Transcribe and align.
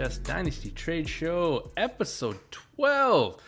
Of 0.00 0.08
the 0.08 0.08
4D 0.08 0.08
Chess 0.08 0.18
Dynasty 0.18 0.70
Trade 0.70 1.08
Show, 1.08 1.70
episode 1.76 2.38
12. 2.50 3.40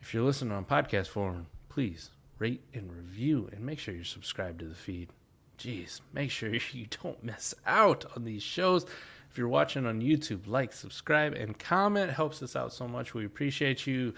If 0.00 0.12
you're 0.12 0.24
listening 0.24 0.52
on 0.52 0.64
podcast 0.64 1.08
form, 1.08 1.46
please 1.68 2.10
rate 2.38 2.62
and 2.74 2.92
review 2.92 3.48
and 3.52 3.64
make 3.64 3.78
sure 3.78 3.94
you're 3.94 4.04
subscribed 4.04 4.58
to 4.60 4.66
the 4.66 4.74
feed. 4.74 5.08
Jeez, 5.58 6.00
make 6.12 6.30
sure 6.30 6.50
you 6.72 6.86
don't 7.02 7.22
miss 7.24 7.54
out 7.66 8.04
on 8.16 8.24
these 8.24 8.42
shows. 8.42 8.84
If 9.30 9.38
you're 9.38 9.48
watching 9.48 9.86
on 9.86 10.02
YouTube, 10.02 10.46
like, 10.46 10.72
subscribe, 10.72 11.34
and 11.34 11.58
comment. 11.58 12.10
Helps 12.10 12.42
us 12.42 12.54
out 12.54 12.72
so 12.72 12.86
much. 12.86 13.14
We 13.14 13.24
appreciate 13.24 13.86
you. 13.86 14.12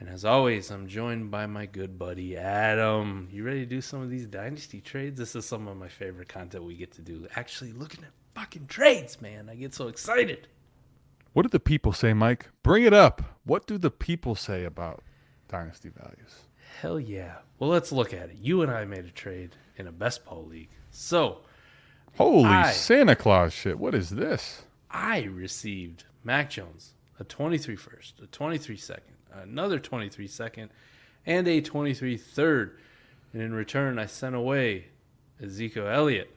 And 0.00 0.08
as 0.08 0.24
always, 0.24 0.70
I'm 0.70 0.86
joined 0.86 1.30
by 1.30 1.46
my 1.46 1.66
good 1.66 1.98
buddy 1.98 2.36
Adam. 2.36 3.28
You 3.30 3.44
ready 3.44 3.60
to 3.60 3.66
do 3.66 3.80
some 3.80 4.02
of 4.02 4.10
these 4.10 4.26
dynasty 4.26 4.80
trades? 4.80 5.18
This 5.18 5.34
is 5.34 5.46
some 5.46 5.68
of 5.68 5.76
my 5.76 5.88
favorite 5.88 6.28
content 6.28 6.64
we 6.64 6.74
get 6.74 6.92
to 6.92 7.02
do. 7.02 7.26
Actually, 7.36 7.72
looking 7.72 8.04
at 8.04 8.10
fucking 8.34 8.66
trades, 8.66 9.20
man. 9.20 9.48
I 9.50 9.54
get 9.54 9.74
so 9.74 9.88
excited. 9.88 10.48
What 11.32 11.42
do 11.42 11.48
the 11.48 11.60
people 11.60 11.92
say, 11.92 12.12
Mike? 12.12 12.48
Bring 12.62 12.82
it 12.84 12.92
up. 12.92 13.22
What 13.44 13.66
do 13.66 13.78
the 13.78 13.90
people 13.90 14.34
say 14.34 14.64
about 14.64 15.02
dynasty 15.48 15.88
values? 15.88 16.40
Hell 16.80 16.98
yeah. 16.98 17.36
Well, 17.58 17.70
let's 17.70 17.92
look 17.92 18.12
at 18.12 18.30
it. 18.30 18.36
You 18.40 18.62
and 18.62 18.70
I 18.70 18.84
made 18.84 19.04
a 19.04 19.10
trade 19.10 19.56
in 19.76 19.86
a 19.86 19.92
best 19.92 20.24
ball 20.24 20.44
league. 20.46 20.70
So 20.90 21.38
Holy 22.16 22.44
I- 22.46 22.72
Santa 22.72 23.14
Claus 23.16 23.52
shit. 23.52 23.78
What 23.78 23.94
is 23.94 24.10
this? 24.10 24.62
I 24.90 25.22
received 25.22 26.04
Mac 26.24 26.50
Jones, 26.50 26.94
a 27.20 27.24
23 27.24 27.76
first, 27.76 28.18
a 28.20 28.26
23 28.26 28.76
second, 28.76 29.14
another 29.32 29.78
23 29.78 30.26
second, 30.26 30.70
and 31.24 31.46
a 31.46 31.60
23 31.60 32.16
third. 32.16 32.76
And 33.32 33.40
in 33.40 33.54
return, 33.54 33.98
I 34.00 34.06
sent 34.06 34.34
away 34.34 34.86
Ezekiel 35.40 35.86
Elliott, 35.86 36.34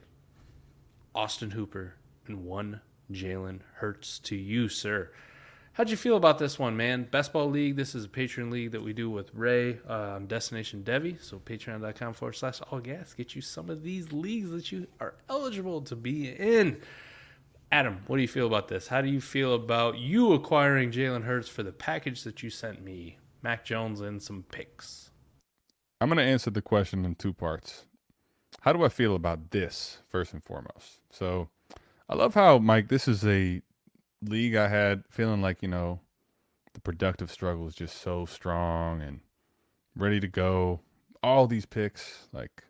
Austin 1.16 1.52
Hooper, 1.52 1.96
and 2.28 2.46
one 2.46 2.82
Jalen 3.12 3.60
Hurts 3.76 4.20
to 4.20 4.36
you, 4.36 4.70
sir. 4.70 5.12
How'd 5.74 5.90
you 5.90 5.98
feel 5.98 6.18
about 6.18 6.38
this 6.38 6.60
one, 6.60 6.78
man? 6.78 7.08
Best 7.10 7.34
Ball 7.34 7.50
League. 7.50 7.76
This 7.76 7.96
is 7.96 8.06
a 8.06 8.08
Patreon 8.08 8.52
league 8.52 8.72
that 8.74 8.84
we 8.84 8.94
do 8.94 9.10
with 9.10 9.34
Ray, 9.34 9.80
um, 9.88 10.28
Destination 10.28 10.84
Devy. 10.84 11.20
So 11.20 11.40
patreon.com 11.40 12.14
forward 12.14 12.34
slash 12.34 12.62
all 12.70 12.80
gas. 12.80 13.14
Get 13.14 13.36
you 13.36 13.42
some 13.42 13.72
of 13.72 13.82
these 13.82 14.12
leagues 14.12 14.52
that 14.52 14.72
you 14.72 14.86
are 15.00 15.16
eligible 15.30 15.82
to 15.82 15.96
be 15.96 16.30
in. 16.30 16.80
Adam, 17.72 18.04
what 18.06 18.18
do 18.18 18.22
you 18.22 18.28
feel 18.28 18.46
about 18.46 18.68
this? 18.68 18.88
How 18.88 19.02
do 19.02 19.10
you 19.10 19.20
feel 19.20 19.56
about 19.56 19.98
you 19.98 20.34
acquiring 20.34 20.92
Jalen 20.92 21.24
Hurts 21.24 21.50
for 21.50 21.64
the 21.64 21.72
package 21.72 22.22
that 22.22 22.44
you 22.44 22.52
sent 22.52 22.84
me? 22.84 23.18
Mac 23.42 23.66
Jones 23.66 24.00
and 24.00 24.22
some 24.22 24.46
picks. 24.52 25.10
I'm 26.00 26.08
going 26.08 26.18
to 26.18 26.24
answer 26.24 26.52
the 26.52 26.62
question 26.62 27.04
in 27.04 27.16
two 27.16 27.34
parts. 27.34 27.88
How 28.62 28.74
do 28.74 28.84
I 28.84 28.90
feel 28.90 29.16
about 29.16 29.50
this, 29.50 30.04
first 30.08 30.34
and 30.34 30.44
foremost? 30.44 31.00
So, 31.10 31.50
I 32.14 32.16
love 32.16 32.36
how, 32.36 32.60
Mike, 32.60 32.90
this 32.90 33.08
is 33.08 33.26
a 33.26 33.60
league 34.22 34.56
I 34.56 34.68
had 34.68 35.04
feeling 35.10 35.42
like, 35.42 35.64
you 35.64 35.68
know, 35.68 36.00
the 36.76 36.80
productive 36.80 37.32
struggle 37.32 37.68
is 37.68 37.74
just 37.74 38.00
so 38.04 38.28
strong 38.28 39.02
and 39.02 39.22
ready 39.96 40.20
to 40.20 40.28
go. 40.28 40.82
All 41.24 41.48
these 41.48 41.66
picks, 41.66 42.28
like, 42.32 42.66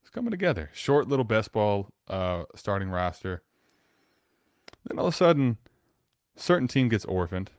it's 0.00 0.08
coming 0.08 0.30
together. 0.30 0.70
Short 0.72 1.08
little 1.08 1.26
best 1.26 1.52
ball 1.52 1.90
uh, 2.08 2.44
starting 2.54 2.88
roster. 2.88 3.42
Then 4.86 4.98
all 4.98 5.08
of 5.08 5.12
a 5.12 5.16
sudden, 5.18 5.58
certain 6.34 6.66
team 6.66 6.88
gets 6.88 7.04
orphaned. 7.04 7.50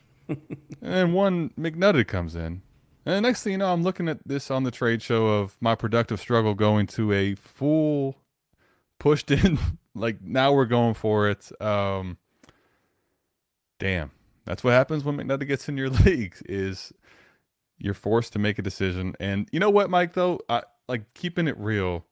and 0.80 1.12
one 1.12 1.50
McNutted 1.60 2.08
comes 2.08 2.34
in. 2.34 2.62
And 3.04 3.16
the 3.16 3.20
next 3.20 3.42
thing 3.42 3.52
you 3.52 3.58
know, 3.58 3.70
I'm 3.70 3.82
looking 3.82 4.08
at 4.08 4.26
this 4.26 4.50
on 4.50 4.62
the 4.62 4.70
trade 4.70 5.02
show 5.02 5.26
of 5.26 5.58
my 5.60 5.74
productive 5.74 6.20
struggle 6.20 6.54
going 6.54 6.86
to 6.86 7.12
a 7.12 7.34
full 7.34 8.16
pushed 8.98 9.30
in. 9.30 9.58
Like 9.94 10.22
now 10.22 10.52
we're 10.52 10.66
going 10.66 10.94
for 10.94 11.28
it. 11.28 11.50
Um, 11.60 12.18
damn, 13.78 14.10
that's 14.44 14.64
what 14.64 14.72
happens 14.72 15.04
when 15.04 15.16
McNutted 15.16 15.48
gets 15.48 15.68
in 15.68 15.76
your 15.76 15.90
league. 16.06 16.34
Is 16.46 16.92
you're 17.78 17.94
forced 17.94 18.32
to 18.32 18.38
make 18.38 18.58
a 18.58 18.62
decision. 18.62 19.14
And 19.20 19.48
you 19.52 19.60
know 19.60 19.70
what, 19.70 19.90
Mike? 19.90 20.14
Though, 20.14 20.40
I, 20.48 20.62
like 20.88 21.12
keeping 21.14 21.48
it 21.48 21.58
real. 21.58 22.04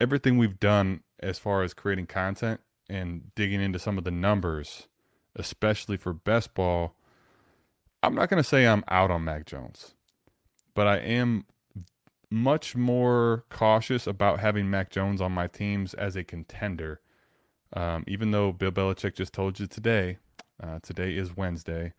Everything 0.00 0.38
we've 0.38 0.58
done 0.58 1.00
as 1.20 1.38
far 1.38 1.62
as 1.62 1.72
creating 1.72 2.06
content 2.06 2.60
and 2.88 3.34
digging 3.34 3.60
into 3.60 3.78
some 3.78 3.96
of 3.96 4.04
the 4.04 4.10
numbers, 4.10 4.88
especially 5.36 5.96
for 5.96 6.12
best 6.12 6.54
ball. 6.54 6.94
I'm 8.02 8.14
not 8.14 8.28
going 8.28 8.42
to 8.42 8.48
say 8.48 8.66
I'm 8.66 8.84
out 8.88 9.10
on 9.10 9.24
Mac 9.24 9.46
Jones, 9.46 9.94
but 10.74 10.86
I 10.86 10.98
am 10.98 11.46
much 12.34 12.74
more 12.74 13.44
cautious 13.48 14.06
about 14.06 14.40
having 14.40 14.68
Mac 14.68 14.90
Jones 14.90 15.20
on 15.20 15.32
my 15.32 15.46
teams 15.46 15.94
as 15.94 16.16
a 16.16 16.24
contender. 16.24 17.00
Um, 17.72 18.04
even 18.06 18.32
though 18.32 18.52
Bill 18.52 18.72
Belichick 18.72 19.14
just 19.14 19.32
told 19.32 19.58
you 19.60 19.66
today, 19.66 20.18
uh, 20.62 20.80
today 20.82 21.16
is 21.16 21.36
Wednesday. 21.36 21.92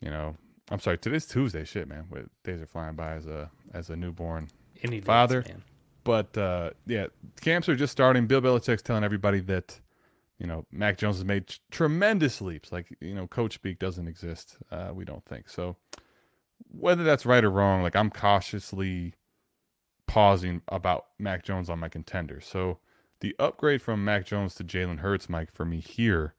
You 0.00 0.10
know, 0.10 0.36
I'm 0.70 0.80
sorry, 0.80 0.98
today's 0.98 1.26
Tuesday. 1.26 1.64
Shit, 1.64 1.86
man, 1.88 2.06
Wait, 2.10 2.24
days 2.44 2.60
are 2.60 2.66
flying 2.66 2.94
by 2.96 3.12
as 3.12 3.26
a 3.26 3.50
as 3.72 3.90
a 3.90 3.96
newborn 3.96 4.48
Any 4.82 4.98
days, 5.00 5.06
father. 5.06 5.44
man. 5.46 5.62
But 6.04 6.36
uh, 6.36 6.70
yeah, 6.86 7.06
camps 7.40 7.68
are 7.68 7.76
just 7.76 7.92
starting. 7.92 8.26
Bill 8.26 8.40
Belichick's 8.40 8.82
telling 8.82 9.04
everybody 9.04 9.40
that 9.40 9.80
you 10.38 10.46
know 10.46 10.66
Mac 10.72 10.98
Jones 10.98 11.16
has 11.16 11.24
made 11.24 11.46
t- 11.46 11.58
tremendous 11.70 12.40
leaps. 12.40 12.72
Like 12.72 12.88
you 13.00 13.14
know, 13.14 13.26
coach 13.26 13.54
speak 13.54 13.78
doesn't 13.78 14.08
exist. 14.08 14.56
Uh, 14.70 14.90
we 14.92 15.04
don't 15.04 15.24
think 15.24 15.48
so. 15.48 15.76
Whether 16.70 17.04
that's 17.04 17.24
right 17.26 17.44
or 17.44 17.50
wrong, 17.50 17.82
like 17.82 17.94
I'm 17.96 18.10
cautiously 18.10 19.14
pausing 20.12 20.60
about 20.68 21.06
Mac 21.18 21.42
Jones 21.42 21.70
on 21.70 21.78
my 21.78 21.88
contender. 21.88 22.38
So 22.38 22.80
the 23.20 23.34
upgrade 23.38 23.80
from 23.80 24.04
Mac 24.04 24.26
Jones 24.26 24.54
to 24.56 24.62
Jalen 24.62 24.98
Hurts, 24.98 25.26
Mike, 25.26 25.50
for 25.50 25.64
me 25.64 25.80
here, 25.80 26.34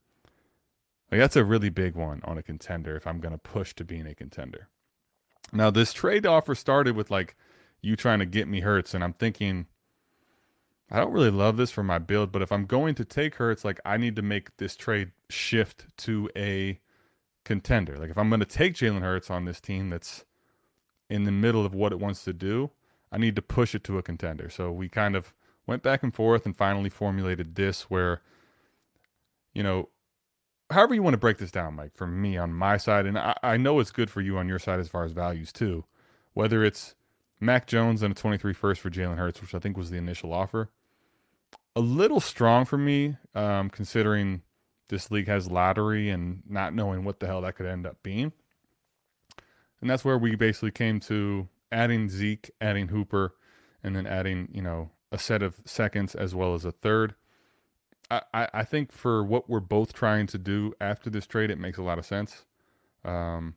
like 1.11 1.19
that's 1.19 1.35
a 1.35 1.43
really 1.43 1.69
big 1.69 1.95
one 1.95 2.21
on 2.23 2.37
a 2.37 2.43
contender. 2.43 2.95
If 2.95 3.07
I'm 3.07 3.19
going 3.19 3.31
to 3.31 3.39
push 3.39 3.73
to 3.73 3.83
being 3.83 4.05
a 4.05 4.13
contender. 4.13 4.67
Now 5.51 5.71
this 5.71 5.91
trade 5.91 6.27
offer 6.27 6.53
started 6.53 6.95
with 6.95 7.09
like 7.09 7.35
you 7.81 7.95
trying 7.95 8.19
to 8.19 8.27
get 8.27 8.47
me 8.47 8.59
Hurts, 8.59 8.93
and 8.93 9.03
I'm 9.03 9.13
thinking, 9.13 9.65
I 10.91 10.99
don't 10.99 11.11
really 11.11 11.31
love 11.31 11.57
this 11.57 11.71
for 11.71 11.81
my 11.81 11.97
build, 11.97 12.31
but 12.31 12.43
if 12.43 12.51
I'm 12.51 12.67
going 12.67 12.93
to 12.93 13.05
take 13.05 13.35
her, 13.35 13.49
it's 13.49 13.65
like 13.65 13.79
I 13.83 13.97
need 13.97 14.15
to 14.17 14.21
make 14.21 14.55
this 14.57 14.75
trade 14.75 15.13
shift 15.31 15.87
to 15.97 16.29
a 16.35 16.79
contender. 17.43 17.97
Like 17.97 18.11
if 18.11 18.19
I'm 18.19 18.29
going 18.29 18.39
to 18.39 18.45
take 18.45 18.75
Jalen 18.75 19.01
Hurts 19.01 19.31
on 19.31 19.45
this 19.45 19.59
team 19.59 19.89
that's 19.89 20.25
in 21.09 21.23
the 21.23 21.31
middle 21.31 21.65
of 21.65 21.73
what 21.73 21.91
it 21.91 21.99
wants 21.99 22.23
to 22.25 22.33
do, 22.33 22.69
I 23.13 23.19
need 23.19 23.35
to 23.35 23.43
push 23.43 23.75
it 23.75 23.83
to 23.85 23.99
a 23.99 24.03
contender. 24.03 24.49
So 24.49 24.71
we 24.71 24.89
kind 24.89 25.15
of 25.15 25.33
went 25.67 25.83
back 25.83 26.01
and 26.01 26.13
forth 26.13 26.47
and 26.47 26.57
finally 26.57 26.89
formulated 26.89 27.53
this 27.53 27.83
where, 27.83 28.21
you 29.53 29.61
know, 29.61 29.89
however 30.71 30.95
you 30.95 31.03
want 31.03 31.13
to 31.13 31.19
break 31.19 31.37
this 31.37 31.51
down, 31.51 31.75
Mike, 31.75 31.93
for 31.93 32.07
me 32.07 32.37
on 32.37 32.53
my 32.53 32.75
side, 32.77 33.05
and 33.05 33.19
I, 33.19 33.35
I 33.43 33.57
know 33.57 33.79
it's 33.79 33.91
good 33.91 34.09
for 34.09 34.19
you 34.19 34.39
on 34.39 34.47
your 34.47 34.57
side 34.57 34.79
as 34.79 34.87
far 34.87 35.03
as 35.03 35.11
values 35.11 35.53
too, 35.53 35.85
whether 36.33 36.63
it's 36.63 36.95
Mac 37.39 37.67
Jones 37.67 38.01
and 38.01 38.11
a 38.11 38.15
23 38.15 38.51
first 38.51 38.81
for 38.81 38.89
Jalen 38.89 39.17
Hurts, 39.17 39.41
which 39.41 39.53
I 39.53 39.59
think 39.59 39.77
was 39.77 39.91
the 39.91 39.97
initial 39.97 40.33
offer. 40.33 40.71
A 41.75 41.81
little 41.81 42.19
strong 42.19 42.65
for 42.65 42.79
me, 42.79 43.17
um, 43.35 43.69
considering 43.69 44.41
this 44.87 45.11
league 45.11 45.27
has 45.27 45.51
lottery 45.51 46.09
and 46.09 46.41
not 46.49 46.73
knowing 46.73 47.03
what 47.03 47.19
the 47.19 47.27
hell 47.27 47.41
that 47.41 47.55
could 47.55 47.67
end 47.67 47.85
up 47.85 48.01
being. 48.01 48.31
And 49.81 49.89
that's 49.89 50.03
where 50.03 50.17
we 50.17 50.35
basically 50.35 50.71
came 50.71 50.99
to 51.01 51.47
adding 51.73 52.07
Zeke, 52.07 52.51
adding 52.61 52.87
Hooper, 52.89 53.35
and 53.83 53.95
then 53.95 54.07
adding, 54.07 54.47
you 54.53 54.61
know, 54.61 54.91
a 55.11 55.17
set 55.17 55.41
of 55.43 55.59
seconds 55.65 56.15
as 56.15 56.33
well 56.33 56.53
as 56.53 56.63
a 56.63 56.71
third. 56.71 57.15
I, 58.09 58.47
I 58.53 58.63
think 58.63 58.91
for 58.91 59.23
what 59.23 59.49
we're 59.49 59.59
both 59.59 59.91
trying 59.93 60.27
to 60.27 60.37
do 60.37 60.73
after 60.79 61.09
this 61.09 61.25
trade, 61.25 61.49
it 61.49 61.57
makes 61.57 61.79
a 61.79 61.81
lot 61.83 61.97
of 61.97 62.05
sense. 62.05 62.45
Um, 63.03 63.55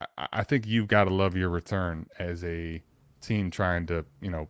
I, 0.00 0.28
I 0.32 0.44
think 0.44 0.66
you've 0.66 0.88
got 0.88 1.04
to 1.04 1.10
love 1.10 1.36
your 1.36 1.50
return 1.50 2.06
as 2.18 2.42
a 2.42 2.82
team 3.20 3.50
trying 3.50 3.86
to, 3.86 4.06
you 4.22 4.30
know, 4.30 4.48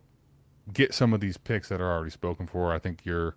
get 0.71 0.93
some 0.93 1.13
of 1.13 1.19
these 1.19 1.35
picks 1.35 1.67
that 1.69 1.81
are 1.81 1.91
already 1.91 2.11
spoken 2.11 2.47
for. 2.47 2.73
I 2.73 2.79
think 2.79 3.05
you're 3.05 3.35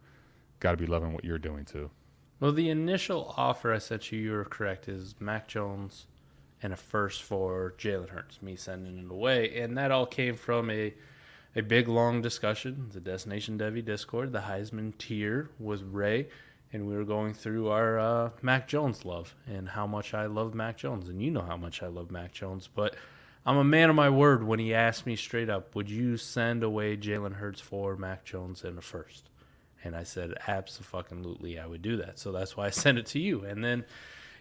got 0.61 0.73
to 0.73 0.77
be 0.77 0.87
loving 0.87 1.13
what 1.13 1.25
you're 1.25 1.39
doing 1.39 1.65
too. 1.65 1.91
Well, 2.39 2.53
the 2.53 2.71
initial 2.71 3.35
offer 3.37 3.75
I 3.75 3.79
sent 3.79 4.13
you, 4.13 4.19
you 4.19 4.33
were 4.33 4.45
correct, 4.45 4.89
is 4.89 5.15
Mac 5.19 5.49
Jones 5.49 6.07
and 6.63 6.73
a 6.73 6.77
first 6.77 7.23
for 7.23 7.75
Jalen 7.79 8.11
Hurts, 8.11 8.43
me 8.43 8.57
sending 8.57 8.99
it 8.99 9.11
away. 9.11 9.61
And 9.61 9.77
that 9.79 9.91
all 9.91 10.07
came 10.07 10.37
from 10.37 10.71
a 10.71 10.95
a 11.57 11.63
big 11.63 11.89
long 11.89 12.23
discussion, 12.23 12.91
the 12.93 13.01
Destination 13.01 13.59
Devy 13.59 13.85
Discord. 13.85 14.33
The 14.33 14.41
Heisman 14.41 14.97
tier 14.99 15.51
was 15.59 15.83
Ray, 15.83 16.29
and 16.73 16.87
we 16.87 16.95
were 16.95 17.05
going 17.05 17.35
through 17.35 17.69
our 17.69 17.99
uh, 17.99 18.31
Mac 18.41 18.69
Jones 18.69 19.05
love 19.05 19.35
and 19.47 19.69
how 19.69 19.87
much 19.87 20.15
I 20.15 20.27
love 20.27 20.55
Mac 20.55 20.77
Jones, 20.77 21.09
and 21.09 21.21
you 21.21 21.31
know 21.31 21.43
how 21.43 21.57
much 21.57 21.83
I 21.83 21.89
love 21.89 22.11
Mac 22.11 22.33
Jones. 22.33 22.69
But 22.73 22.95
I'm 23.45 23.57
a 23.57 23.65
man 23.65 23.91
of 23.91 23.97
my 23.97 24.11
word 24.11 24.45
when 24.45 24.61
he 24.61 24.75
asked 24.75 25.07
me 25.07 25.17
straight 25.17 25.51
up, 25.51 25.75
"Would 25.75 25.91
you 25.91 26.17
send 26.17 26.63
away 26.63 26.97
Jalen 26.97 27.35
Hurts 27.35 27.61
for 27.61 27.97
Mac 27.97 28.25
Jones 28.25 28.63
in 28.63 28.79
a 28.79 28.83
first? 28.83 29.29
And 29.83 29.97
I 29.97 30.05
said, 30.05 30.35
"Absolutely, 30.47 31.59
I 31.59 31.67
would 31.67 31.83
do 31.83 31.97
that." 31.97 32.19
So 32.19 32.31
that's 32.31 32.57
why 32.57 32.67
I 32.67 32.71
sent 32.85 32.99
it 32.99 33.07
to 33.07 33.19
you, 33.19 33.45
and 33.45 33.65
then 33.65 33.85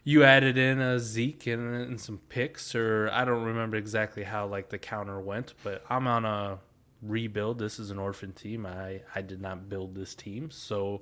you 0.04 0.24
added 0.24 0.58
in 0.58 0.80
a 0.80 1.00
Zeke 1.00 1.48
and, 1.48 1.76
and 1.76 2.00
some 2.00 2.20
picks, 2.30 2.74
or 2.76 3.10
I 3.12 3.26
don't 3.26 3.44
remember 3.44 3.78
exactly 3.78 4.24
how 4.24 4.48
like 4.48 4.70
the 4.70 4.78
counter 4.78 5.20
went, 5.20 5.54
but 5.64 5.84
I'm 5.90 6.08
on 6.08 6.26
a 6.26 6.60
rebuild. 7.02 7.60
This 7.60 7.80
is 7.80 7.92
an 7.92 8.00
orphan 8.00 8.34
team. 8.34 8.66
I 8.66 9.02
I 9.16 9.22
did 9.22 9.42
not 9.42 9.70
build 9.70 9.96
this 9.96 10.16
team, 10.16 10.52
so 10.52 11.02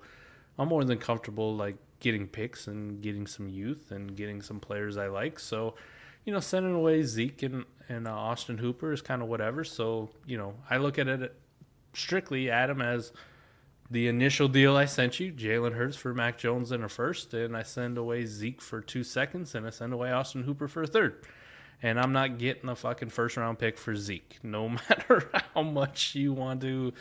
I'm 0.57 0.69
more 0.69 0.83
than 0.83 0.97
comfortable 0.97 1.55
like 1.55 1.77
getting 1.99 2.27
picks 2.27 2.67
and 2.67 3.01
getting 3.01 3.27
some 3.27 3.49
youth 3.49 3.91
and 3.91 4.15
getting 4.15 4.41
some 4.41 4.59
players 4.59 4.97
I 4.97 5.07
like. 5.07 5.39
So, 5.39 5.75
you 6.25 6.33
know, 6.33 6.39
sending 6.39 6.73
away 6.73 7.03
Zeke 7.03 7.43
and 7.43 7.65
and 7.89 8.07
uh, 8.07 8.11
Austin 8.11 8.57
Hooper 8.57 8.91
is 8.91 9.01
kind 9.01 9.21
of 9.21 9.27
whatever. 9.27 9.63
So, 9.63 10.09
you 10.25 10.37
know, 10.37 10.55
I 10.69 10.77
look 10.77 10.99
at 10.99 11.07
it 11.07 11.35
strictly 11.93 12.49
Adam 12.49 12.81
as 12.81 13.11
the 13.89 14.07
initial 14.07 14.47
deal 14.47 14.75
I 14.75 14.85
sent 14.85 15.19
you, 15.19 15.31
Jalen 15.31 15.73
Hurts 15.73 15.95
for 15.95 16.13
Mac 16.13 16.37
Jones 16.37 16.71
in 16.71 16.83
a 16.83 16.89
first, 16.89 17.33
and 17.33 17.55
I 17.55 17.63
send 17.63 17.97
away 17.97 18.25
Zeke 18.25 18.61
for 18.61 18.81
two 18.81 19.03
seconds, 19.03 19.55
and 19.55 19.65
I 19.65 19.69
send 19.69 19.93
away 19.93 20.11
Austin 20.11 20.43
Hooper 20.43 20.67
for 20.67 20.83
a 20.83 20.87
third 20.87 21.23
and 21.81 21.99
I'm 21.99 22.11
not 22.11 22.37
getting 22.37 22.69
a 22.69 22.75
fucking 22.75 23.09
first 23.09 23.37
round 23.37 23.59
pick 23.59 23.77
for 23.77 23.95
Zeke, 23.95 24.39
no 24.43 24.69
matter 24.69 25.29
how 25.53 25.63
much 25.63 26.15
you 26.15 26.33
want 26.33 26.61
to. 26.61 26.67
You 26.67 26.93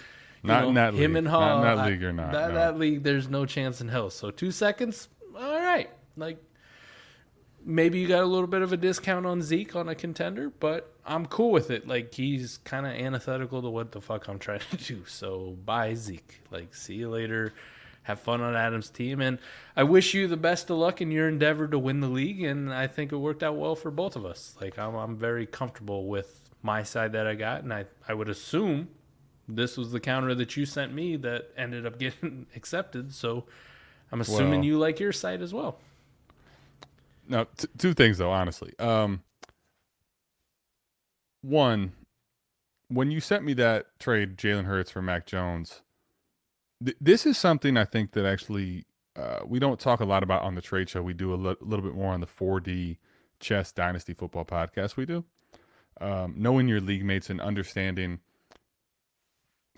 not 0.43 0.62
know, 0.62 0.69
in 0.69 0.75
that 0.75 0.94
him 0.94 1.12
league. 1.12 1.19
and 1.19 1.29
Hall, 1.29 1.41
not 1.41 1.56
in 1.56 1.62
that 1.62 1.79
I, 1.79 1.88
league 1.88 2.05
or 2.05 2.12
not. 2.12 2.33
That, 2.33 2.49
no. 2.49 2.55
that 2.55 2.79
league, 2.79 3.03
there's 3.03 3.29
no 3.29 3.47
chance 3.47 3.81
in 3.81 3.89
hell. 3.89 4.11
So 4.11 4.31
two 4.31 4.50
seconds, 4.50 5.09
all 5.35 5.61
right. 5.61 5.91
Like 6.17 6.43
maybe 7.67 7.99
you 7.99 8.07
got 8.09 8.23
a 8.23 8.27
little 8.27 8.47
bit 8.47 8.63
of 8.63 8.73
a 8.73 8.77
discount 8.77 9.27
on 9.27 9.43
Zeke 9.43 9.75
on 9.77 9.89
a 9.89 9.95
contender, 9.95 10.51
but 10.61 10.95
I'm 11.05 11.27
cool 11.27 11.51
with 11.51 11.71
it. 11.71 11.87
Like 11.87 12.15
he's 12.15 12.59
kind 12.59 12.87
of 12.87 12.93
antithetical 12.93 13.61
to 13.61 13.69
what 13.69 13.93
the 13.93 14.01
fuck 14.01 14.29
I'm 14.29 14.39
trying 14.47 14.61
to 14.71 14.77
do. 14.77 15.05
So 15.07 15.57
bye 15.65 15.95
Zeke. 15.95 16.41
Like 16.51 16.75
see 16.75 16.95
you 16.95 17.11
later 17.11 17.53
have 18.05 18.21
fun 18.21 18.41
on 18.41 18.55
Adam's 18.55 18.89
team. 18.89 19.21
And 19.21 19.39
I 19.75 19.83
wish 19.83 20.15
you 20.15 20.29
the 20.29 20.37
best 20.37 20.71
of 20.71 20.77
luck 20.77 21.01
in 21.01 21.11
your 21.11 21.29
endeavor 21.29 21.67
to 21.67 21.77
win 21.77 22.01
the 22.01 22.09
league. 22.09 22.41
And 22.45 22.73
I 22.73 22.87
think 22.87 23.11
it 23.11 23.17
worked 23.17 23.43
out 23.43 23.57
well 23.57 23.75
for 23.75 23.91
both 23.91 24.15
of 24.15 24.25
us. 24.25 24.55
Like, 24.61 24.79
I'm, 24.79 24.95
I'm 24.95 25.17
very 25.17 25.45
comfortable 25.45 26.07
with 26.07 26.41
my 26.63 26.85
side 26.85 27.13
that 27.15 27.27
I 27.27 27.35
got. 27.35 27.65
And 27.65 27.75
I, 27.75 27.87
I 28.07 28.15
would 28.15 28.29
assume 28.29 28.87
this 29.49 29.77
was 29.77 29.91
the 29.91 29.99
counter 29.99 30.37
that 30.37 30.57
you 30.57 30.67
sent 30.67 30.95
me 30.95 31.17
that 31.17 31.51
ended 31.57 31.85
up 31.85 31.99
getting 31.99 32.47
accepted. 32.55 33.13
So 33.13 33.47
I'm 34.13 34.21
assuming 34.21 34.61
Well- 34.61 34.65
you 34.67 34.79
like 34.79 35.01
your 35.01 35.13
side 35.13 35.43
as 35.43 35.53
well. 35.53 35.81
No, 37.28 37.46
t- 37.56 37.69
two 37.78 37.94
things 37.94 38.19
though, 38.19 38.31
honestly. 38.31 38.73
Um, 38.78 39.23
one, 41.43 41.93
when 42.88 43.11
you 43.11 43.20
sent 43.20 43.44
me 43.44 43.55
that 43.55 43.87
trade, 43.99 44.37
Jalen 44.37 44.64
Hurts 44.64 44.90
for 44.90 45.02
Mac 45.02 45.26
Jones, 45.26 45.82
th- 46.84 46.96
this 47.00 47.26
is 47.26 47.37
something 47.38 47.76
I 47.76 47.84
think 47.84 48.12
that 48.12 48.25
actually 48.25 48.84
uh, 49.17 49.40
we 49.46 49.58
don't 49.58 49.81
talk 49.81 50.00
a 50.00 50.05
lot 50.05 50.23
about 50.23 50.43
on 50.43 50.55
the 50.55 50.62
trade 50.62 50.88
show. 50.88 51.02
We 51.02 51.14
do 51.14 51.32
a 51.32 51.37
little 51.37 51.82
bit 51.82 51.94
more 51.94 52.12
on 52.12 52.20
the 52.20 52.26
4D 52.26 52.99
Chess 53.40 53.72
Dynasty 53.72 54.14
Football 54.14 54.44
podcast. 54.44 54.96
We 54.96 55.06
do 55.06 55.25
um, 56.00 56.34
knowing 56.37 56.69
your 56.69 56.81
league 56.81 57.05
mates 57.05 57.31
and 57.31 57.40
understanding 57.40 58.20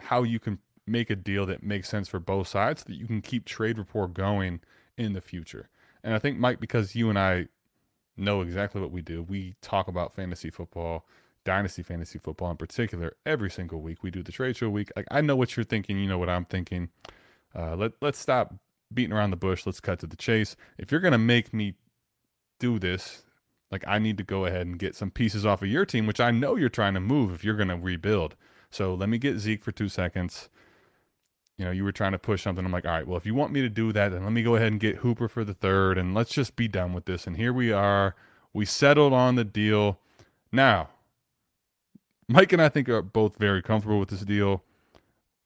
how 0.01 0.23
you 0.23 0.39
can 0.39 0.59
make 0.87 1.11
a 1.11 1.17
deal 1.17 1.47
that 1.47 1.63
makes 1.63 1.89
sense 1.89 2.09
for 2.09 2.19
both 2.19 2.49
sides, 2.49 2.83
so 2.83 2.87
that 2.89 2.97
you 2.97 3.07
can 3.07 3.21
keep 3.21 3.45
trade 3.45 3.79
rapport 3.79 4.09
going 4.09 4.61
in 4.97 5.13
the 5.13 5.21
future. 5.21 5.69
And 6.09 6.15
I 6.15 6.19
think 6.21 6.39
Mike, 6.39 6.59
because 6.59 6.97
you 6.97 7.11
and 7.11 7.19
I 7.19 7.49
know 8.17 8.41
exactly 8.41 8.81
what 8.81 8.91
we 8.91 9.03
do, 9.03 9.23
we 9.23 9.57
talk 9.61 9.89
about 9.89 10.15
fantasy 10.15 10.49
football, 10.49 11.05
dynasty 11.45 11.83
fantasy 11.83 12.19
football 12.19 12.51
in 12.51 12.57
particular, 12.57 13.15
every 13.27 13.51
single 13.51 13.83
week. 13.83 14.03
We 14.03 14.11
do 14.11 14.23
the 14.23 14.33
trade 14.33 14.57
show 14.57 14.71
week. 14.71 14.91
Like 14.97 15.05
I 15.11 15.21
know 15.21 15.37
what 15.37 15.55
you're 15.55 15.65
thinking, 15.65 15.99
you 15.99 16.09
know 16.09 16.17
what 16.17 16.31
I'm 16.31 16.47
thinking. 16.47 16.89
Uh, 17.55 17.77
let 17.77 17.93
let's 18.01 18.19
stop 18.19 18.55
beating 18.95 19.13
around 19.13 19.33
the 19.33 19.37
bush. 19.37 19.67
Let's 19.67 19.81
cut 19.81 19.99
to 19.99 20.07
the 20.07 20.17
chase. 20.17 20.57
If 20.79 20.91
you're 20.91 21.03
gonna 21.03 21.19
make 21.19 21.53
me 21.53 21.75
do 22.59 22.79
this, 22.79 23.25
like 23.71 23.85
I 23.87 23.99
need 23.99 24.17
to 24.17 24.25
go 24.25 24.47
ahead 24.47 24.67
and 24.67 24.79
get 24.79 24.97
some 24.97 25.11
pieces 25.11 25.45
off 25.45 25.61
of 25.61 25.69
your 25.69 25.85
team, 25.85 26.07
which 26.07 26.21
I 26.21 26.31
know 26.31 26.57
you're 26.57 26.71
trying 26.71 26.95
to 26.95 27.01
move 27.01 27.35
if 27.35 27.45
you're 27.45 27.55
gonna 27.55 27.77
rebuild. 27.77 28.35
So 28.71 28.95
let 28.95 29.11
me 29.11 29.19
get 29.19 29.41
Zeke 29.41 29.63
for 29.63 29.73
two 29.73 29.91
seconds 29.91 30.49
you 31.59 31.65
know, 31.65 31.73
you 31.73 31.85
were 31.85 31.93
trying 31.93 32.13
to 32.13 32.19
push 32.19 32.43
something. 32.43 32.65
I'm 32.65 32.73
like, 32.73 32.87
all 32.87 32.93
right, 32.93 33.07
well, 33.07 33.17
if 33.17 33.27
you 33.27 33.35
want 33.35 33.53
me 33.53 33.61
to 33.61 33.69
do 33.69 33.93
that, 33.93 34.13
then 34.13 34.23
let 34.23 34.33
me 34.33 34.43
go 34.43 34.55
ahead 34.55 34.69
and 34.69 34.81
get 34.81 34.97
Hooper 34.97 35.29
for 35.29 35.45
the 35.45 35.55
third, 35.55 35.99
and 35.99 36.15
let's 36.15 36.33
just 36.33 36.57
be 36.57 36.69
done 36.69 36.93
with 36.93 37.05
this. 37.05 37.27
And 37.27 37.37
here 37.37 37.53
we 37.53 37.73
are. 37.73 38.15
We 38.55 38.65
settled 38.65 39.13
on 39.13 39.35
the 39.35 39.45
deal. 39.45 39.99
Now, 40.53 40.89
Mike 42.29 42.53
and 42.53 42.63
I 42.63 42.69
think 42.69 42.89
are 42.89 43.03
both 43.03 43.37
very 43.37 43.61
comfortable 43.61 43.99
with 43.99 44.11
this 44.11 44.21
deal. 44.21 44.63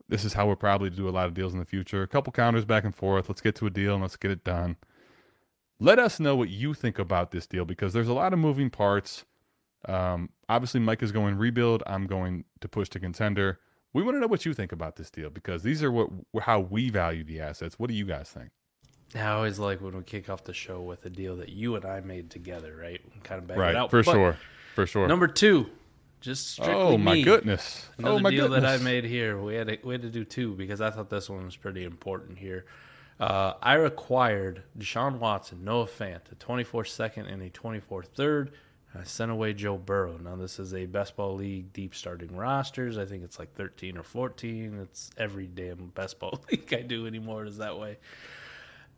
This 0.09 0.25
is 0.25 0.35
how 0.35 0.47
we'll 0.47 0.57
probably 0.57 0.90
to 0.90 0.97
do 0.97 1.09
a 1.09 1.11
lot 1.11 1.26
of 1.26 1.35
deals 1.35 1.54
in 1.54 1.59
the 1.59 1.64
future. 1.64 2.02
A 2.02 2.09
couple 2.09 2.33
counters 2.33 2.66
back 2.66 2.85
and 2.85 2.95
forth. 2.95 3.28
Let's 3.28 3.40
get 3.40 3.54
to 3.57 3.66
a 3.66 3.71
deal 3.71 3.95
and 3.95 4.02
let's 4.02 4.16
get 4.16 4.31
it 4.31 4.45
done. 4.45 4.76
Let 5.81 5.99
us 5.99 6.21
know 6.21 6.37
what 6.37 6.50
you 6.50 6.75
think 6.75 6.99
about 6.99 7.31
this 7.31 7.47
deal 7.47 7.64
because 7.64 7.92
there's 7.92 8.09
a 8.09 8.12
lot 8.12 8.33
of 8.33 8.38
moving 8.38 8.69
parts. 8.69 9.25
Um, 9.88 10.28
obviously, 10.49 10.81
Mike 10.81 11.02
is 11.02 11.12
going 11.12 11.38
rebuild. 11.38 11.83
I'm 11.87 12.07
going 12.07 12.45
to 12.61 12.69
push 12.69 12.88
to 12.90 13.00
contender. 13.00 13.59
We 13.95 14.03
want 14.03 14.17
to 14.17 14.21
know 14.21 14.27
what 14.27 14.47
you 14.47 14.55
think 14.55 14.73
about 14.73 14.97
this 14.97 15.11
deal 15.11 15.31
because 15.31 15.63
these 15.63 15.83
are 15.83 15.93
what 15.93 16.11
how 16.41 16.61
we 16.61 16.91
value 16.91 17.25
the 17.25 17.41
assets. 17.41 17.79
What 17.79 17.89
do 17.89 17.95
you 17.95 18.07
guys 18.07 18.31
think? 18.31 18.51
I 19.15 19.27
always 19.33 19.59
like 19.59 19.83
when 19.83 19.95
we 19.95 20.03
kick 20.03 20.31
off 20.31 20.45
the 20.45 20.55
show 20.55 20.81
with 20.81 21.05
a 21.05 21.11
deal 21.11 21.37
that 21.37 21.51
you 21.51 21.77
and 21.77 21.85
I 21.85 22.01
made 22.01 22.31
together, 22.31 22.75
right? 22.81 23.01
And 23.13 23.23
kind 23.23 23.41
of 23.43 23.47
back 23.47 23.59
it 23.59 23.77
out. 23.77 23.91
for 23.91 24.03
But 24.03 24.13
sure, 24.13 24.37
for 24.75 24.87
sure. 24.87 25.07
Number 25.07 25.27
two, 25.27 25.67
just 26.21 26.53
strictly 26.53 26.75
oh 26.75 26.97
my 26.97 27.15
me. 27.15 27.23
goodness! 27.23 27.89
Another 27.99 28.15
oh 28.15 28.19
my 28.21 28.31
deal 28.31 28.49
goodness! 28.49 28.63
that 28.63 28.81
I 28.81 28.83
made 28.83 29.05
here. 29.05 29.41
We 29.41 29.55
had 29.57 29.69
to, 29.69 29.79
we 29.85 29.93
had 29.93 30.03
to 30.03 30.11
do 30.11 30.25
two 30.25 30.55
because 30.55 30.81
I 30.81 30.91
thought 30.91 31.11
this 31.11 31.29
one 31.29 31.45
was 31.45 31.57
pretty 31.57 31.85
important 31.85 32.39
here. 32.39 32.65
Uh, 33.21 33.55
I 33.63 33.75
required 33.75 34.63
Deshaun 34.79 35.19
Watson, 35.19 35.63
Noah 35.65 35.87
Fant, 35.87 36.33
a 36.33 36.35
24 36.37 36.85
second 36.87 37.27
and 37.27 37.43
a 37.43 37.51
24 37.51 38.03
third. 38.05 38.53
I 38.95 39.05
sent 39.05 39.31
away 39.31 39.55
Joe 39.55 39.79
Burrow. 39.79 40.19
Now 40.19 40.37
this 40.37 40.59
is 40.59 40.75
a 40.75 40.85
best 40.87 41.17
ball 41.17 41.35
league 41.35 41.73
deep 41.73 41.95
starting 41.95 42.37
rosters. 42.37 42.99
I 42.99 43.07
think 43.07 43.25
it's 43.25 43.39
like 43.39 43.55
13 43.55 43.97
or 43.97 44.03
14. 44.03 44.79
It's 44.83 45.11
every 45.17 45.47
damn 45.47 45.89
best 45.89 46.19
ball 46.19 46.43
league 46.51 46.73
I 46.75 46.83
do 46.83 47.07
anymore 47.07 47.47
is 47.47 47.57
that 47.59 47.79
way. 47.79 47.99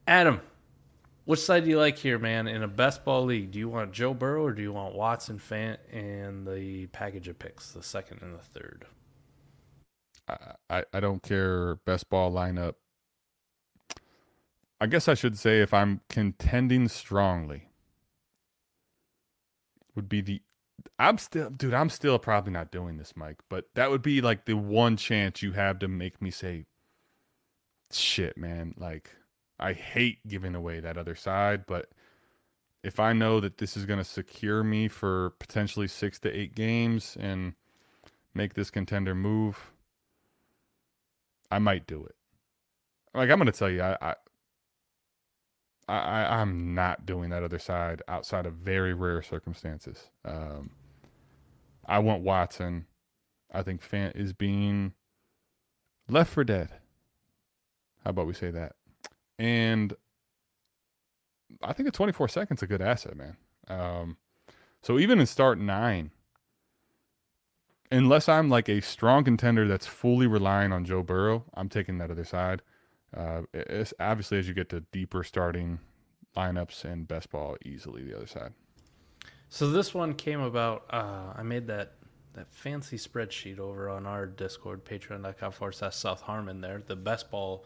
Adam, 0.06 0.40
which 1.26 1.40
side 1.40 1.64
do 1.64 1.70
you 1.70 1.78
like 1.78 1.96
here, 1.96 2.18
man? 2.18 2.48
In 2.48 2.62
a 2.62 2.68
best 2.68 3.04
ball 3.04 3.24
league, 3.24 3.52
do 3.52 3.58
you 3.58 3.68
want 3.68 3.92
Joe 3.92 4.12
Burrow 4.14 4.44
or 4.44 4.52
do 4.52 4.62
you 4.62 4.72
want 4.72 4.94
Watson, 4.94 5.38
Fant, 5.38 5.78
and 5.92 6.46
the 6.46 6.86
package 6.88 7.28
of 7.28 7.38
picks, 7.38 7.70
the 7.70 7.82
second 7.82 8.20
and 8.20 8.34
the 8.34 8.42
third? 8.42 8.86
I, 10.28 10.36
I, 10.68 10.84
I 10.92 11.00
don't 11.00 11.22
care 11.22 11.76
best 11.76 12.10
ball 12.10 12.32
lineup. 12.32 12.74
I 14.80 14.86
guess 14.86 15.08
I 15.08 15.14
should 15.14 15.38
say 15.38 15.60
if 15.60 15.72
I'm 15.72 16.00
contending 16.10 16.88
strongly 16.88 17.68
would 19.94 20.08
be 20.08 20.20
the 20.20 20.42
I'm 20.98 21.18
still 21.18 21.50
dude, 21.50 21.74
I'm 21.74 21.90
still 21.90 22.18
probably 22.18 22.52
not 22.52 22.70
doing 22.70 22.96
this, 22.96 23.14
Mike, 23.16 23.38
but 23.48 23.66
that 23.74 23.90
would 23.90 24.02
be 24.02 24.20
like 24.20 24.44
the 24.44 24.56
one 24.56 24.96
chance 24.96 25.42
you 25.42 25.52
have 25.52 25.78
to 25.80 25.88
make 25.88 26.20
me 26.20 26.30
say 26.30 26.66
shit, 27.90 28.36
man. 28.36 28.74
Like 28.76 29.10
I 29.58 29.72
hate 29.72 30.26
giving 30.26 30.54
away 30.54 30.80
that 30.80 30.98
other 30.98 31.14
side, 31.14 31.66
but 31.66 31.90
if 32.82 33.00
I 33.00 33.12
know 33.12 33.40
that 33.40 33.58
this 33.58 33.76
is 33.76 33.86
going 33.86 33.98
to 33.98 34.04
secure 34.04 34.62
me 34.62 34.88
for 34.88 35.30
potentially 35.38 35.88
6 35.88 36.18
to 36.20 36.30
8 36.30 36.54
games 36.54 37.16
and 37.18 37.54
make 38.34 38.52
this 38.52 38.70
contender 38.70 39.14
move, 39.14 39.70
I 41.50 41.58
might 41.60 41.86
do 41.86 42.04
it. 42.04 42.14
Like 43.14 43.30
I'm 43.30 43.38
going 43.38 43.46
to 43.46 43.52
tell 43.52 43.70
you 43.70 43.80
I, 43.80 43.96
I 44.02 44.14
I, 45.88 46.40
I'm 46.40 46.74
not 46.74 47.04
doing 47.06 47.30
that 47.30 47.42
other 47.42 47.58
side 47.58 48.02
outside 48.08 48.46
of 48.46 48.54
very 48.54 48.94
rare 48.94 49.22
circumstances. 49.22 50.10
Um, 50.24 50.70
I 51.86 51.98
want 51.98 52.22
Watson. 52.22 52.86
I 53.52 53.62
think 53.62 53.82
Fant 53.82 54.16
is 54.16 54.32
being 54.32 54.94
left 56.08 56.32
for 56.32 56.44
dead. 56.44 56.70
How 58.02 58.10
about 58.10 58.26
we 58.26 58.34
say 58.34 58.50
that? 58.50 58.74
And 59.38 59.94
I 61.62 61.72
think 61.72 61.88
a 61.88 61.92
24 61.92 62.28
seconds 62.28 62.62
a 62.62 62.66
good 62.66 62.82
asset, 62.82 63.16
man. 63.16 63.36
Um, 63.68 64.16
so 64.82 64.98
even 64.98 65.18
in 65.20 65.26
start 65.26 65.58
nine, 65.58 66.10
unless 67.90 68.28
I'm 68.28 68.48
like 68.48 68.68
a 68.68 68.80
strong 68.80 69.24
contender 69.24 69.66
that's 69.66 69.86
fully 69.86 70.26
relying 70.26 70.72
on 70.72 70.84
Joe 70.84 71.02
Burrow, 71.02 71.44
I'm 71.54 71.68
taking 71.68 71.98
that 71.98 72.10
other 72.10 72.24
side. 72.24 72.62
Uh, 73.16 73.42
obviously 74.00 74.38
as 74.38 74.48
you 74.48 74.54
get 74.54 74.68
to 74.70 74.80
deeper 74.92 75.22
starting 75.22 75.78
lineups 76.36 76.84
and 76.84 77.06
best 77.06 77.30
ball, 77.30 77.56
easily 77.64 78.02
the 78.02 78.16
other 78.16 78.26
side. 78.26 78.52
So 79.48 79.70
this 79.70 79.94
one 79.94 80.14
came 80.14 80.40
about. 80.40 80.84
Uh, 80.90 81.32
I 81.36 81.42
made 81.42 81.68
that 81.68 81.92
that 82.34 82.52
fancy 82.52 82.98
spreadsheet 82.98 83.60
over 83.60 83.88
on 83.88 84.06
our 84.06 84.26
Discord, 84.26 84.84
patreon.com 84.84 85.52
forward 85.52 85.72
slash 85.72 85.94
South 85.94 86.22
Harmon. 86.22 86.60
There, 86.60 86.82
the 86.84 86.96
best 86.96 87.30
ball 87.30 87.64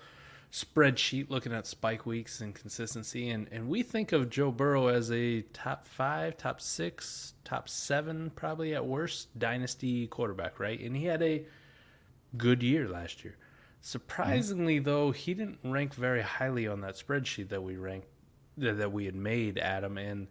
spreadsheet 0.53 1.31
looking 1.31 1.53
at 1.53 1.67
spike 1.67 2.05
weeks 2.05 2.41
and 2.41 2.55
consistency, 2.55 3.31
and 3.31 3.49
and 3.51 3.69
we 3.69 3.83
think 3.83 4.13
of 4.13 4.29
Joe 4.29 4.51
Burrow 4.51 4.89
as 4.89 5.11
a 5.11 5.43
top 5.55 5.87
five, 5.87 6.37
top 6.37 6.61
six, 6.61 7.35
top 7.45 7.69
seven, 7.69 8.31
probably 8.35 8.75
at 8.75 8.85
worst 8.85 9.39
dynasty 9.39 10.07
quarterback, 10.07 10.61
right? 10.61 10.79
And 10.79 10.97
he 10.97 11.07
had 11.07 11.23
a 11.23 11.47
good 12.37 12.63
year 12.63 12.89
last 12.89 13.25
year. 13.25 13.37
Surprisingly, 13.81 14.77
mm-hmm. 14.77 14.85
though, 14.85 15.11
he 15.13 15.35
didn't 15.35 15.59
rank 15.65 15.95
very 15.95 16.23
highly 16.23 16.67
on 16.67 16.81
that 16.81 16.97
spreadsheet 16.97 17.49
that 17.51 17.63
we 17.63 17.77
ranked 17.77 18.09
that 18.57 18.93
we 18.93 19.05
had 19.05 19.15
made, 19.15 19.57
Adam. 19.59 19.99
And 19.99 20.27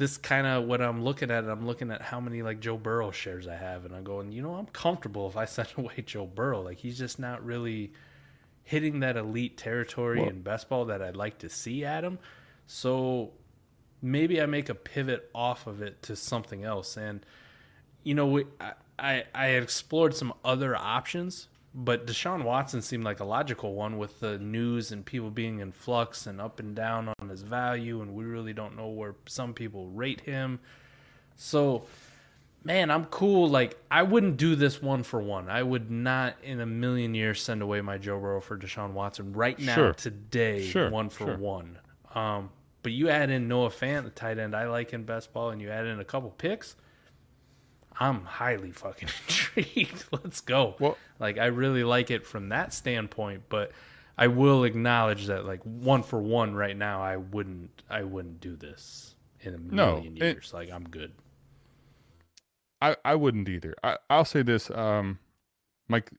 this 0.00 0.16
kind 0.16 0.46
of 0.46 0.64
what 0.64 0.80
I'm 0.80 1.04
looking 1.04 1.30
at. 1.30 1.44
I'm 1.44 1.66
looking 1.66 1.90
at 1.90 2.00
how 2.00 2.20
many 2.20 2.42
like 2.42 2.58
Joe 2.58 2.78
Burrow 2.78 3.10
shares 3.10 3.46
I 3.46 3.54
have, 3.54 3.84
and 3.84 3.94
I'm 3.94 4.02
going, 4.02 4.32
you 4.32 4.40
know, 4.40 4.54
I'm 4.54 4.64
comfortable 4.64 5.28
if 5.28 5.36
I 5.36 5.44
send 5.44 5.68
away 5.76 6.02
Joe 6.06 6.26
Burrow. 6.26 6.62
Like 6.62 6.78
he's 6.78 6.98
just 6.98 7.18
not 7.18 7.44
really 7.44 7.92
hitting 8.64 9.00
that 9.00 9.18
elite 9.18 9.58
territory 9.58 10.20
well, 10.20 10.30
in 10.30 10.40
best 10.40 10.70
ball 10.70 10.86
that 10.86 11.02
I'd 11.02 11.16
like 11.16 11.38
to 11.40 11.50
see 11.50 11.84
Adam. 11.84 12.18
So 12.66 13.32
maybe 14.00 14.40
I 14.40 14.46
make 14.46 14.70
a 14.70 14.74
pivot 14.74 15.28
off 15.34 15.66
of 15.66 15.82
it 15.82 16.00
to 16.04 16.16
something 16.16 16.64
else. 16.64 16.96
And 16.96 17.24
you 18.02 18.14
know, 18.14 18.26
we, 18.26 18.46
I, 18.58 18.72
I 18.98 19.24
I 19.34 19.46
explored 19.48 20.14
some 20.14 20.32
other 20.42 20.74
options 20.74 21.48
but 21.74 22.06
Deshaun 22.06 22.42
Watson 22.42 22.82
seemed 22.82 23.04
like 23.04 23.20
a 23.20 23.24
logical 23.24 23.74
one 23.74 23.96
with 23.96 24.18
the 24.20 24.38
news 24.38 24.90
and 24.90 25.04
people 25.04 25.30
being 25.30 25.60
in 25.60 25.70
flux 25.70 26.26
and 26.26 26.40
up 26.40 26.58
and 26.58 26.74
down 26.74 27.12
on 27.20 27.28
his 27.28 27.42
value, 27.42 28.02
and 28.02 28.14
we 28.14 28.24
really 28.24 28.52
don't 28.52 28.76
know 28.76 28.88
where 28.88 29.14
some 29.26 29.54
people 29.54 29.86
rate 29.88 30.20
him. 30.22 30.58
So, 31.36 31.84
man, 32.64 32.90
I'm 32.90 33.04
cool. 33.06 33.48
Like, 33.48 33.78
I 33.90 34.02
wouldn't 34.02 34.36
do 34.36 34.56
this 34.56 34.82
one 34.82 35.04
for 35.04 35.22
one. 35.22 35.48
I 35.48 35.62
would 35.62 35.90
not 35.90 36.34
in 36.42 36.60
a 36.60 36.66
million 36.66 37.14
years 37.14 37.40
send 37.40 37.62
away 37.62 37.80
my 37.80 37.98
Joe 37.98 38.18
Burrow 38.18 38.40
for 38.40 38.58
Deshaun 38.58 38.92
Watson 38.92 39.32
right 39.32 39.58
now, 39.58 39.74
sure. 39.74 39.92
today, 39.92 40.66
sure. 40.66 40.90
one 40.90 41.08
for 41.08 41.26
sure. 41.26 41.38
one. 41.38 41.78
Um, 42.14 42.50
but 42.82 42.90
you 42.90 43.08
add 43.10 43.30
in 43.30 43.46
Noah 43.46 43.70
Fant, 43.70 44.02
the 44.02 44.10
tight 44.10 44.38
end 44.38 44.56
I 44.56 44.66
like 44.66 44.92
in 44.92 45.04
best 45.04 45.32
ball, 45.32 45.50
and 45.50 45.62
you 45.62 45.70
add 45.70 45.86
in 45.86 46.00
a 46.00 46.04
couple 46.04 46.30
picks– 46.30 46.74
I'm 47.98 48.24
highly 48.24 48.72
fucking 48.72 49.08
intrigued. 49.28 50.04
Let's 50.12 50.40
go. 50.40 50.76
Well, 50.78 50.96
like 51.18 51.38
I 51.38 51.46
really 51.46 51.84
like 51.84 52.10
it 52.10 52.26
from 52.26 52.48
that 52.50 52.72
standpoint, 52.72 53.44
but 53.48 53.72
I 54.16 54.26
will 54.26 54.64
acknowledge 54.64 55.26
that 55.26 55.44
like 55.44 55.62
one 55.62 56.02
for 56.02 56.20
one 56.20 56.54
right 56.54 56.76
now, 56.76 57.02
I 57.02 57.16
wouldn't 57.16 57.82
I 57.88 58.04
wouldn't 58.04 58.40
do 58.40 58.56
this 58.56 59.14
in 59.40 59.54
a 59.54 59.58
million 59.58 60.14
no, 60.14 60.24
years. 60.26 60.50
It, 60.52 60.54
like 60.54 60.70
I'm 60.70 60.84
good. 60.84 61.12
I 62.80 62.96
I 63.04 63.14
wouldn't 63.14 63.48
either. 63.48 63.74
I 63.82 63.96
I'll 64.08 64.24
say 64.24 64.42
this, 64.42 64.70
um, 64.70 65.18
Mike, 65.88 66.10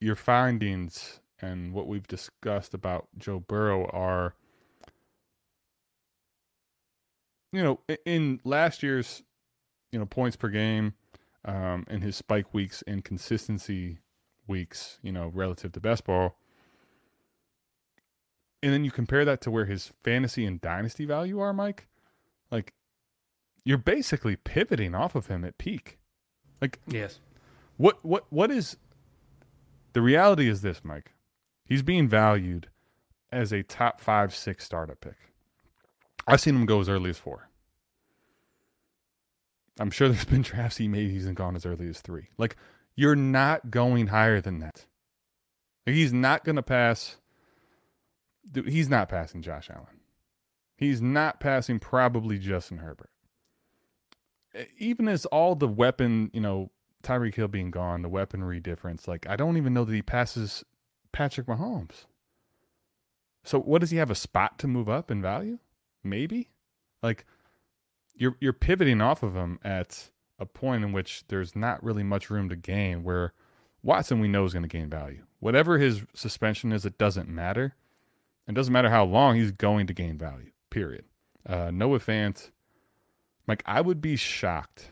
your 0.00 0.16
findings 0.16 1.20
and 1.40 1.72
what 1.72 1.86
we've 1.86 2.06
discussed 2.06 2.72
about 2.72 3.08
Joe 3.18 3.40
Burrow 3.40 3.86
are, 3.86 4.34
you 7.52 7.62
know, 7.62 7.80
in 8.04 8.40
last 8.44 8.82
year's, 8.82 9.22
you 9.90 9.98
know, 9.98 10.06
points 10.06 10.36
per 10.36 10.48
game 10.48 10.94
um, 11.44 11.84
and 11.88 12.02
his 12.02 12.16
spike 12.16 12.52
weeks 12.52 12.82
and 12.86 13.04
consistency 13.04 13.98
weeks, 14.46 14.98
you 15.02 15.12
know, 15.12 15.30
relative 15.34 15.72
to 15.72 15.80
best 15.80 16.04
ball. 16.04 16.36
And 18.62 18.72
then 18.72 18.84
you 18.84 18.90
compare 18.90 19.24
that 19.24 19.40
to 19.42 19.50
where 19.50 19.64
his 19.64 19.92
fantasy 20.04 20.46
and 20.46 20.60
dynasty 20.60 21.04
value 21.04 21.40
are, 21.40 21.52
Mike. 21.52 21.88
Like, 22.50 22.74
you're 23.64 23.78
basically 23.78 24.36
pivoting 24.36 24.94
off 24.94 25.14
of 25.14 25.26
him 25.26 25.44
at 25.44 25.58
peak. 25.58 25.98
Like, 26.60 26.78
yes. 26.86 27.18
What 27.76 28.04
what 28.04 28.26
what 28.30 28.50
is 28.50 28.76
the 29.94 30.02
reality? 30.02 30.48
Is 30.48 30.62
this, 30.62 30.82
Mike? 30.84 31.12
He's 31.64 31.82
being 31.82 32.08
valued 32.08 32.68
as 33.32 33.52
a 33.52 33.62
top 33.62 34.00
five, 34.00 34.34
six 34.34 34.64
startup 34.64 35.00
pick. 35.00 35.16
I've 36.26 36.40
seen 36.40 36.54
him 36.54 36.66
go 36.66 36.80
as 36.80 36.88
early 36.88 37.10
as 37.10 37.18
four. 37.18 37.48
I'm 39.80 39.90
sure 39.90 40.08
there's 40.08 40.24
been 40.26 40.42
drafts 40.42 40.76
he 40.76 40.88
made 40.88 41.10
he's 41.10 41.26
gone 41.26 41.56
as 41.56 41.66
early 41.66 41.88
as 41.88 42.00
three. 42.00 42.28
Like 42.38 42.56
you're 42.94 43.16
not 43.16 43.70
going 43.70 44.08
higher 44.08 44.40
than 44.40 44.58
that. 44.60 44.86
Like, 45.86 45.96
he's 45.96 46.12
not 46.12 46.44
going 46.44 46.56
to 46.56 46.62
pass. 46.62 47.16
Dude, 48.50 48.68
he's 48.68 48.88
not 48.88 49.08
passing 49.08 49.42
Josh 49.42 49.70
Allen. 49.70 50.00
He's 50.76 51.00
not 51.00 51.40
passing 51.40 51.78
probably 51.78 52.38
Justin 52.38 52.78
Herbert. 52.78 53.10
Even 54.78 55.08
as 55.08 55.24
all 55.26 55.54
the 55.54 55.68
weapon, 55.68 56.30
you 56.34 56.40
know, 56.40 56.70
Tyreek 57.02 57.34
Hill 57.34 57.48
being 57.48 57.70
gone, 57.70 58.02
the 58.02 58.08
weaponry 58.08 58.60
difference, 58.60 59.08
like 59.08 59.26
I 59.28 59.36
don't 59.36 59.56
even 59.56 59.72
know 59.72 59.84
that 59.84 59.94
he 59.94 60.02
passes 60.02 60.64
Patrick 61.12 61.46
Mahomes. 61.46 62.06
So 63.44 63.58
what 63.60 63.80
does 63.80 63.90
he 63.90 63.96
have 63.96 64.10
a 64.10 64.14
spot 64.14 64.58
to 64.58 64.68
move 64.68 64.88
up 64.88 65.10
in 65.10 65.22
value? 65.22 65.58
Maybe. 66.04 66.50
Like 67.02 67.24
you're 68.14 68.36
you're 68.40 68.52
pivoting 68.52 69.00
off 69.00 69.22
of 69.22 69.34
him 69.34 69.58
at 69.64 70.10
a 70.38 70.46
point 70.46 70.84
in 70.84 70.92
which 70.92 71.24
there's 71.28 71.54
not 71.54 71.82
really 71.82 72.02
much 72.02 72.30
room 72.30 72.48
to 72.48 72.56
gain. 72.56 73.02
Where 73.02 73.32
Watson 73.82 74.20
we 74.20 74.28
know 74.28 74.44
is 74.44 74.52
going 74.52 74.62
to 74.64 74.68
gain 74.68 74.88
value. 74.88 75.24
Whatever 75.40 75.78
his 75.78 76.02
suspension 76.14 76.72
is, 76.72 76.86
it 76.86 76.98
doesn't 76.98 77.28
matter. 77.28 77.74
It 78.48 78.54
doesn't 78.54 78.72
matter 78.72 78.90
how 78.90 79.04
long 79.04 79.36
he's 79.36 79.52
going 79.52 79.86
to 79.86 79.94
gain 79.94 80.18
value. 80.18 80.50
Period. 80.70 81.04
Uh, 81.46 81.70
Noah 81.72 81.98
Fant, 81.98 82.50
like 83.46 83.62
I 83.66 83.80
would 83.80 84.00
be 84.00 84.16
shocked. 84.16 84.90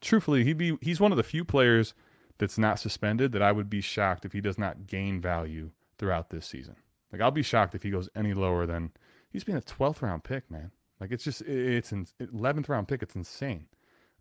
Truthfully, 0.00 0.44
he'd 0.44 0.58
be 0.58 0.76
he's 0.80 1.00
one 1.00 1.12
of 1.12 1.16
the 1.16 1.22
few 1.22 1.44
players 1.44 1.94
that's 2.38 2.58
not 2.58 2.78
suspended 2.78 3.32
that 3.32 3.42
I 3.42 3.52
would 3.52 3.70
be 3.70 3.80
shocked 3.80 4.24
if 4.24 4.32
he 4.32 4.40
does 4.40 4.58
not 4.58 4.86
gain 4.86 5.20
value 5.20 5.70
throughout 5.98 6.30
this 6.30 6.46
season. 6.46 6.76
Like 7.12 7.20
I'll 7.20 7.30
be 7.30 7.42
shocked 7.42 7.74
if 7.74 7.82
he 7.82 7.90
goes 7.90 8.08
any 8.16 8.34
lower 8.34 8.66
than 8.66 8.92
he's 9.30 9.44
been 9.44 9.56
a 9.56 9.60
12th 9.60 10.02
round 10.02 10.24
pick, 10.24 10.50
man. 10.50 10.70
Like 11.02 11.10
it's 11.10 11.24
just 11.24 11.42
it's 11.42 11.90
an 11.90 12.06
11th 12.20 12.68
round 12.68 12.86
pick. 12.86 13.02
It's 13.02 13.16
insane. 13.16 13.66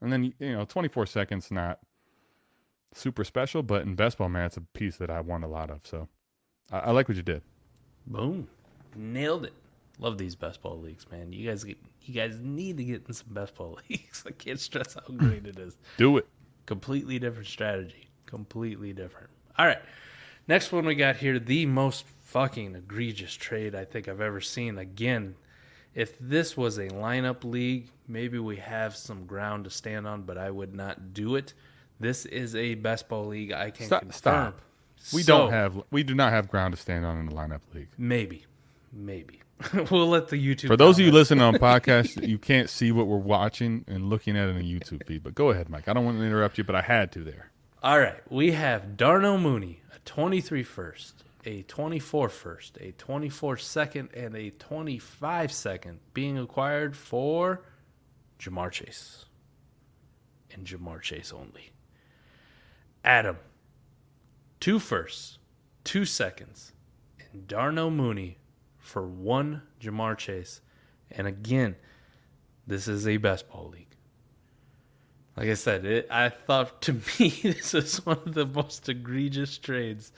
And 0.02 0.12
then 0.12 0.34
you 0.40 0.54
know 0.54 0.66
24 0.66 1.06
seconds 1.06 1.52
not 1.52 1.78
super 2.92 3.24
special, 3.24 3.62
but 3.62 3.84
in 3.84 3.94
best 3.94 4.18
ball, 4.18 4.30
man, 4.30 4.48
it's 4.48 4.58
a 4.58 4.62
piece 4.62 4.98
that 4.98 5.12
I 5.12 5.22
want 5.22 5.44
a 5.44 5.48
lot 5.48 5.70
of. 5.70 5.86
So 5.86 6.08
I, 6.72 6.80
I 6.80 6.92
like 6.92 7.08
what 7.08 7.18
you 7.18 7.22
did. 7.22 7.44
Boom, 8.08 8.48
nailed 8.96 9.46
it. 9.46 9.54
Love 10.00 10.18
these 10.18 10.36
best 10.36 10.64
ball 10.64 10.80
leagues, 10.80 11.06
man. 11.12 11.32
You 11.32 11.48
guys 11.48 11.64
get 11.64 11.78
you 12.02 12.16
guys 12.16 12.40
need 12.42 12.78
to 12.78 12.84
get 12.84 13.04
in 13.08 13.14
some 13.14 13.32
best 13.32 13.54
ball 13.54 13.78
leagues. 13.90 14.24
I 14.26 14.32
can't 14.32 14.60
stress 14.60 14.96
how 14.96 15.14
great 15.14 15.46
it 15.46 15.60
is. 15.60 15.78
Do 15.98 16.18
it. 16.18 16.28
Completely 16.66 17.20
different 17.20 17.48
strategy. 17.48 18.10
Completely 18.26 18.92
different. 18.92 19.30
All 19.60 19.68
right. 19.68 19.82
Next 20.48 20.72
one 20.72 20.86
we 20.86 20.96
got 20.96 21.18
here, 21.18 21.38
the 21.38 21.68
most 21.68 22.06
fucking 22.24 22.74
egregious 22.74 23.36
trade 23.36 23.76
I 23.76 23.86
think 23.86 24.08
I've 24.08 24.20
ever 24.20 24.42
seen. 24.42 24.80
Again, 24.80 25.36
if 25.94 26.18
this 26.20 26.56
was 26.56 26.78
a 26.78 26.88
lineup 26.90 27.44
league, 27.44 27.90
maybe 28.08 28.40
we 28.40 28.58
have 28.58 28.96
some 28.96 29.26
ground 29.26 29.66
to 29.66 29.70
stand 29.70 30.08
on, 30.08 30.22
but 30.24 30.38
I 30.38 30.50
would 30.52 30.74
not 30.74 31.14
do 31.14 31.36
it. 31.36 31.54
This 32.00 32.26
is 32.26 32.56
a 32.56 32.76
best 32.76 33.10
ball 33.10 33.28
league. 33.28 33.52
I 33.52 33.72
can 33.72 33.86
stop, 33.86 34.02
confirm. 34.02 34.18
Stop. 34.18 34.62
We 35.14 35.24
So- 35.24 35.38
don't 35.38 35.52
have 35.52 35.82
we 35.92 36.04
do 36.04 36.14
not 36.16 36.32
have 36.32 36.48
ground 36.50 36.76
to 36.76 36.82
stand 36.82 37.06
on 37.06 37.18
in 37.18 37.26
the 37.28 37.34
lineup 37.34 37.62
league. 37.74 37.90
maybe, 37.98 38.46
maybe 38.94 39.42
we'll 39.92 40.08
let 40.08 40.30
the 40.30 40.38
YouTube. 40.38 40.68
For 40.68 40.78
those 40.78 40.98
of 41.00 41.06
you 41.06 41.12
listening 41.12 41.44
on 41.44 41.54
podcast, 41.70 42.28
you 42.28 42.38
can't 42.38 42.70
see 42.70 42.92
what 42.92 43.06
we're 43.08 43.18
watching 43.18 43.86
and 43.88 44.10
looking 44.10 44.36
at 44.38 44.50
in 44.50 44.58
the 44.58 44.64
YouTube 44.64 45.06
feed. 45.06 45.24
But 45.24 45.36
go 45.36 45.50
ahead, 45.52 45.70
Mike. 45.70 45.88
I 45.88 45.94
don't 45.94 46.06
want 46.06 46.18
to 46.18 46.24
interrupt 46.24 46.58
you, 46.58 46.64
but 46.64 46.76
I 46.76 46.82
had 46.82 47.12
to 47.14 47.20
there. 47.24 47.52
All 47.84 48.00
right, 48.00 48.22
we 48.32 48.52
have 48.52 48.96
Darnell 48.98 49.38
Mooney, 49.40 49.82
a 49.96 50.00
23 50.06 50.64
first, 50.64 51.24
a 51.46 51.64
24 51.64 52.30
first, 52.30 52.78
a 52.80 52.92
24 52.92 53.58
second, 53.58 54.10
and 54.14 54.36
a 54.36 54.52
25 54.52 55.52
second 55.52 56.00
being 56.14 56.38
acquired 56.38 56.96
for 56.96 57.64
Ja'Marr 58.40 58.72
Chase. 58.72 59.26
And 60.54 60.66
Ja'Marr 60.66 61.02
Chase 61.02 61.32
only. 61.32 61.72
Adam, 63.04 63.38
two 64.60 64.80
firsts, 64.80 65.40
two 65.84 66.06
seconds, 66.06 66.74
and 67.20 67.48
Darnell 67.48 67.92
Mooney 67.92 68.38
for 68.78 69.08
one 69.08 69.64
Ja'Marr 69.80 70.18
Chase. 70.18 70.62
And 71.10 71.28
again, 71.28 71.76
this 72.68 72.88
is 72.88 73.08
a 73.08 73.18
best 73.18 73.50
ball 73.50 73.70
league. 73.74 73.88
Like 75.36 75.50
I 75.50 75.56
said, 75.56 75.86
it, 75.86 76.08
I 76.12 76.30
thought 76.30 76.82
to 76.84 76.94
me 76.94 77.30
this 77.42 77.74
is 77.74 78.06
one 78.06 78.20
of 78.26 78.34
the 78.34 78.46
most 78.46 78.88
egregious 78.90 79.58
trades 79.58 80.12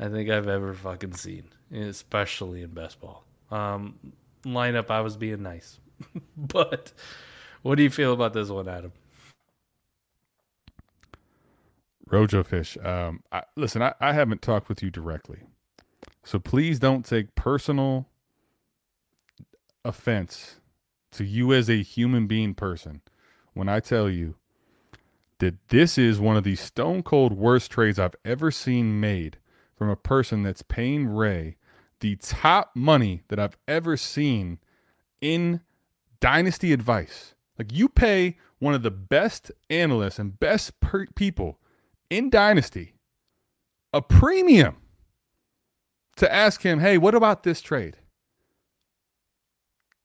I 0.00 0.08
think 0.08 0.30
I've 0.30 0.48
ever 0.48 0.72
fucking 0.72 1.12
seen, 1.12 1.44
especially 1.72 2.62
in 2.62 2.70
best 2.70 3.00
ball. 3.00 3.22
Um, 3.50 3.98
lineup, 4.44 4.90
I 4.90 5.02
was 5.02 5.18
being 5.18 5.42
nice, 5.42 5.78
but 6.36 6.92
what 7.60 7.74
do 7.74 7.82
you 7.82 7.90
feel 7.90 8.14
about 8.14 8.32
this 8.32 8.48
one, 8.48 8.66
Adam? 8.66 8.92
Rojo 12.06 12.42
Fish. 12.42 12.78
Um, 12.82 13.22
I, 13.30 13.42
listen, 13.56 13.82
I, 13.82 13.92
I 14.00 14.14
haven't 14.14 14.40
talked 14.40 14.70
with 14.70 14.82
you 14.82 14.90
directly, 14.90 15.40
so 16.24 16.38
please 16.38 16.78
don't 16.78 17.04
take 17.04 17.34
personal 17.34 18.08
offense 19.84 20.60
to 21.12 21.24
you 21.24 21.52
as 21.52 21.68
a 21.68 21.82
human 21.82 22.26
being 22.26 22.54
person 22.54 23.02
when 23.52 23.68
I 23.68 23.80
tell 23.80 24.08
you 24.08 24.36
that 25.40 25.68
this 25.68 25.98
is 25.98 26.18
one 26.18 26.36
of 26.36 26.44
the 26.44 26.56
stone 26.56 27.02
cold 27.02 27.32
worst 27.32 27.70
trades 27.70 27.98
I've 27.98 28.16
ever 28.24 28.50
seen 28.50 28.98
made 28.98 29.38
from 29.80 29.88
a 29.88 29.96
person 29.96 30.42
that's 30.42 30.60
paying 30.60 31.08
Ray 31.08 31.56
the 32.00 32.16
top 32.16 32.72
money 32.74 33.22
that 33.28 33.38
I've 33.38 33.56
ever 33.66 33.96
seen 33.96 34.58
in 35.22 35.62
dynasty 36.20 36.74
advice. 36.74 37.34
Like 37.58 37.72
you 37.72 37.88
pay 37.88 38.36
one 38.58 38.74
of 38.74 38.82
the 38.82 38.90
best 38.90 39.50
analysts 39.70 40.18
and 40.18 40.38
best 40.38 40.78
per- 40.80 41.06
people 41.14 41.60
in 42.10 42.28
dynasty 42.28 42.92
a 43.94 44.02
premium 44.02 44.76
to 46.16 46.30
ask 46.30 46.60
him, 46.60 46.80
"Hey, 46.80 46.98
what 46.98 47.14
about 47.14 47.42
this 47.42 47.62
trade?" 47.62 47.96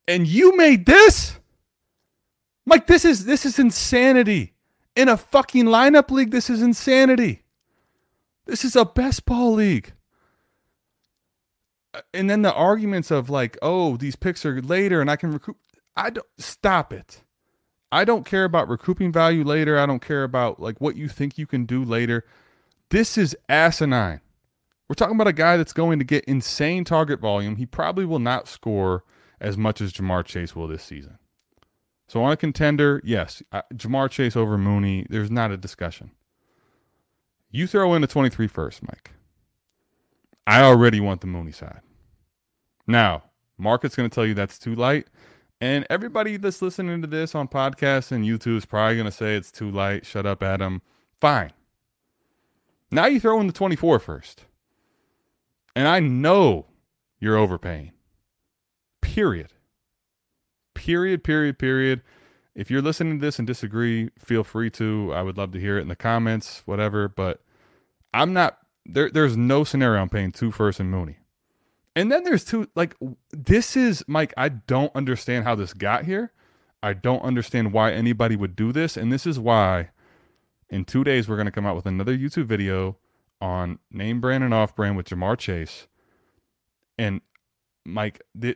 And 0.07 0.25
you 0.25 0.55
made 0.55 0.85
this? 0.85 1.37
Mike, 2.65 2.87
this 2.87 3.03
is 3.03 3.25
this 3.25 3.45
is 3.45 3.59
insanity. 3.59 4.53
In 4.95 5.09
a 5.09 5.17
fucking 5.17 5.65
lineup 5.65 6.11
league, 6.11 6.31
this 6.31 6.49
is 6.49 6.61
insanity. 6.61 7.44
This 8.45 8.63
is 8.63 8.75
a 8.75 8.85
best 8.85 9.25
ball 9.25 9.53
league. 9.53 9.93
Uh, 11.93 12.01
And 12.13 12.29
then 12.29 12.41
the 12.41 12.53
arguments 12.53 13.11
of 13.11 13.29
like, 13.29 13.57
oh, 13.61 13.97
these 13.97 14.15
picks 14.15 14.45
are 14.45 14.61
later 14.61 15.01
and 15.01 15.09
I 15.09 15.15
can 15.15 15.31
recoup. 15.31 15.57
I 15.95 16.09
don't 16.09 16.27
stop 16.37 16.91
it. 16.91 17.23
I 17.91 18.03
don't 18.03 18.25
care 18.25 18.43
about 18.43 18.67
recouping 18.67 19.11
value 19.11 19.43
later. 19.43 19.79
I 19.79 19.85
don't 19.85 20.01
care 20.01 20.23
about 20.23 20.59
like 20.59 20.81
what 20.81 20.95
you 20.95 21.07
think 21.07 21.37
you 21.37 21.47
can 21.47 21.65
do 21.65 21.83
later. 21.83 22.25
This 22.89 23.17
is 23.17 23.37
asinine. 23.47 24.21
We're 24.87 24.95
talking 24.95 25.15
about 25.15 25.27
a 25.27 25.33
guy 25.33 25.57
that's 25.57 25.73
going 25.73 25.97
to 25.99 26.05
get 26.05 26.25
insane 26.25 26.83
target 26.83 27.19
volume. 27.19 27.55
He 27.55 27.65
probably 27.65 28.05
will 28.05 28.19
not 28.19 28.47
score 28.47 29.03
as 29.39 29.57
much 29.57 29.81
as 29.81 29.93
Ja'Marr 29.93 30.25
Chase 30.25 30.55
will 30.55 30.67
this 30.67 30.83
season. 30.83 31.17
So 32.07 32.23
on 32.23 32.31
a 32.31 32.37
contender, 32.37 33.01
yes, 33.03 33.41
uh, 33.51 33.63
Ja'Marr 33.73 34.11
Chase 34.11 34.35
over 34.35 34.57
Mooney. 34.57 35.07
There's 35.09 35.31
not 35.31 35.51
a 35.51 35.57
discussion. 35.57 36.11
You 37.55 37.67
throw 37.67 37.93
in 37.93 38.01
the 38.01 38.07
23 38.07 38.47
first, 38.47 38.83
Mike. 38.83 39.11
I 40.45 40.61
already 40.61 40.99
want 40.99 41.21
the 41.21 41.27
Mooney 41.27 41.53
side. 41.53 41.79
Now, 42.85 43.23
market's 43.57 43.95
going 43.95 44.09
to 44.09 44.13
tell 44.13 44.25
you 44.25 44.33
that's 44.33 44.59
too 44.59 44.75
light. 44.75 45.07
And 45.61 45.87
everybody 45.89 46.35
that's 46.35 46.61
listening 46.61 47.01
to 47.01 47.07
this 47.07 47.33
on 47.33 47.47
podcasts 47.47 48.11
and 48.11 48.25
YouTube 48.25 48.57
is 48.57 48.65
probably 48.65 48.95
going 48.95 49.05
to 49.05 49.11
say 49.11 49.37
it's 49.37 49.53
too 49.53 49.71
light. 49.71 50.05
Shut 50.05 50.25
up, 50.25 50.43
Adam. 50.43 50.81
Fine. 51.21 51.53
Now 52.91 53.05
you 53.05 53.21
throw 53.21 53.39
in 53.39 53.47
the 53.47 53.53
24 53.53 53.99
first. 53.99 54.43
And 55.77 55.87
I 55.87 56.01
know 56.01 56.65
you're 57.19 57.37
overpaying. 57.37 57.93
Period. 58.99 59.53
Period, 60.73 61.23
period, 61.23 61.57
period. 61.57 62.01
If 62.53 62.69
you're 62.69 62.81
listening 62.81 63.17
to 63.19 63.25
this 63.25 63.39
and 63.39 63.47
disagree, 63.47 64.09
feel 64.19 64.43
free 64.43 64.69
to. 64.71 65.13
I 65.15 65.21
would 65.21 65.37
love 65.37 65.53
to 65.53 65.59
hear 65.61 65.77
it 65.77 65.83
in 65.83 65.87
the 65.87 65.95
comments, 65.95 66.61
whatever. 66.65 67.07
But 67.07 67.41
I'm 68.15 68.31
not 68.31 68.59
there. 68.85 69.09
There's 69.09 69.35
no 69.35 69.65
scenario 69.65 70.01
I'm 70.01 70.09
paying 70.09 70.31
two 70.31 70.51
first 70.51 70.79
and 70.79 70.89
Mooney. 70.89 71.17
And 71.97 72.11
then 72.11 72.23
there's 72.23 72.45
two 72.45 72.69
like 72.73 72.95
this 73.31 73.75
is 73.75 74.03
Mike, 74.07 74.33
I 74.37 74.49
don't 74.49 74.95
understand 74.95 75.43
how 75.43 75.55
this 75.55 75.73
got 75.73 76.05
here. 76.05 76.31
I 76.81 76.93
don't 76.93 77.21
understand 77.21 77.73
why 77.73 77.91
anybody 77.91 78.35
would 78.35 78.55
do 78.55 78.71
this. 78.71 78.95
And 78.95 79.11
this 79.11 79.27
is 79.27 79.37
why 79.37 79.89
in 80.69 80.85
two 80.85 81.03
days 81.03 81.27
we're 81.27 81.37
gonna 81.37 81.51
come 81.51 81.65
out 81.65 81.75
with 81.75 81.85
another 81.85 82.17
YouTube 82.17 82.45
video 82.45 82.97
on 83.41 83.79
name 83.91 84.21
brand 84.21 84.43
and 84.43 84.53
off 84.53 84.75
brand 84.75 84.95
with 84.95 85.09
Ja'Marr 85.09 85.37
Chase. 85.37 85.87
And 86.97 87.19
Mike, 87.83 88.21
the, 88.33 88.55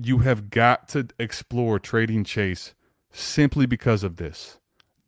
you 0.00 0.18
have 0.18 0.48
got 0.50 0.88
to 0.90 1.08
explore 1.18 1.80
trading 1.80 2.22
Chase 2.22 2.74
simply 3.10 3.66
because 3.66 4.04
of 4.04 4.16
this. 4.16 4.58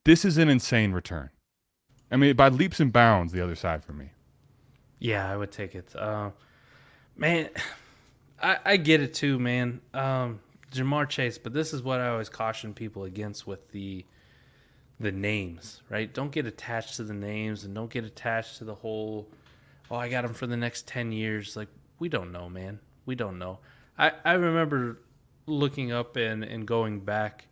This 0.04 0.24
is 0.24 0.36
an 0.36 0.48
insane 0.48 0.92
return. 0.92 1.30
I 2.10 2.16
mean, 2.16 2.34
by 2.36 2.48
leaps 2.48 2.80
and 2.80 2.92
bounds, 2.92 3.32
the 3.32 3.42
other 3.42 3.54
side 3.54 3.84
for 3.84 3.92
me. 3.92 4.10
Yeah, 4.98 5.30
I 5.30 5.36
would 5.36 5.52
take 5.52 5.74
it. 5.74 5.94
Uh, 5.94 6.30
man, 7.16 7.50
I, 8.42 8.58
I 8.64 8.76
get 8.76 9.00
it 9.00 9.14
too, 9.14 9.38
man. 9.38 9.80
Um, 9.94 10.40
Ja'Marr 10.72 11.08
Chase, 11.08 11.38
but 11.38 11.52
this 11.52 11.72
is 11.72 11.82
what 11.82 12.00
I 12.00 12.08
always 12.08 12.28
caution 12.28 12.74
people 12.74 13.04
against 13.04 13.46
with 13.46 13.70
the 13.72 14.04
the 14.98 15.10
names, 15.10 15.80
right? 15.88 16.12
Don't 16.12 16.30
get 16.30 16.44
attached 16.44 16.96
to 16.96 17.04
the 17.04 17.14
names 17.14 17.64
and 17.64 17.74
don't 17.74 17.90
get 17.90 18.04
attached 18.04 18.58
to 18.58 18.64
the 18.64 18.74
whole. 18.74 19.26
Oh, 19.90 19.96
I 19.96 20.10
got 20.10 20.26
him 20.26 20.34
for 20.34 20.46
the 20.46 20.56
next 20.56 20.86
ten 20.86 21.10
years. 21.10 21.56
Like 21.56 21.68
we 21.98 22.08
don't 22.08 22.32
know, 22.32 22.48
man. 22.48 22.80
We 23.06 23.14
don't 23.14 23.38
know. 23.38 23.58
I 23.98 24.12
I 24.24 24.32
remember 24.34 24.98
looking 25.46 25.90
up 25.90 26.16
and 26.16 26.44
and 26.44 26.66
going 26.66 27.00
back 27.00 27.46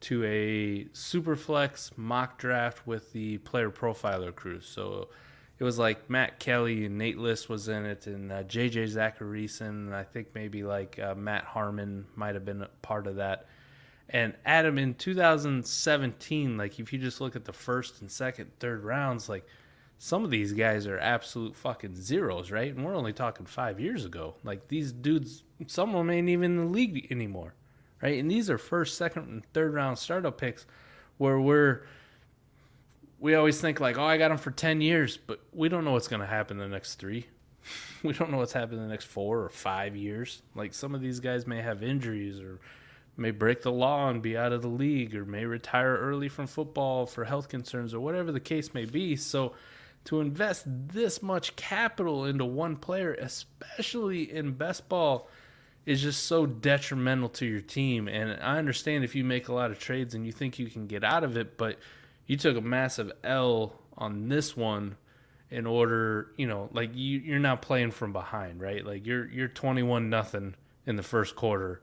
to 0.00 0.24
a 0.24 0.84
Superflex 0.92 1.96
mock 1.96 2.38
draft 2.38 2.86
with 2.86 3.12
the 3.12 3.38
player 3.38 3.70
profiler 3.70 4.34
crew. 4.34 4.60
So 4.60 5.08
it 5.58 5.64
was 5.64 5.78
like 5.78 6.08
Matt 6.08 6.38
Kelly 6.38 6.86
and 6.86 6.98
Nate 6.98 7.18
Liss 7.18 7.48
was 7.48 7.68
in 7.68 7.84
it, 7.84 8.06
and 8.06 8.30
uh, 8.30 8.44
JJ 8.44 8.94
Zachariason, 8.94 9.68
and 9.68 9.94
I 9.94 10.04
think 10.04 10.28
maybe 10.34 10.62
like 10.62 10.98
uh, 10.98 11.14
Matt 11.14 11.44
Harmon 11.44 12.06
might 12.14 12.34
have 12.34 12.44
been 12.44 12.62
a 12.62 12.68
part 12.82 13.06
of 13.06 13.16
that. 13.16 13.46
And 14.10 14.34
Adam 14.46 14.78
in 14.78 14.94
2017, 14.94 16.56
like 16.56 16.78
if 16.78 16.92
you 16.92 16.98
just 16.98 17.20
look 17.20 17.36
at 17.36 17.44
the 17.44 17.52
first 17.52 18.00
and 18.00 18.10
second, 18.10 18.52
third 18.58 18.84
rounds, 18.84 19.28
like 19.28 19.46
some 19.98 20.24
of 20.24 20.30
these 20.30 20.52
guys 20.52 20.86
are 20.86 20.98
absolute 20.98 21.56
fucking 21.56 21.96
zeros, 21.96 22.50
right? 22.50 22.74
And 22.74 22.84
we're 22.84 22.94
only 22.94 23.12
talking 23.12 23.44
five 23.44 23.80
years 23.80 24.04
ago. 24.04 24.36
Like 24.44 24.68
these 24.68 24.92
dudes, 24.92 25.42
some 25.66 25.90
of 25.90 25.96
them 25.96 26.10
ain't 26.10 26.28
even 26.28 26.52
in 26.52 26.56
the 26.58 26.72
league 26.72 27.08
anymore, 27.10 27.54
right? 28.02 28.18
And 28.18 28.30
these 28.30 28.50
are 28.50 28.58
first, 28.58 28.96
second, 28.96 29.28
and 29.28 29.44
third 29.52 29.74
round 29.74 29.98
startup 29.98 30.38
picks 30.38 30.66
where 31.18 31.40
we're 31.40 31.82
we 33.20 33.34
always 33.34 33.60
think 33.60 33.80
like, 33.80 33.98
oh, 33.98 34.04
I 34.04 34.16
got 34.16 34.28
them 34.28 34.38
for 34.38 34.50
ten 34.50 34.80
years, 34.80 35.16
but 35.16 35.40
we 35.52 35.68
don't 35.68 35.84
know 35.84 35.92
what's 35.92 36.08
going 36.08 36.20
to 36.20 36.26
happen 36.26 36.60
in 36.60 36.70
the 36.70 36.74
next 36.74 36.96
three. 36.96 37.26
we 38.02 38.12
don't 38.12 38.30
know 38.30 38.38
what's 38.38 38.52
happening 38.52 38.80
in 38.80 38.86
the 38.86 38.90
next 38.90 39.06
four 39.06 39.40
or 39.40 39.48
five 39.48 39.96
years. 39.96 40.42
Like 40.54 40.74
some 40.74 40.94
of 40.94 41.00
these 41.00 41.20
guys 41.20 41.46
may 41.46 41.60
have 41.60 41.82
injuries 41.82 42.40
or 42.40 42.60
may 43.16 43.32
break 43.32 43.62
the 43.62 43.72
law 43.72 44.08
and 44.08 44.22
be 44.22 44.36
out 44.36 44.52
of 44.52 44.62
the 44.62 44.68
league 44.68 45.14
or 45.14 45.24
may 45.24 45.44
retire 45.44 45.96
early 45.96 46.28
from 46.28 46.46
football 46.46 47.06
for 47.06 47.24
health 47.24 47.48
concerns 47.48 47.92
or 47.92 48.00
whatever 48.00 48.30
the 48.30 48.40
case 48.40 48.72
may 48.72 48.84
be. 48.84 49.16
So 49.16 49.54
to 50.04 50.20
invest 50.20 50.64
this 50.66 51.20
much 51.22 51.56
capital 51.56 52.24
into 52.24 52.44
one 52.44 52.76
player, 52.76 53.14
especially 53.14 54.32
in 54.32 54.52
best 54.52 54.88
ball, 54.88 55.28
is 55.88 56.02
just 56.02 56.24
so 56.24 56.44
detrimental 56.44 57.30
to 57.30 57.46
your 57.46 57.62
team. 57.62 58.08
And 58.08 58.38
I 58.42 58.58
understand 58.58 59.04
if 59.04 59.14
you 59.14 59.24
make 59.24 59.48
a 59.48 59.54
lot 59.54 59.70
of 59.70 59.78
trades 59.78 60.14
and 60.14 60.26
you 60.26 60.32
think 60.32 60.58
you 60.58 60.66
can 60.66 60.86
get 60.86 61.02
out 61.02 61.24
of 61.24 61.36
it, 61.36 61.56
but 61.56 61.78
you 62.26 62.36
took 62.36 62.56
a 62.56 62.60
massive 62.60 63.10
L 63.24 63.72
on 63.96 64.28
this 64.28 64.54
one 64.54 64.96
in 65.50 65.66
order, 65.66 66.30
you 66.36 66.46
know, 66.46 66.68
like 66.72 66.90
you 66.94 67.20
you're 67.20 67.38
not 67.38 67.62
playing 67.62 67.90
from 67.90 68.12
behind, 68.12 68.60
right? 68.60 68.84
Like 68.84 69.06
you're 69.06 69.26
you're 69.30 69.48
21 69.48 70.10
nothing 70.10 70.54
in 70.84 70.96
the 70.96 71.02
first 71.02 71.34
quarter 71.34 71.80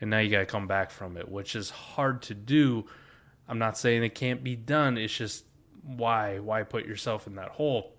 and 0.00 0.10
now 0.10 0.18
you 0.20 0.30
got 0.30 0.38
to 0.38 0.46
come 0.46 0.68
back 0.68 0.92
from 0.92 1.16
it, 1.16 1.28
which 1.28 1.56
is 1.56 1.70
hard 1.70 2.22
to 2.22 2.34
do. 2.34 2.84
I'm 3.48 3.58
not 3.58 3.76
saying 3.76 4.04
it 4.04 4.14
can't 4.14 4.44
be 4.44 4.54
done. 4.54 4.96
It's 4.96 5.16
just 5.16 5.44
why 5.82 6.38
why 6.38 6.62
put 6.62 6.86
yourself 6.86 7.26
in 7.26 7.34
that 7.34 7.50
hole? 7.50 7.92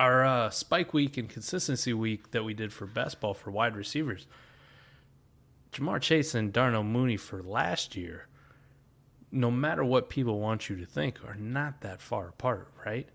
our 0.00 0.24
uh, 0.24 0.50
spike 0.50 0.94
week 0.94 1.16
and 1.16 1.28
consistency 1.28 1.92
week 1.92 2.30
that 2.30 2.44
we 2.44 2.54
did 2.54 2.72
for 2.72 2.86
best 2.86 3.20
ball 3.20 3.34
for 3.34 3.50
wide 3.50 3.76
receivers. 3.76 4.26
Ja'Marr 5.72 6.00
Chase 6.00 6.34
and 6.34 6.52
Darnell 6.52 6.84
Mooney 6.84 7.16
for 7.16 7.42
last 7.42 7.96
year, 7.96 8.26
no 9.30 9.50
matter 9.50 9.84
what 9.84 10.08
people 10.08 10.40
want 10.40 10.68
you 10.68 10.76
to 10.76 10.86
think, 10.86 11.18
are 11.24 11.34
not 11.34 11.82
that 11.82 12.00
far 12.00 12.28
apart, 12.28 12.72
right? 12.84 13.08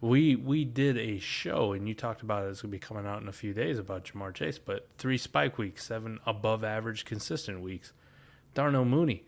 We 0.00 0.36
we 0.36 0.64
did 0.64 0.98
a 0.98 1.18
show 1.18 1.72
and 1.72 1.88
you 1.88 1.94
talked 1.94 2.20
about 2.20 2.44
it, 2.44 2.50
it's 2.50 2.60
gonna 2.62 2.70
be 2.70 2.78
coming 2.78 3.06
out 3.06 3.22
in 3.22 3.28
a 3.28 3.32
few 3.32 3.54
days 3.54 3.78
about 3.78 4.04
Ja'Marr 4.04 4.34
Chase, 4.34 4.58
but 4.58 4.88
three 4.98 5.16
spike 5.16 5.56
weeks, 5.56 5.84
seven 5.84 6.18
above 6.26 6.62
average 6.62 7.04
consistent 7.04 7.60
weeks. 7.60 7.92
Darnell 8.52 8.84
Mooney, 8.84 9.24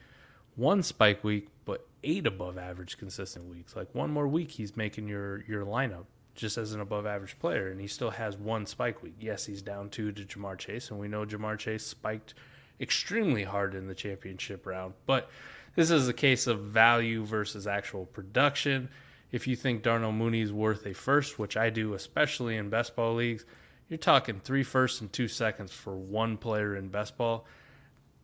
one 0.57 0.83
spike 0.83 1.25
week, 1.25 1.49
but 1.65 1.87
eight 2.05 2.27
above 2.27 2.59
average 2.59 2.99
consistent 2.99 3.47
weeks. 3.47 3.75
Like 3.75 3.95
one 3.95 4.11
more 4.11 4.29
week 4.29 4.53
he's 4.53 4.77
making 4.77 5.09
your 5.09 5.43
your 5.45 5.65
lineup 5.65 6.05
just 6.35 6.57
as 6.57 6.73
an 6.73 6.81
above 6.81 7.07
average 7.07 7.39
player, 7.39 7.69
and 7.69 7.81
he 7.81 7.87
still 7.87 8.11
has 8.11 8.37
one 8.37 8.65
spike 8.65 9.03
week. 9.03 9.17
Yes, 9.19 9.47
he's 9.47 9.61
down 9.63 9.91
two 9.91 10.13
to 10.13 10.23
Ja'Marr 10.23 10.57
Chase, 10.57 10.91
and 10.91 11.01
we 11.01 11.09
know 11.09 11.27
Ja'Marr 11.27 11.59
Chase 11.59 11.85
spiked 11.85 12.35
extremely 12.81 13.45
hard 13.45 13.75
in 13.75 13.87
the 13.89 13.95
championship 13.95 14.67
round. 14.67 14.95
But 15.07 15.31
this 15.75 15.91
is 15.91 16.09
a 16.09 16.13
case 16.13 16.47
of 16.47 16.61
value 16.61 17.25
versus 17.25 17.67
actual 17.67 18.07
production. 18.07 18.89
If 19.31 19.47
you 19.47 19.57
think 19.57 19.83
Darnell 19.83 20.13
Mooney 20.13 20.41
is 20.41 20.53
worth 20.53 20.87
a 20.87 20.95
first, 20.95 21.39
which 21.39 21.57
I 21.57 21.71
do, 21.71 21.95
especially 21.95 22.57
in 22.57 22.71
best 22.71 22.97
ball 22.97 23.15
leagues, 23.15 23.45
you're 23.89 23.99
talking 23.99 24.41
three 24.41 24.63
firsts 24.63 25.01
and 25.01 25.13
two 25.13 25.29
seconds 25.29 25.73
for 25.73 25.97
one 25.97 26.37
player 26.37 26.77
in 26.77 26.89
best 26.89 27.17
ball. 27.17 27.47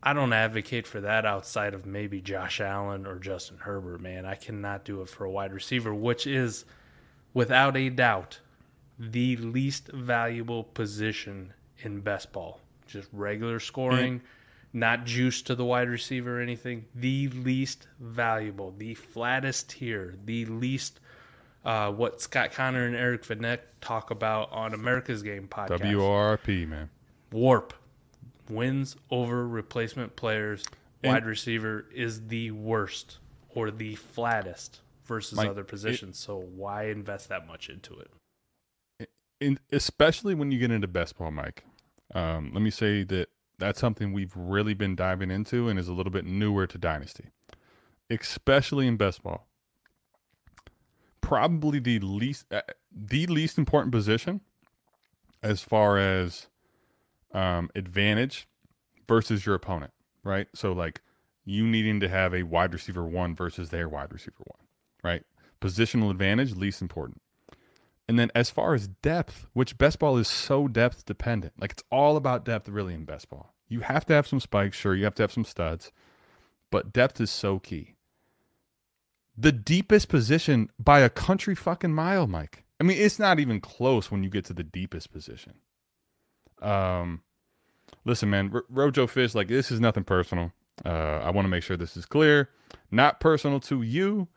I 0.02 0.12
don't 0.12 0.32
advocate 0.32 0.86
for 0.86 1.00
that 1.00 1.24
outside 1.24 1.74
of 1.74 1.86
maybe 1.86 2.20
Josh 2.20 2.60
Allen 2.60 3.06
or 3.06 3.18
Justin 3.18 3.58
Herbert, 3.58 4.00
man. 4.00 4.26
I 4.26 4.34
cannot 4.34 4.84
do 4.84 5.00
it 5.02 5.08
for 5.08 5.24
a 5.24 5.30
wide 5.30 5.52
receiver, 5.52 5.94
which 5.94 6.26
is– 6.26 6.64
without 7.34 7.76
a 7.76 7.90
doubt, 7.90 8.38
the 8.98 9.36
least 9.36 9.88
valuable 9.88 10.62
position 10.62 11.52
in 11.78 12.00
best 12.00 12.32
ball. 12.32 12.60
Just 12.86 13.08
regular 13.12 13.58
scoring, 13.58 14.20
mm-hmm. 14.20 14.26
Not 14.74 15.04
juice 15.06 15.40
to 15.42 15.54
the 15.54 15.64
wide 15.64 15.88
receiver 15.88 16.38
or 16.38 16.42
anything. 16.42 16.84
The 16.94 17.28
least 17.28 17.86
valuable, 18.00 18.74
the 18.76 18.94
flattest 18.94 19.70
tier, 19.70 20.16
the 20.24 20.44
least 20.46 21.00
uh, 21.64 21.90
what 21.92 22.20
Scott 22.20 22.52
Connor 22.52 22.84
and 22.84 22.96
Eric 22.96 23.24
Vinet 23.24 23.60
talk 23.80 24.10
about 24.10 24.52
on 24.52 24.74
America's 24.74 25.22
Game 25.22 25.48
podcast. 25.48 25.78
WRP, 25.78 26.68
man. 26.68 26.90
Warp 27.32 27.72
wins 28.50 28.96
over 29.10 29.48
replacement 29.48 30.16
players. 30.16 30.64
Wide 31.02 31.26
receiver 31.26 31.86
is 31.94 32.28
the 32.28 32.50
worst 32.50 33.18
or 33.54 33.70
the 33.70 33.94
flattest 33.94 34.80
versus 35.04 35.38
other 35.38 35.64
positions. 35.64 36.16
It, 36.16 36.20
so 36.20 36.38
why 36.38 36.86
invest 36.86 37.28
that 37.28 37.46
much 37.46 37.68
into 37.68 37.98
it? 38.00 39.10
In, 39.40 39.58
especially 39.70 40.34
when 40.34 40.50
you 40.50 40.58
get 40.58 40.70
into 40.70 40.88
best 40.88 41.18
ball, 41.18 41.30
Mike. 41.30 41.64
Um, 42.14 42.52
let 42.54 42.62
me 42.62 42.70
say 42.70 43.04
that 43.04 43.28
that's 43.64 43.80
something 43.80 44.12
we've 44.12 44.32
really 44.36 44.74
been 44.74 44.94
diving 44.94 45.30
into 45.30 45.68
and 45.68 45.78
is 45.78 45.88
a 45.88 45.92
little 45.92 46.12
bit 46.12 46.24
newer 46.24 46.66
to 46.66 46.78
Dynasty, 46.78 47.30
especially 48.10 48.86
in 48.86 48.96
best 48.96 49.22
ball. 49.22 49.46
Probably 51.20 51.78
the 51.78 51.98
least 52.00 52.46
uh, 52.52 52.60
the 52.92 53.26
least 53.26 53.58
important 53.58 53.92
position 53.92 54.42
as 55.42 55.62
far 55.62 55.98
as 55.98 56.48
um, 57.32 57.70
advantage 57.74 58.46
versus 59.08 59.46
your 59.46 59.54
opponent, 59.54 59.92
right? 60.22 60.48
So 60.54 60.72
like 60.72 61.00
you 61.44 61.66
needing 61.66 62.00
to 62.00 62.08
have 62.08 62.34
a 62.34 62.42
wide 62.42 62.72
receiver 62.72 63.04
one 63.04 63.34
versus 63.34 63.70
their 63.70 63.88
wide 63.88 64.12
receiver 64.12 64.44
one 64.44 64.64
right? 65.04 65.22
Positional 65.60 66.10
advantage, 66.10 66.56
least 66.56 66.82
important. 66.82 67.20
And 68.08 68.18
then 68.18 68.30
as 68.34 68.50
far 68.50 68.74
as 68.74 68.88
depth, 68.88 69.46
which 69.52 69.78
best 69.78 70.00
ball 70.00 70.16
is 70.16 70.26
so 70.26 70.66
depth 70.66 71.04
dependent, 71.04 71.54
like 71.60 71.72
it's 71.72 71.84
all 71.90 72.16
about 72.16 72.44
depth 72.44 72.68
really 72.68 72.94
in 72.94 73.04
best 73.04 73.28
ball. 73.28 73.53
You 73.68 73.80
have 73.80 74.04
to 74.06 74.12
have 74.14 74.26
some 74.26 74.40
spikes, 74.40 74.76
sure, 74.76 74.94
you 74.94 75.04
have 75.04 75.14
to 75.16 75.22
have 75.22 75.32
some 75.32 75.44
studs, 75.44 75.90
but 76.70 76.92
depth 76.92 77.20
is 77.20 77.30
so 77.30 77.58
key. 77.58 77.94
The 79.36 79.52
deepest 79.52 80.08
position 80.08 80.70
by 80.78 81.00
a 81.00 81.08
country 81.08 81.54
fucking 81.54 81.92
mile, 81.92 82.26
Mike. 82.26 82.64
I 82.80 82.84
mean, 82.84 82.98
it's 82.98 83.18
not 83.18 83.40
even 83.40 83.60
close 83.60 84.10
when 84.10 84.22
you 84.22 84.30
get 84.30 84.44
to 84.46 84.52
the 84.52 84.62
deepest 84.62 85.12
position. 85.12 85.54
Um, 86.62 87.22
listen, 88.04 88.30
man, 88.30 88.50
R- 88.52 88.64
Rojo 88.68 89.06
Fish, 89.06 89.34
like 89.34 89.48
this 89.48 89.70
is 89.70 89.80
nothing 89.80 90.04
personal. 90.04 90.52
Uh, 90.84 91.20
I 91.22 91.30
want 91.30 91.46
to 91.46 91.50
make 91.50 91.62
sure 91.62 91.76
this 91.76 91.96
is 91.96 92.06
clear. 92.06 92.50
Not 92.90 93.20
personal 93.20 93.60
to 93.60 93.82
you 93.82 94.28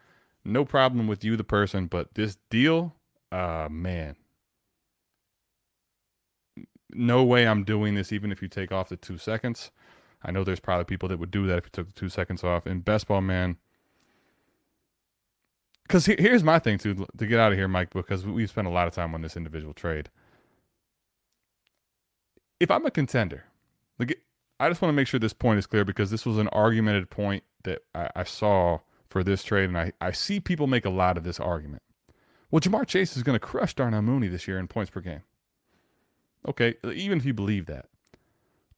no 0.47 0.65
problem 0.65 1.07
with 1.07 1.23
you, 1.23 1.35
the 1.35 1.43
person, 1.43 1.87
but 1.87 2.15
this 2.15 2.37
deal, 2.49 2.95
uh, 3.31 3.67
man, 3.69 4.15
no 6.91 7.23
way 7.23 7.47
I'm 7.47 7.63
doing 7.63 7.95
this, 7.95 8.11
even 8.11 8.31
if 8.31 8.41
you 8.41 8.47
take 8.47 8.71
off 8.71 8.89
the 8.89 8.97
two 8.97 9.17
seconds. 9.17 9.71
I 10.23 10.31
know 10.31 10.43
there's 10.43 10.59
probably 10.59 10.85
people 10.85 11.09
that 11.09 11.19
would 11.19 11.31
do 11.31 11.45
that 11.47 11.57
if 11.57 11.65
you 11.65 11.69
took 11.71 11.87
the 11.87 11.99
two 11.99 12.09
seconds 12.09 12.43
off. 12.43 12.65
In 12.65 12.81
best 12.81 13.07
ball, 13.07 13.21
man, 13.21 13.57
because 15.83 16.05
here's 16.05 16.43
my 16.43 16.59
thing 16.59 16.77
too 16.77 17.05
to 17.17 17.25
get 17.25 17.39
out 17.39 17.51
of 17.51 17.57
here, 17.57 17.67
Mike, 17.67 17.91
because 17.93 18.25
we've 18.25 18.49
spent 18.49 18.67
a 18.67 18.71
lot 18.71 18.87
of 18.87 18.93
time 18.93 19.13
on 19.13 19.21
this 19.21 19.37
individual 19.37 19.73
trade. 19.73 20.09
If 22.59 22.71
I'm 22.71 22.85
a 22.85 22.91
contender, 22.91 23.45
like 23.99 24.19
I 24.59 24.69
just 24.69 24.81
want 24.81 24.89
to 24.89 24.95
make 24.95 25.07
sure 25.07 25.19
this 25.19 25.33
point 25.33 25.59
is 25.59 25.67
clear 25.67 25.85
because 25.85 26.09
this 26.09 26.25
was 26.25 26.37
an 26.37 26.47
argumented 26.49 27.09
point 27.09 27.43
that 27.63 27.83
I, 27.93 28.09
I 28.15 28.23
saw 28.23 28.79
for 29.07 29.23
this 29.23 29.43
trade, 29.43 29.69
and 29.69 29.77
I, 29.77 29.93
I 30.01 30.11
see 30.11 30.39
people 30.39 30.67
make 30.67 30.85
a 30.85 30.89
lot 30.89 31.17
of 31.17 31.23
this 31.23 31.39
argument. 31.39 31.83
Well, 32.49 32.59
Ja'Marr 32.59 32.87
Chase 32.87 33.15
is 33.15 33.23
going 33.23 33.35
to 33.35 33.45
crush 33.45 33.73
Darnell 33.73 34.01
Mooney 34.01 34.27
this 34.27 34.47
year 34.47 34.57
in 34.57 34.67
points 34.67 34.89
per 34.89 35.01
game. 35.01 35.21
Okay, 36.47 36.75
uh, 36.83 36.91
even 36.91 37.17
if 37.17 37.25
you 37.25 37.33
believe 37.33 37.65
that. 37.65 37.85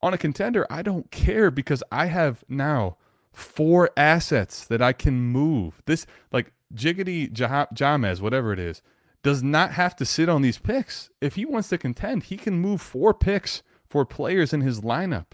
On 0.02 0.14
a 0.14 0.18
contender, 0.18 0.66
I 0.70 0.82
don't 0.82 1.12
care 1.12 1.52
because 1.52 1.84
I 1.92 2.06
have 2.06 2.44
now 2.48 2.98
four 3.34 3.92
assets 3.98 4.66
that 4.66 4.82
I 4.82 4.94
can 4.94 5.20
move. 5.20 5.82
This, 5.86 6.06
like 6.32 6.54
Jiggity 6.74 7.32
Jamez, 7.32 8.22
whatever 8.22 8.54
it 8.54 8.60
is, 8.60 8.82
does 9.24 9.44
not 9.44 9.72
have 9.72 9.96
to 9.98 10.06
sit 10.06 10.30
on 10.30 10.42
these 10.42 10.58
picks. 10.58 11.10
If 11.20 11.36
he 11.36 11.46
wants 11.46 11.70
to 11.70 11.78
contend, 11.78 12.24
he 12.24 12.38
can 12.38 12.60
move 12.60 12.82
four 12.82 13.14
picks 13.14 13.62
for 13.86 14.06
players 14.06 14.54
in 14.54 14.62
his 14.62 14.82
lineup. 14.82 15.34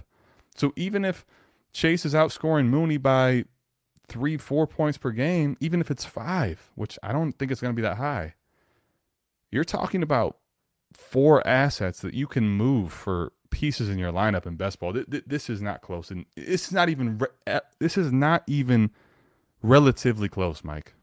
So 0.56 0.74
even 0.76 1.06
if 1.06 1.26
Chase 1.74 2.06
is 2.06 2.14
outscoring 2.14 2.68
Mooney 2.68 2.98
by 2.98 3.46
three, 4.08 4.38
four 4.38 4.66
points 4.66 4.98
per 4.98 5.12
game, 5.12 5.58
even 5.60 5.82
if 5.82 5.92
it's 5.92 6.06
five, 6.06 6.72
which 6.76 6.98
I 7.04 7.12
don't 7.12 7.34
think 7.34 7.52
it's 7.52 7.62
going 7.62 7.74
to 7.74 7.76
be 7.76 7.82
that 7.82 7.98
high, 7.98 8.36
you're 9.52 9.64
talking 9.64 10.02
about 10.02 10.38
four 10.96 11.46
assets 11.48 12.00
that 12.02 12.14
you 12.14 12.28
can 12.28 12.48
move 12.50 12.92
for 12.92 13.32
pieces 13.50 13.90
in 13.90 13.98
your 13.98 14.12
lineup 14.12 14.46
in 14.46 14.56
best 14.56 14.80
ball. 14.80 14.94
This 14.94 15.50
is 15.50 15.62
not 15.62 15.82
close, 15.82 16.12
and 16.12 16.26
is 16.36 16.72
not 16.72 16.90
even 16.90 17.22
this 17.80 17.98
is 17.98 18.12
not 18.12 18.44
even 18.48 18.92
relatively 19.62 20.30
close, 20.30 20.64
Mike. 20.64 20.94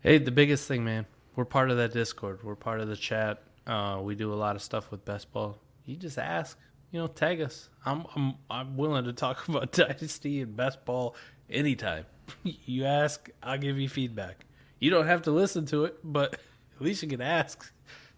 Hey, 0.00 0.18
the 0.18 0.30
biggest 0.30 0.66
thing, 0.66 0.84
man. 0.84 1.06
We're 1.36 1.44
part 1.44 1.70
of 1.70 1.76
that 1.76 1.92
Discord. 1.92 2.42
We're 2.42 2.56
part 2.56 2.80
of 2.80 2.88
the 2.88 2.96
chat. 2.96 3.42
Uh, 3.66 4.00
we 4.02 4.14
do 4.14 4.32
a 4.32 4.34
lot 4.34 4.56
of 4.56 4.62
stuff 4.62 4.90
with 4.90 5.04
best 5.04 5.32
ball. 5.32 5.58
You 5.86 5.96
just 5.96 6.18
ask, 6.18 6.58
you 6.90 7.00
know, 7.00 7.06
tag 7.06 7.40
us. 7.40 7.68
I'm 7.86 8.06
I'm 8.14 8.34
I'm 8.50 8.76
willing 8.76 9.04
to 9.04 9.12
talk 9.12 9.48
about 9.48 9.72
dynasty 9.72 10.40
and 10.40 10.56
best 10.56 10.84
ball 10.84 11.16
anytime. 11.48 12.04
you 12.42 12.84
ask, 12.84 13.30
I'll 13.42 13.58
give 13.58 13.78
you 13.78 13.88
feedback. 13.88 14.44
You 14.78 14.90
don't 14.90 15.06
have 15.06 15.22
to 15.22 15.30
listen 15.30 15.66
to 15.66 15.84
it, 15.84 15.98
but 16.02 16.34
at 16.76 16.80
least 16.80 17.02
you 17.02 17.08
can 17.08 17.20
ask. 17.20 17.72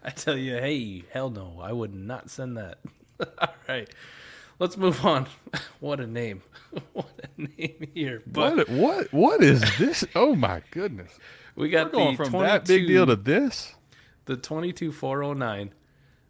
I 0.05 0.11
tell 0.11 0.37
you, 0.37 0.53
hey, 0.53 1.03
hell 1.11 1.31
no, 1.31 1.59
I 1.59 1.71
would 1.71 1.95
not 1.95 2.29
send 2.29 2.57
that. 2.57 2.77
All 3.39 3.49
right, 3.67 3.89
let's 4.59 4.77
move 4.77 5.03
on. 5.03 5.25
what 5.79 5.99
a 5.99 6.05
name! 6.05 6.43
what 6.93 7.19
a 7.23 7.41
name 7.41 7.87
here. 7.93 8.21
But 8.27 8.69
what? 8.69 8.69
What? 8.69 9.13
What 9.13 9.43
is 9.43 9.61
this? 9.79 10.05
oh 10.13 10.35
my 10.35 10.61
goodness! 10.69 11.11
We 11.55 11.69
got 11.69 11.87
We're 11.87 11.99
going 11.99 12.17
from 12.17 12.31
that 12.33 12.65
big 12.65 12.85
deal 12.85 13.07
to 13.07 13.15
this. 13.15 13.73
The 14.25 14.37
twenty-two 14.37 14.91
four 14.91 15.23
hundred 15.23 15.31
oh 15.31 15.33
nine, 15.33 15.73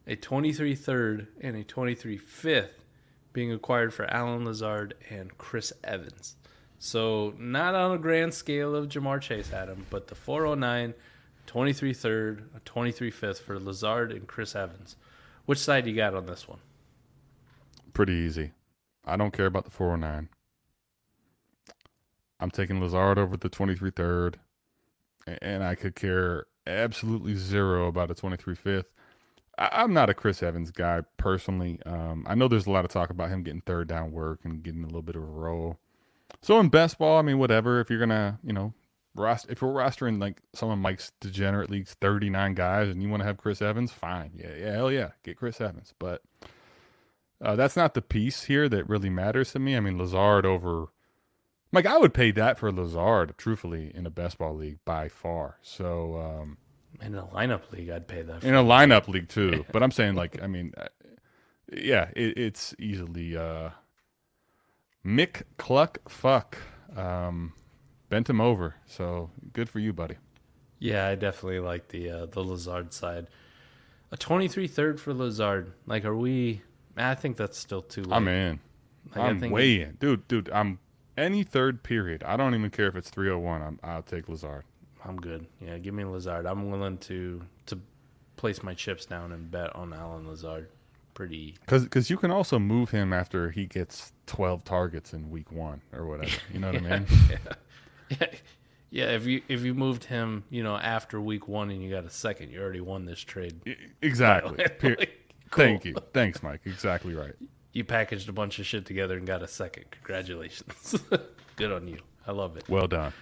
a 0.07 0.15
twenty-three 0.15 0.75
third, 0.75 1.27
and 1.41 1.57
a 1.57 1.63
twenty-three 1.65 2.17
fifth 2.17 2.85
being 3.33 3.51
acquired 3.51 3.93
for 3.93 4.05
Allen 4.05 4.45
Lazard 4.45 4.93
and 5.09 5.37
Chris 5.37 5.73
Evans. 5.83 6.37
So 6.79 7.33
not 7.37 7.75
on 7.75 7.91
a 7.91 7.97
grand 7.97 8.33
scale 8.33 8.73
of 8.73 8.87
Ja'Marr 8.87 9.19
Chase 9.19 9.49
had 9.49 9.67
him, 9.67 9.85
but 9.89 10.07
the 10.07 10.15
409, 10.15 10.93
23 11.45 11.93
third, 11.93 12.49
23 12.65 13.11
fifth 13.11 13.39
for 13.39 13.59
Lazard 13.59 14.11
and 14.11 14.27
Chris 14.27 14.55
Evans. 14.55 14.95
Which 15.45 15.59
side 15.59 15.85
you 15.85 15.95
got 15.95 16.15
on 16.15 16.25
this 16.25 16.47
one? 16.47 16.59
Pretty 17.93 18.13
easy. 18.13 18.51
I 19.05 19.15
don't 19.17 19.31
care 19.31 19.45
about 19.45 19.65
the 19.65 19.71
409. 19.71 20.29
I'm 22.39 22.51
taking 22.51 22.81
Lazard 22.81 23.17
over 23.17 23.37
the 23.37 23.49
23 23.49 23.91
third, 23.91 24.39
and 25.41 25.63
I 25.63 25.75
could 25.75 25.95
care 25.95 26.47
absolutely 26.67 27.35
zero 27.35 27.87
about 27.87 28.11
a 28.11 28.15
23 28.15 28.55
fifth. 28.55 28.91
I'm 29.57 29.93
not 29.93 30.09
a 30.09 30.13
Chris 30.13 30.43
Evans 30.43 30.71
guy 30.71 31.01
personally. 31.17 31.79
Um, 31.85 32.25
I 32.27 32.35
know 32.35 32.47
there's 32.47 32.67
a 32.67 32.71
lot 32.71 32.83
of 32.83 32.91
talk 32.91 33.09
about 33.09 33.29
him 33.29 33.43
getting 33.43 33.61
third 33.61 33.87
down 33.87 34.11
work 34.11 34.41
and 34.43 34.61
getting 34.61 34.83
a 34.83 34.87
little 34.87 35.01
bit 35.01 35.15
of 35.15 35.23
a 35.23 35.25
role. 35.25 35.77
So 36.41 36.59
in 36.59 36.67
best 36.67 36.97
ball, 36.97 37.17
I 37.17 37.21
mean, 37.21 37.39
whatever. 37.39 37.79
If 37.79 37.89
you're 37.89 37.99
gonna, 37.99 38.39
you 38.43 38.51
know, 38.51 38.73
roster 39.15 39.51
if 39.51 39.61
you're 39.61 39.73
rostering 39.73 40.19
like 40.19 40.41
some 40.53 40.69
of 40.69 40.77
Mike's 40.77 41.11
degenerate 41.19 41.69
leagues, 41.69 41.95
thirty 41.99 42.29
nine 42.29 42.53
guys, 42.53 42.89
and 42.89 43.01
you 43.01 43.09
want 43.09 43.21
to 43.21 43.27
have 43.27 43.37
Chris 43.37 43.61
Evans, 43.61 43.91
fine, 43.91 44.31
yeah, 44.35 44.53
yeah, 44.57 44.71
hell 44.73 44.91
yeah, 44.91 45.11
get 45.23 45.37
Chris 45.37 45.59
Evans. 45.61 45.93
But 45.99 46.21
uh, 47.41 47.55
that's 47.55 47.75
not 47.75 47.93
the 47.93 48.01
piece 48.01 48.43
here 48.43 48.69
that 48.69 48.87
really 48.89 49.09
matters 49.09 49.51
to 49.53 49.59
me. 49.59 49.75
I 49.75 49.79
mean, 49.79 49.97
Lazard 49.97 50.45
over. 50.45 50.87
Mike, 51.71 51.85
I 51.85 51.97
would 51.97 52.13
pay 52.13 52.31
that 52.31 52.57
for 52.57 52.71
Lazard, 52.71 53.33
truthfully, 53.37 53.91
in 53.93 54.05
a 54.05 54.09
best 54.09 54.37
ball 54.37 54.55
league 54.55 54.79
by 54.85 55.09
far. 55.09 55.57
So 55.61 56.15
um, 56.17 56.57
In 57.01 57.15
a 57.15 57.23
lineup 57.23 57.69
league, 57.71 57.89
I'd 57.89 58.07
pay 58.07 58.21
that. 58.21 58.41
For. 58.41 58.47
in 58.47 58.55
a 58.55 58.63
lineup 58.63 59.07
league 59.09 59.27
too. 59.27 59.65
But 59.73 59.83
I'm 59.83 59.91
saying 59.91 60.15
like 60.15 60.41
I 60.41 60.47
mean, 60.47 60.73
uh, 60.77 60.87
yeah, 61.73 62.09
it, 62.15 62.37
it's 62.37 62.73
easily 62.79 63.35
uh, 63.35 63.71
Mick 65.05 65.43
Cluck 65.57 65.97
fuck 66.09 66.57
um, 66.95 67.53
bent 68.09 68.29
him 68.29 68.41
over. 68.41 68.75
So 68.85 69.29
good 69.53 69.69
for 69.69 69.79
you, 69.79 69.93
buddy. 69.93 70.15
Yeah, 70.79 71.07
I 71.07 71.15
definitely 71.15 71.59
like 71.59 71.89
the 71.89 72.09
uh, 72.09 72.25
the 72.25 72.41
Lazard 72.41 72.93
side. 72.93 73.27
A 74.11 74.17
23 74.17 74.67
third 74.67 74.99
for 74.99 75.13
Lazard. 75.13 75.73
Like, 75.85 76.05
are 76.05 76.15
we? 76.15 76.61
I 76.97 77.15
think 77.15 77.37
that's 77.37 77.57
still 77.57 77.81
too 77.81 78.03
late. 78.03 78.15
I'm 78.15 78.27
in. 78.27 78.59
Like, 79.09 79.17
I 79.17 79.27
I'm 79.29 79.39
think 79.39 79.53
way 79.53 79.81
in, 79.81 79.97
dude. 79.99 80.27
Dude, 80.27 80.49
I'm 80.51 80.79
any 81.17 81.43
third 81.43 81.83
period. 81.83 82.23
I 82.23 82.37
don't 82.37 82.53
even 82.55 82.69
care 82.69 82.87
if 82.87 82.95
it's 82.95 83.09
301. 83.09 83.61
I'm, 83.61 83.79
I'll 83.83 84.01
take 84.03 84.27
Lazard. 84.29 84.63
I'm 85.03 85.17
good. 85.17 85.45
Yeah, 85.59 85.77
give 85.77 85.93
me 85.93 86.03
Lazard. 86.03 86.45
I'm 86.45 86.69
willing 86.69 86.97
to 86.99 87.41
to 87.67 87.79
place 88.35 88.63
my 88.63 88.73
chips 88.73 89.05
down 89.05 89.31
and 89.31 89.49
bet 89.49 89.75
on 89.75 89.93
Allen 89.93 90.27
Lazard. 90.27 90.69
Pretty. 91.13 91.55
Because 91.65 92.09
you 92.09 92.17
can 92.17 92.29
also 92.29 92.59
move 92.59 92.89
him 92.89 93.13
after 93.13 93.49
he 93.51 93.65
gets 93.65 94.11
12 94.25 94.65
targets 94.65 95.13
in 95.13 95.29
week 95.29 95.49
one 95.49 95.81
or 95.93 96.05
whatever. 96.05 96.35
You 96.51 96.59
know 96.59 96.73
what 96.73 96.83
I 96.83 96.89
mean? 96.99 97.05
Yeah, 97.29 97.37
yeah. 98.89 99.05
If 99.15 99.25
you 99.25 99.41
if 99.47 99.61
you 99.61 99.73
moved 99.73 100.05
him, 100.05 100.43
you 100.49 100.63
know, 100.63 100.75
after 100.77 101.19
week 101.21 101.47
one 101.47 101.69
and 101.69 101.83
you 101.83 101.89
got 101.91 102.05
a 102.05 102.09
second, 102.09 102.51
you 102.51 102.61
already 102.61 102.81
won 102.81 103.05
this 103.05 103.19
trade. 103.21 103.59
Exactly. 104.01 104.65
Like, 104.83 105.21
Thank 105.51 105.85
you. 105.85 105.95
Thanks, 106.13 106.41
Mike. 106.43 106.61
Exactly 106.65 107.13
right. 107.13 107.33
You 107.71 107.83
packaged 107.83 108.27
a 108.27 108.33
bunch 108.33 108.59
of 108.59 108.65
shit 108.65 108.85
together 108.85 109.15
and 109.17 109.25
got 109.27 109.41
a 109.43 109.47
second. 109.47 109.85
Congratulations. 109.91 110.95
good 111.55 111.71
on 111.71 111.87
you. 111.87 111.99
I 112.27 112.31
love 112.31 112.57
it. 112.57 112.67
Well 112.67 112.87
done. 112.87 113.13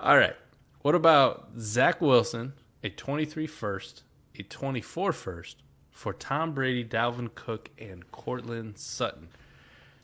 All 0.00 0.18
right. 0.18 0.36
What 0.82 0.94
about 0.94 1.50
Zach 1.58 2.00
Wilson, 2.00 2.54
a 2.82 2.90
23 2.90 3.46
first, 3.46 4.02
a 4.38 4.42
24 4.42 5.12
first 5.12 5.62
for 5.90 6.12
Tom 6.12 6.52
Brady, 6.54 6.84
Dalvin 6.84 7.34
Cook, 7.34 7.70
and 7.78 8.10
Courtland 8.10 8.76
Sutton? 8.78 9.28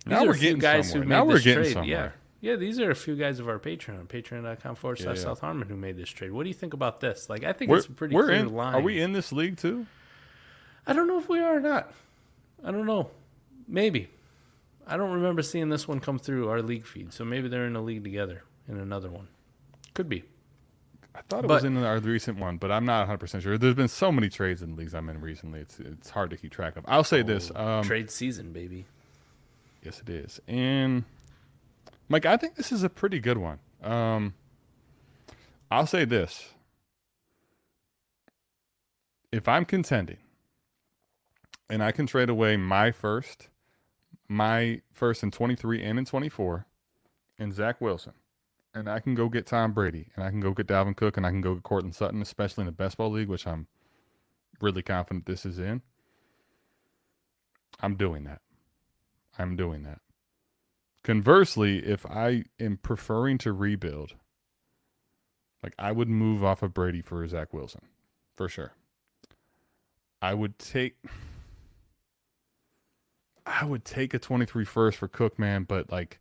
These 0.04 0.10
Now 0.12 0.22
are 0.24 0.26
we're 0.28 0.34
getting 0.38 0.58
guys 0.58 0.90
somewhere. 0.90 1.02
who 1.04 1.08
made 1.08 1.14
Now 1.16 1.24
we're 1.24 1.38
getting 1.40 1.62
trade. 1.64 1.72
somewhere. 1.72 1.88
Yeah. 1.90 2.10
Yeah, 2.46 2.54
these 2.54 2.78
are 2.78 2.92
a 2.92 2.94
few 2.94 3.16
guys 3.16 3.40
of 3.40 3.48
our 3.48 3.58
Patreon, 3.58 4.06
patreon.com 4.06 4.76
forward 4.76 5.00
slash 5.00 5.16
yeah. 5.16 5.22
South 5.24 5.40
Harmon, 5.40 5.66
who 5.66 5.74
made 5.76 5.96
this 5.96 6.08
trade. 6.08 6.30
What 6.30 6.44
do 6.44 6.48
you 6.48 6.54
think 6.54 6.74
about 6.74 7.00
this? 7.00 7.28
Like, 7.28 7.42
I 7.42 7.52
think 7.52 7.72
We're, 7.72 7.78
it's 7.78 7.86
a 7.86 7.90
pretty 7.90 8.14
we're 8.14 8.26
clear 8.26 8.36
in. 8.36 8.54
line. 8.54 8.74
Are 8.76 8.80
we 8.80 9.00
in 9.00 9.12
this 9.12 9.32
league 9.32 9.56
too? 9.56 9.86
I 10.86 10.92
don't 10.92 11.08
know 11.08 11.18
if 11.18 11.28
we 11.28 11.40
are 11.40 11.56
or 11.56 11.60
not. 11.60 11.92
I 12.62 12.70
don't 12.70 12.86
know. 12.86 13.10
Maybe. 13.66 14.10
I 14.86 14.96
don't 14.96 15.10
remember 15.10 15.42
seeing 15.42 15.70
this 15.70 15.88
one 15.88 15.98
come 15.98 16.20
through 16.20 16.48
our 16.48 16.62
league 16.62 16.86
feed, 16.86 17.12
so 17.12 17.24
maybe 17.24 17.48
they're 17.48 17.66
in 17.66 17.74
a 17.74 17.82
league 17.82 18.04
together 18.04 18.44
in 18.68 18.78
another 18.78 19.10
one. 19.10 19.26
Could 19.94 20.08
be. 20.08 20.22
I 21.16 21.22
thought 21.22 21.44
it 21.44 21.48
But- 21.48 21.54
was 21.54 21.64
in 21.64 21.76
our 21.78 21.98
recent 21.98 22.38
one, 22.38 22.58
but 22.58 22.70
I'm 22.70 22.84
not 22.84 23.00
100 23.00 23.18
percent 23.18 23.42
sure. 23.42 23.58
There's 23.58 23.74
been 23.74 23.88
so 23.88 24.12
many 24.12 24.28
trades 24.28 24.62
in 24.62 24.76
leagues 24.76 24.94
I'm 24.94 25.08
in 25.08 25.20
recently. 25.20 25.58
It's 25.58 25.80
it's 25.80 26.10
hard 26.10 26.30
to 26.30 26.36
keep 26.36 26.52
track 26.52 26.76
of. 26.76 26.84
I'll 26.86 27.02
say 27.02 27.22
this. 27.22 27.50
Um, 27.56 27.82
Trade 27.82 28.08
season, 28.08 28.52
baby. 28.52 28.84
Yes, 29.82 30.00
it 30.00 30.08
is. 30.08 30.40
And 30.46 31.02
Mike, 32.08 32.26
I 32.26 32.36
think 32.36 32.54
this 32.54 32.70
is 32.70 32.82
a 32.82 32.88
pretty 32.88 33.18
good 33.18 33.38
one. 33.38 33.58
Um, 33.82 34.34
I'll 35.70 35.86
say 35.86 36.04
this: 36.04 36.54
if 39.32 39.48
I'm 39.48 39.64
contending, 39.64 40.18
and 41.68 41.82
I 41.82 41.92
can 41.92 42.06
trade 42.06 42.30
away 42.30 42.56
my 42.56 42.92
first, 42.92 43.48
my 44.28 44.82
first 44.92 45.22
in 45.22 45.30
23 45.30 45.82
and 45.82 45.98
in 45.98 46.04
24, 46.04 46.66
and 47.38 47.52
Zach 47.52 47.80
Wilson, 47.80 48.14
and 48.72 48.88
I 48.88 49.00
can 49.00 49.14
go 49.14 49.28
get 49.28 49.46
Tom 49.46 49.72
Brady, 49.72 50.08
and 50.14 50.24
I 50.24 50.30
can 50.30 50.40
go 50.40 50.52
get 50.52 50.68
Dalvin 50.68 50.96
Cook, 50.96 51.16
and 51.16 51.26
I 51.26 51.30
can 51.30 51.40
go 51.40 51.54
get 51.54 51.64
Courtland 51.64 51.94
Sutton, 51.94 52.22
especially 52.22 52.62
in 52.62 52.66
the 52.66 52.72
best 52.72 52.96
ball 52.96 53.10
league, 53.10 53.28
which 53.28 53.46
I'm 53.46 53.66
really 54.60 54.82
confident 54.82 55.26
this 55.26 55.44
is 55.44 55.58
in. 55.58 55.82
I'm 57.80 57.96
doing 57.96 58.24
that. 58.24 58.40
I'm 59.38 59.56
doing 59.56 59.82
that. 59.82 60.00
Conversely, 61.06 61.86
if 61.86 62.04
I 62.04 62.46
am 62.58 62.78
preferring 62.78 63.38
to 63.38 63.52
rebuild, 63.52 64.14
like 65.62 65.72
I 65.78 65.92
would 65.92 66.08
move 66.08 66.42
off 66.42 66.64
of 66.64 66.74
Brady 66.74 67.00
for 67.00 67.24
Zach 67.28 67.54
Wilson, 67.54 67.82
for 68.34 68.48
sure. 68.48 68.72
I 70.20 70.34
would 70.34 70.58
take 70.58 70.96
I 73.46 73.64
would 73.64 73.84
take 73.84 74.14
a 74.14 74.18
23 74.18 74.64
first 74.64 74.98
for 74.98 75.06
Cook, 75.06 75.38
man, 75.38 75.62
but 75.62 75.92
like 75.92 76.18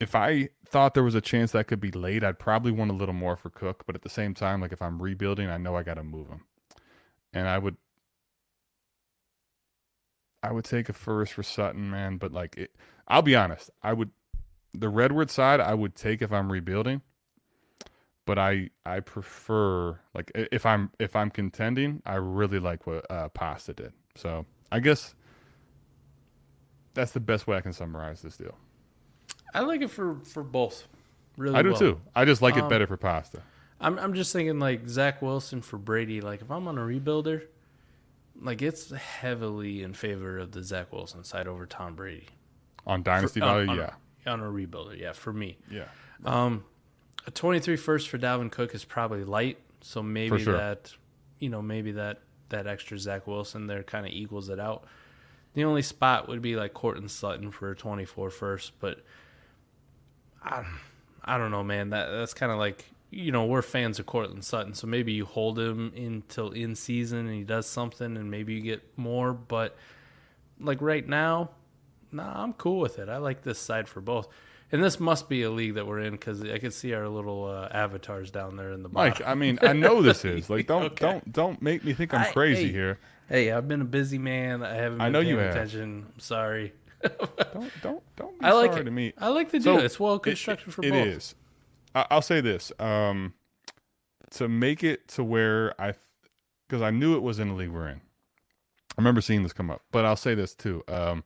if 0.00 0.14
I 0.14 0.48
thought 0.64 0.94
there 0.94 1.04
was 1.04 1.14
a 1.14 1.20
chance 1.20 1.52
that 1.52 1.66
could 1.66 1.80
be 1.80 1.90
late, 1.90 2.24
I'd 2.24 2.38
probably 2.38 2.72
want 2.72 2.90
a 2.90 2.94
little 2.94 3.12
more 3.12 3.36
for 3.36 3.50
Cook, 3.50 3.84
but 3.84 3.94
at 3.94 4.00
the 4.00 4.08
same 4.08 4.32
time, 4.32 4.62
like 4.62 4.72
if 4.72 4.80
I'm 4.80 5.02
rebuilding, 5.02 5.50
I 5.50 5.58
know 5.58 5.76
I 5.76 5.82
got 5.82 5.96
to 5.96 6.02
move 6.02 6.28
him. 6.28 6.46
And 7.34 7.46
I 7.46 7.58
would 7.58 7.76
I 10.42 10.52
would 10.52 10.64
take 10.64 10.88
a 10.88 10.92
first 10.92 11.32
for 11.34 11.42
Sutton, 11.42 11.90
man, 11.90 12.16
but 12.16 12.32
like 12.32 12.56
it, 12.56 12.74
I'll 13.08 13.22
be 13.22 13.36
honest, 13.36 13.70
I 13.82 13.92
would 13.92 14.10
the 14.74 14.88
Redwood 14.88 15.30
side 15.30 15.60
I 15.60 15.74
would 15.74 15.94
take 15.94 16.22
if 16.22 16.32
I'm 16.32 16.52
rebuilding, 16.52 17.02
but 18.26 18.38
I 18.38 18.70
I 18.84 19.00
prefer 19.00 19.98
like 20.14 20.30
if 20.34 20.66
I'm 20.66 20.90
if 20.98 21.16
I'm 21.16 21.30
contending, 21.30 22.02
I 22.06 22.16
really 22.16 22.58
like 22.58 22.86
what 22.86 23.10
uh, 23.10 23.28
Pasta 23.30 23.72
did. 23.74 23.92
So 24.14 24.46
I 24.70 24.80
guess 24.80 25.14
that's 26.94 27.12
the 27.12 27.20
best 27.20 27.46
way 27.46 27.56
I 27.56 27.60
can 27.60 27.72
summarize 27.72 28.22
this 28.22 28.36
deal. 28.36 28.56
I 29.54 29.60
like 29.60 29.82
it 29.82 29.90
for 29.90 30.20
for 30.24 30.42
both. 30.42 30.86
Really, 31.36 31.56
I 31.56 31.62
do 31.62 31.72
well. 31.72 31.78
too. 31.78 32.00
I 32.14 32.24
just 32.24 32.42
like 32.42 32.56
it 32.56 32.64
Um, 32.64 32.68
better 32.68 32.86
for 32.86 32.96
Pasta. 32.96 33.42
I'm 33.80 33.98
I'm 33.98 34.14
just 34.14 34.32
thinking 34.32 34.58
like 34.58 34.88
Zach 34.88 35.22
Wilson 35.22 35.62
for 35.62 35.78
Brady. 35.78 36.20
Like 36.20 36.42
if 36.42 36.50
I'm 36.50 36.66
on 36.68 36.78
a 36.78 36.82
rebuilder, 36.82 37.46
like 38.40 38.62
it's 38.62 38.90
heavily 38.92 39.82
in 39.82 39.94
favor 39.94 40.38
of 40.38 40.52
the 40.52 40.62
Zach 40.62 40.92
Wilson 40.92 41.24
side 41.24 41.46
over 41.46 41.66
Tom 41.66 41.94
Brady. 41.94 42.26
On 42.86 43.02
Dynasty 43.02 43.40
For- 43.40 43.46
on- 43.46 43.66
value, 43.66 43.70
on 43.70 43.76
yeah. 43.76 43.90
a, 44.26 44.30
on 44.30 44.40
a 44.40 44.44
rebuilder, 44.44 44.98
yeah, 44.98 45.12
for 45.12 45.32
me. 45.32 45.58
Yeah. 45.70 45.84
Um, 46.24 46.64
a 47.26 47.30
23 47.30 47.76
first 47.76 48.08
for 48.08 48.18
Dalvin 48.18 48.50
Cook 48.50 48.74
is 48.74 48.84
probably 48.84 49.24
light, 49.24 49.58
so 49.80 50.02
maybe 50.02 50.42
sure. 50.42 50.56
that, 50.56 50.92
you 51.38 51.48
know, 51.50 51.60
maybe 51.62 51.92
that 51.92 52.20
that 52.48 52.66
extra 52.66 52.98
Zach 52.98 53.26
Wilson 53.26 53.66
there 53.66 53.82
kind 53.82 54.06
of 54.06 54.12
equals 54.12 54.48
it 54.48 54.58
out. 54.58 54.84
The 55.54 55.64
only 55.64 55.82
spot 55.82 56.28
would 56.28 56.40
be 56.40 56.56
like 56.56 56.72
Courtland 56.72 57.10
Sutton 57.10 57.50
for 57.50 57.70
a 57.70 57.76
24 57.76 58.30
first, 58.30 58.72
but 58.80 59.04
I, 60.42 60.64
I 61.24 61.36
don't 61.36 61.50
know, 61.50 61.62
man. 61.64 61.90
That 61.90 62.10
that's 62.10 62.32
kind 62.32 62.50
of 62.50 62.58
like 62.58 62.90
you 63.10 63.32
know 63.32 63.46
we're 63.46 63.62
fans 63.62 63.98
of 63.98 64.06
Courtland 64.06 64.44
Sutton, 64.44 64.74
so 64.74 64.86
maybe 64.86 65.12
you 65.12 65.24
hold 65.24 65.58
him 65.58 65.92
until 65.96 66.50
in 66.50 66.74
season 66.74 67.20
and 67.20 67.34
he 67.34 67.44
does 67.44 67.66
something, 67.66 68.16
and 68.16 68.30
maybe 68.30 68.54
you 68.54 68.60
get 68.60 68.82
more. 68.98 69.32
But 69.32 69.76
like 70.60 70.80
right 70.82 71.06
now, 71.06 71.50
nah, 72.12 72.42
I'm 72.42 72.52
cool 72.54 72.80
with 72.80 72.98
it. 72.98 73.08
I 73.08 73.16
like 73.18 73.42
this 73.42 73.58
side 73.58 73.88
for 73.88 74.00
both. 74.00 74.28
And 74.70 74.84
this 74.84 75.00
must 75.00 75.30
be 75.30 75.44
a 75.44 75.50
league 75.50 75.76
that 75.76 75.86
we're 75.86 76.00
in 76.00 76.12
because 76.12 76.42
I 76.42 76.58
can 76.58 76.70
see 76.72 76.92
our 76.92 77.08
little 77.08 77.46
uh, 77.46 77.68
avatars 77.70 78.30
down 78.30 78.56
there 78.56 78.72
in 78.72 78.82
the 78.82 78.90
bottom. 78.90 79.14
Mike, 79.18 79.26
I 79.26 79.34
mean, 79.34 79.58
I 79.62 79.72
know 79.72 80.02
this 80.02 80.26
is. 80.26 80.50
Like 80.50 80.66
don't 80.66 80.82
Okay. 80.92 81.06
don't 81.06 81.32
don't 81.32 81.62
make 81.62 81.82
me 81.84 81.94
think 81.94 82.12
I'm 82.12 82.20
I- 82.26 82.32
crazy 82.32 82.66
hey. 82.66 82.72
here. 82.72 82.98
Hey, 83.30 83.50
I've 83.52 83.66
been 83.68 83.80
a 83.80 83.86
busy 83.86 84.18
man. 84.18 84.62
I 84.62 84.74
haven't 84.74 84.98
been 84.98 85.06
I 85.06 85.08
know 85.08 85.20
paying 85.20 85.30
you 85.36 85.38
have. 85.38 85.54
attention. 85.54 86.06
I'm 86.14 86.20
sorry. 86.20 86.74
Don't 87.02 87.70
don't 87.82 88.02
don't 88.16 88.38
be 88.40 88.44
I 88.44 88.52
like 88.52 88.72
sorry 88.72 88.82
it. 88.82 88.84
to 88.84 88.90
me. 88.90 89.12
I 89.16 89.28
like 89.28 89.50
the 89.50 89.60
So, 89.62 89.76
deal. 89.76 89.84
it's 89.86 89.98
well 89.98 90.16
it- 90.16 90.22
constructed 90.24 90.74
for 90.74 90.84
it 90.84 90.90
both. 90.90 91.06
is. 91.06 91.34
I'll 92.10 92.22
say 92.22 92.40
this: 92.40 92.72
um, 92.78 93.34
to 94.32 94.48
make 94.48 94.84
it 94.84 95.08
to 95.08 95.24
where 95.24 95.80
I, 95.80 95.94
because 96.66 96.82
I 96.82 96.90
knew 96.90 97.16
it 97.16 97.22
was 97.22 97.38
in 97.38 97.48
the 97.48 97.54
league 97.54 97.70
we're 97.70 97.88
in. 97.88 98.00
I 98.98 99.00
remember 99.00 99.20
seeing 99.20 99.42
this 99.42 99.52
come 99.52 99.70
up, 99.70 99.82
but 99.92 100.04
I'll 100.04 100.16
say 100.16 100.34
this 100.34 100.54
too, 100.54 100.82
um, 100.88 101.24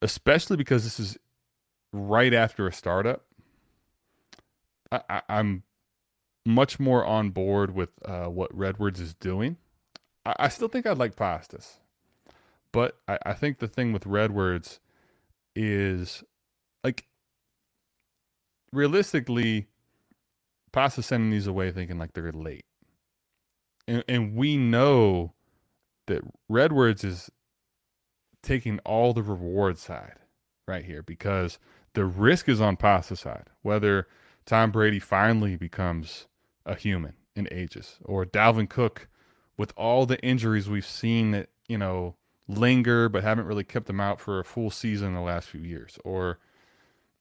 especially 0.00 0.56
because 0.56 0.84
this 0.84 1.00
is 1.00 1.18
right 1.92 2.32
after 2.32 2.66
a 2.66 2.72
startup. 2.72 3.24
I, 4.92 5.00
I, 5.10 5.22
I'm 5.28 5.64
much 6.46 6.78
more 6.80 7.04
on 7.04 7.30
board 7.30 7.74
with 7.74 7.90
uh, 8.04 8.26
what 8.26 8.56
Redwoods 8.56 9.00
is 9.00 9.14
doing. 9.14 9.56
I, 10.24 10.34
I 10.40 10.48
still 10.48 10.68
think 10.68 10.86
I'd 10.86 10.98
like 10.98 11.16
Pastas, 11.16 11.78
but 12.72 12.98
I, 13.08 13.18
I 13.26 13.32
think 13.34 13.58
the 13.58 13.68
thing 13.68 13.92
with 13.92 14.06
Redwoods 14.06 14.80
is 15.56 16.22
like 16.84 17.06
realistically, 18.72 19.66
Pasta's 20.72 21.06
sending 21.06 21.30
these 21.30 21.46
away 21.46 21.70
thinking 21.70 21.98
like 21.98 22.12
they're 22.12 22.32
late. 22.32 22.64
And 23.86 24.04
and 24.08 24.34
we 24.34 24.56
know 24.56 25.32
that 26.06 26.22
Redwoods 26.48 27.04
is 27.04 27.30
taking 28.42 28.78
all 28.80 29.12
the 29.12 29.22
reward 29.22 29.78
side 29.78 30.16
right 30.66 30.84
here 30.84 31.02
because 31.02 31.58
the 31.94 32.04
risk 32.04 32.48
is 32.48 32.60
on 32.60 32.76
Pasta's 32.76 33.20
side. 33.20 33.48
Whether 33.62 34.06
Tom 34.46 34.70
Brady 34.70 34.98
finally 34.98 35.56
becomes 35.56 36.26
a 36.64 36.74
human 36.74 37.14
in 37.34 37.48
ages, 37.50 37.98
or 38.04 38.24
Dalvin 38.24 38.68
Cook 38.68 39.08
with 39.56 39.72
all 39.76 40.06
the 40.06 40.20
injuries 40.22 40.68
we've 40.68 40.86
seen 40.86 41.30
that, 41.32 41.48
you 41.68 41.78
know, 41.78 42.16
linger 42.46 43.08
but 43.08 43.22
haven't 43.22 43.46
really 43.46 43.64
kept 43.64 43.86
them 43.86 44.00
out 44.00 44.20
for 44.20 44.38
a 44.38 44.44
full 44.44 44.70
season 44.70 45.08
in 45.08 45.14
the 45.14 45.20
last 45.20 45.48
few 45.48 45.60
years, 45.60 45.98
or 46.04 46.38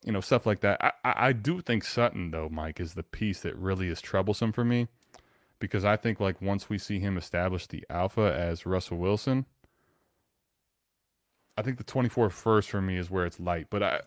you 0.04 0.12
know, 0.12 0.22
stuff 0.22 0.46
like 0.46 0.62
that. 0.62 0.80
I, 0.82 0.92
I, 1.04 1.34
do 1.34 1.62
think 1.62 1.84
Sutton 1.84 2.32
though, 2.32 2.50
Mike, 2.50 2.80
is 2.80 2.94
the 2.94 3.04
piece 3.04 3.42
that 3.42 3.56
really 3.58 3.88
is 3.88 4.02
troublesome 4.02 4.52
for 4.52 4.64
me 4.64 4.88
because 5.60 5.84
I 5.84 5.98
think 5.98 6.20
like 6.20 6.42
once 6.42 6.70
we 6.70 6.78
see 6.78 7.00
him 7.00 7.18
establish 7.18 7.68
the 7.68 7.84
alpha 7.90 8.34
as 8.34 8.66
Russell 8.66 8.98
Wilson, 8.98 9.46
I 11.58 11.62
think 11.64 11.78
the 11.78 11.84
24 11.84 12.30
first 12.30 12.70
for 12.70 12.82
me 12.82 12.98
is 12.98 13.10
where 13.10 13.26
it's 13.26 13.40
light. 13.40 13.68
But 13.70 13.84
I, 13.84 14.02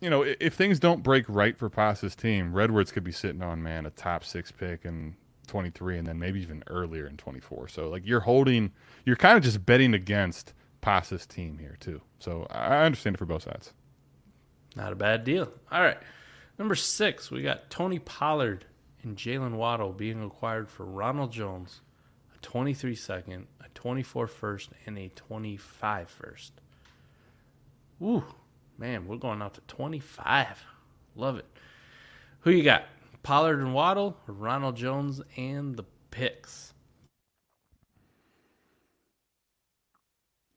you 0.00 0.08
know, 0.08 0.22
if 0.22 0.54
things 0.54 0.78
don't 0.78 1.02
break 1.02 1.26
right 1.28 1.56
for 1.56 1.68
Pasa's 1.68 2.16
team, 2.16 2.54
Redwoods 2.54 2.90
could 2.90 3.04
be 3.04 3.12
sitting 3.12 3.42
on 3.42 3.62
man 3.62 3.84
a 3.84 3.90
top 3.90 4.24
six 4.24 4.50
pick 4.50 4.84
and 4.84 5.14
23, 5.46 5.98
and 5.98 6.06
then 6.06 6.18
maybe 6.18 6.40
even 6.40 6.64
earlier 6.68 7.06
in 7.06 7.16
24. 7.16 7.68
So 7.68 7.88
like 7.88 8.06
you're 8.06 8.20
holding, 8.20 8.72
you're 9.04 9.16
kind 9.16 9.36
of 9.36 9.44
just 9.44 9.66
betting 9.66 9.92
against 9.92 10.54
Pasa's 10.80 11.26
team 11.26 11.58
here 11.58 11.76
too. 11.78 12.00
So 12.18 12.46
I 12.50 12.84
understand 12.84 13.16
it 13.16 13.18
for 13.18 13.26
both 13.26 13.42
sides. 13.42 13.74
Not 14.76 14.92
a 14.92 14.96
bad 14.96 15.24
deal. 15.24 15.52
All 15.70 15.82
right, 15.82 15.98
number 16.58 16.74
six, 16.74 17.30
we 17.30 17.42
got 17.42 17.70
Tony 17.70 17.98
Pollard 17.98 18.64
and 19.02 19.16
Jalen 19.16 19.52
Waddle 19.52 19.92
being 19.92 20.22
acquired 20.22 20.68
for 20.68 20.84
Ronald 20.84 21.32
Jones, 21.32 21.80
a 22.34 22.38
23 22.42 22.94
second, 22.94 23.46
a 23.60 23.68
24 23.74 24.26
first, 24.26 24.70
and 24.86 24.98
a 24.98 25.08
25 25.08 26.08
first. 26.08 26.52
Ooh, 28.02 28.24
man, 28.78 29.06
we're 29.06 29.16
going 29.16 29.42
out 29.42 29.54
to 29.54 29.60
25. 29.62 30.64
Love 31.16 31.36
it. 31.38 31.46
Who 32.40 32.50
you 32.50 32.62
got? 32.62 32.84
Pollard 33.22 33.60
and 33.60 33.74
Waddle, 33.74 34.16
Ronald 34.26 34.76
Jones, 34.76 35.20
and 35.36 35.76
the 35.76 35.84
picks. 36.10 36.72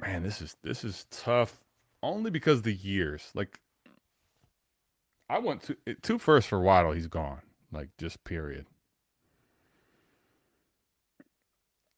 Man, 0.02 0.24
this 0.24 0.42
is 0.42 0.56
this 0.64 0.84
is 0.84 1.06
tough. 1.12 1.64
Only 2.02 2.30
because 2.32 2.62
the 2.62 2.74
years. 2.74 3.32
Like, 3.34 3.60
I 5.30 5.40
want 5.40 5.64
to 5.64 5.78
two 6.02 6.20
first 6.20 6.48
for 6.48 6.60
Waddle. 6.60 6.92
He's 6.92 7.08
gone. 7.08 7.42
Like, 7.72 7.90
just 7.98 8.24
period. 8.24 8.68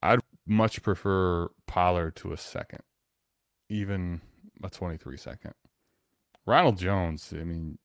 I'd 0.01 0.19
much 0.45 0.81
prefer 0.83 1.49
Pollard 1.67 2.15
to 2.17 2.31
a 2.31 2.37
second, 2.37 2.81
even 3.69 4.21
a 4.63 4.69
23 4.69 5.17
second. 5.17 5.53
Ronald 6.45 6.77
Jones, 6.77 7.33
I 7.33 7.43
mean, 7.43 7.79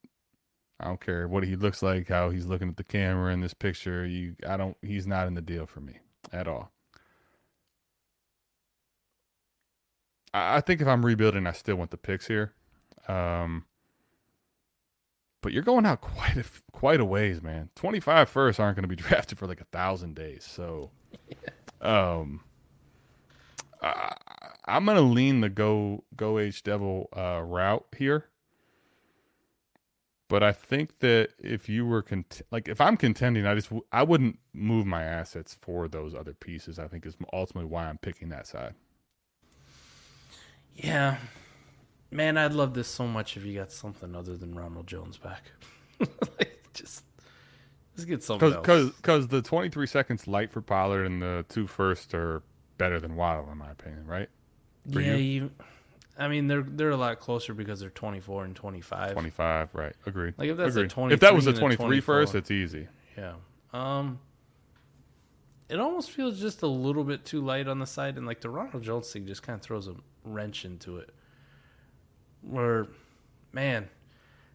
I 0.78 0.84
don't 0.86 1.00
care 1.00 1.26
what 1.26 1.44
he 1.44 1.56
looks 1.56 1.82
like, 1.82 2.08
how 2.08 2.30
he's 2.30 2.46
looking 2.46 2.68
at 2.68 2.76
the 2.76 2.84
camera 2.84 3.32
in 3.32 3.40
this 3.40 3.54
picture. 3.54 4.06
You, 4.06 4.36
I 4.46 4.56
don't. 4.56 4.76
He's 4.82 5.06
not 5.06 5.26
in 5.26 5.34
the 5.34 5.42
deal 5.42 5.66
for 5.66 5.80
me 5.80 5.98
at 6.32 6.46
all. 6.46 6.70
I, 10.32 10.56
I 10.56 10.60
think 10.60 10.80
if 10.80 10.86
I'm 10.86 11.04
rebuilding, 11.04 11.46
I 11.46 11.52
still 11.52 11.76
want 11.76 11.90
the 11.90 11.96
picks 11.96 12.26
here. 12.26 12.52
Um, 13.08 13.64
but 15.42 15.52
you're 15.52 15.62
going 15.62 15.86
out 15.86 16.00
quite 16.00 16.36
a 16.36 16.44
quite 16.72 17.00
a 17.00 17.04
ways, 17.04 17.42
man. 17.42 17.70
25 17.76 18.28
first 18.28 18.60
aren't 18.60 18.76
going 18.76 18.82
to 18.82 18.88
be 18.88 18.96
drafted 19.02 19.38
for 19.38 19.46
like 19.46 19.60
a 19.60 19.64
thousand 19.64 20.14
days. 20.14 20.44
So, 20.44 20.90
um, 21.80 22.42
I, 23.82 24.14
I'm 24.66 24.84
going 24.84 24.96
to 24.96 25.02
lean 25.02 25.40
the 25.40 25.48
go 25.48 26.04
go 26.16 26.38
H 26.38 26.62
Devil 26.62 27.08
uh, 27.16 27.42
route 27.44 27.86
here. 27.96 28.26
But 30.28 30.44
I 30.44 30.52
think 30.52 31.00
that 31.00 31.30
if 31.40 31.68
you 31.68 31.84
were 31.84 32.02
cont- 32.02 32.42
like 32.52 32.68
if 32.68 32.80
I'm 32.80 32.96
contending, 32.96 33.46
I 33.46 33.56
just 33.56 33.68
w- 33.68 33.84
I 33.90 34.04
wouldn't 34.04 34.38
move 34.52 34.86
my 34.86 35.02
assets 35.02 35.56
for 35.60 35.88
those 35.88 36.14
other 36.14 36.34
pieces. 36.34 36.78
I 36.78 36.86
think 36.86 37.04
is 37.04 37.16
ultimately 37.32 37.68
why 37.68 37.88
I'm 37.88 37.98
picking 37.98 38.28
that 38.28 38.46
side. 38.46 38.74
Yeah, 40.76 41.16
man, 42.10 42.36
I'd 42.36 42.52
love 42.52 42.74
this 42.74 42.88
so 42.88 43.06
much 43.06 43.36
if 43.36 43.44
you 43.44 43.54
got 43.54 43.72
something 43.72 44.14
other 44.14 44.36
than 44.36 44.54
Ronald 44.54 44.86
Jones 44.86 45.18
back. 45.18 45.52
like, 46.00 46.62
just 46.74 47.04
let's 47.96 48.04
get 48.04 48.22
something 48.22 48.52
Cause, 48.62 48.86
else. 48.86 48.96
Because 48.96 49.28
the 49.28 49.42
23 49.42 49.86
seconds 49.86 50.26
light 50.26 50.50
for 50.50 50.60
Pollard 50.60 51.04
and 51.04 51.20
the 51.20 51.44
two 51.48 51.66
first 51.66 52.14
are 52.14 52.42
better 52.78 52.98
than 52.98 53.16
Waddle 53.16 53.50
in 53.50 53.58
my 53.58 53.70
opinion, 53.70 54.06
right? 54.06 54.28
For 54.90 55.00
yeah, 55.00 55.14
you? 55.14 55.42
you 55.42 55.50
I 56.18 56.28
mean, 56.28 56.48
they're 56.48 56.62
they're 56.62 56.90
a 56.90 56.96
lot 56.96 57.18
closer 57.18 57.54
because 57.54 57.80
they're 57.80 57.90
24 57.90 58.44
and 58.44 58.54
25. 58.54 59.12
25, 59.12 59.74
right? 59.74 59.94
Agreed. 60.04 60.34
Like 60.36 60.50
if 60.50 60.56
that's 60.58 60.76
Agreed. 60.76 60.86
a 60.86 60.94
23, 60.94 61.14
if 61.14 61.20
that 61.20 61.34
was 61.34 61.46
a 61.46 61.52
23 61.52 62.00
first, 62.00 62.34
it's 62.34 62.50
easy. 62.50 62.88
Yeah. 63.16 63.34
Um. 63.72 64.20
It 65.70 65.78
almost 65.78 66.10
feels 66.10 66.40
just 66.40 66.62
a 66.62 66.66
little 66.66 67.04
bit 67.04 67.24
too 67.24 67.40
light 67.40 67.68
on 67.68 67.78
the 67.78 67.86
side, 67.86 68.18
and 68.18 68.26
like 68.26 68.40
the 68.40 68.50
Ronald 68.50 68.82
Jones 68.82 69.10
thing 69.12 69.26
just 69.26 69.42
kind 69.42 69.56
of 69.56 69.62
throws 69.62 69.88
a 69.88 69.94
wrench 70.24 70.64
into 70.64 70.98
it. 70.98 71.10
Where, 72.42 72.86
man, 73.52 73.88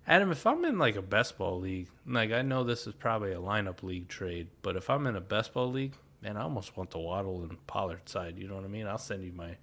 Adam, 0.07 0.31
if 0.31 0.45
I'm 0.45 0.63
in 0.65 0.77
like 0.77 0.95
a 0.95 1.01
best 1.01 1.37
ball 1.37 1.59
league, 1.59 1.89
like 2.05 2.31
I 2.31 2.41
know 2.41 2.63
this 2.63 2.87
is 2.87 2.93
probably 2.93 3.31
a 3.31 3.39
lineup 3.39 3.83
league 3.83 4.07
trade, 4.07 4.47
but 4.61 4.75
if 4.75 4.89
I'm 4.89 5.07
in 5.07 5.15
a 5.15 5.21
best 5.21 5.53
ball 5.53 5.71
league, 5.71 5.95
man, 6.21 6.37
I 6.37 6.41
almost 6.43 6.77
want 6.77 6.91
the 6.91 6.99
Waddle 6.99 7.41
and 7.43 7.65
Pollard 7.67 8.07
side. 8.07 8.37
You 8.37 8.47
know 8.47 8.55
what 8.55 8.63
I 8.63 8.67
mean? 8.67 8.87
I'll 8.87 8.97
send 8.97 9.23
you 9.23 9.31
my 9.31 9.57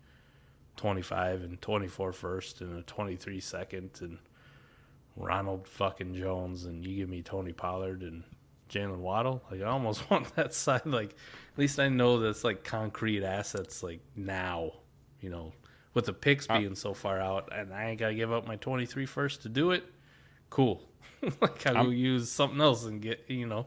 25 0.77 1.43
and 1.43 1.61
24 1.61 2.13
first 2.13 2.61
and 2.61 2.79
a 2.79 2.83
23 2.83 3.41
second 3.41 3.91
and 4.01 4.19
Ronald 5.17 5.69
fucking 5.69 6.15
Jones 6.15 6.65
and 6.65 6.85
you 6.85 6.97
give 6.97 7.09
me 7.09 7.23
Tony 7.23 7.53
Pollard 7.53 8.03
and 8.03 8.25
Jalen 8.71 8.99
Waddle. 8.99 9.43
Like 9.51 9.61
I 9.63 9.67
almost 9.67 10.09
want 10.11 10.35
that 10.37 10.55
side. 10.55 10.87
Like 10.87 11.11
at 11.11 11.59
least 11.59 11.79
I 11.79 11.89
know 11.89 12.19
that's 12.19 12.45
like 12.45 12.65
concrete 12.65 13.25
assets. 13.25 13.83
Like 13.83 14.01
now, 14.17 14.73
you 15.21 15.31
know, 15.31 15.53
with 15.95 16.07
the 16.07 16.13
picks 16.13 16.49
uh, 16.49 16.59
being 16.59 16.75
so 16.75 16.95
far 16.95 17.21
out, 17.21 17.49
and 17.53 17.73
I 17.73 17.91
ain't 17.91 18.01
gotta 18.01 18.15
give 18.15 18.33
up 18.33 18.47
my 18.47 18.57
23 18.57 19.07
first 19.07 19.43
to 19.43 19.49
do 19.49 19.71
it. 19.71 19.85
Cool. 20.51 20.83
like 21.41 21.67
I 21.67 21.83
will 21.83 21.93
use 21.93 22.31
something 22.31 22.61
else 22.61 22.85
and 22.85 23.01
get 23.01 23.25
you 23.29 23.47
know, 23.47 23.67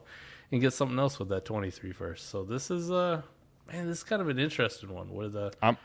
and 0.52 0.60
get 0.60 0.72
something 0.72 0.98
else 0.98 1.18
with 1.18 1.28
that 1.28 1.44
23 1.44 1.92
first. 1.92 2.28
So 2.28 2.44
this 2.44 2.70
is 2.70 2.90
uh, 2.90 3.22
man, 3.70 3.86
this 3.86 3.98
is 3.98 4.04
kind 4.04 4.22
of 4.22 4.28
an 4.28 4.38
interesting 4.38 4.92
one 4.92 5.12
where 5.12 5.28
the 5.28 5.52
I'm, 5.62 5.76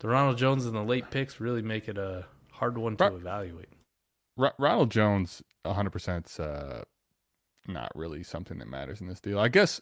the 0.00 0.08
Ronald 0.08 0.38
Jones 0.38 0.66
and 0.66 0.74
the 0.74 0.82
late 0.82 1.10
picks 1.10 1.40
really 1.40 1.62
make 1.62 1.88
it 1.88 1.98
a 1.98 2.26
hard 2.52 2.78
one 2.78 2.96
to 2.96 3.06
evaluate. 3.06 3.68
Ronald 4.36 4.90
Jones, 4.90 5.42
100% 5.64 6.40
uh, 6.40 6.82
not 7.66 7.92
really 7.94 8.22
something 8.22 8.58
that 8.58 8.68
matters 8.68 9.00
in 9.00 9.06
this 9.06 9.20
deal. 9.20 9.38
I 9.38 9.48
guess, 9.48 9.80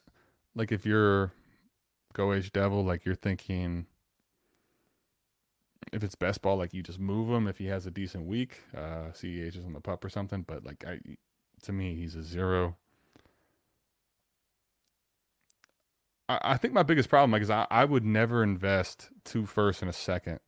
like, 0.54 0.72
if 0.72 0.84
you're 0.84 1.32
Go 2.12 2.32
Age 2.32 2.52
Devil, 2.52 2.84
like, 2.84 3.04
you're 3.04 3.14
thinking 3.14 3.86
if 5.92 6.02
it's 6.02 6.14
best 6.14 6.42
ball, 6.42 6.57
like, 6.57 6.72
you 6.72 6.83
just 6.83 6.98
move 6.98 7.28
him 7.28 7.46
if 7.46 7.59
he 7.59 7.66
has 7.66 7.87
a 7.87 7.90
decent 7.90 8.26
week, 8.26 8.61
uh, 8.76 9.11
CEH 9.12 9.57
is 9.57 9.64
on 9.64 9.74
the 9.74 9.81
pup 9.81 10.05
or 10.05 10.09
something. 10.09 10.42
But, 10.42 10.64
like, 10.64 10.85
I, 10.87 10.98
to 11.62 11.72
me, 11.72 11.94
he's 11.94 12.14
a 12.14 12.22
zero. 12.22 12.76
I, 16.28 16.57
think 16.57 16.72
my 16.72 16.83
biggest 16.83 17.09
problem, 17.09 17.31
like, 17.31 17.42
is 17.42 17.50
I, 17.50 17.66
I 17.70 17.85
would 17.85 18.05
never 18.05 18.42
invest 18.42 19.11
two 19.24 19.44
first 19.44 19.83
and 19.83 19.90
a 19.90 19.92
second, 19.92 20.40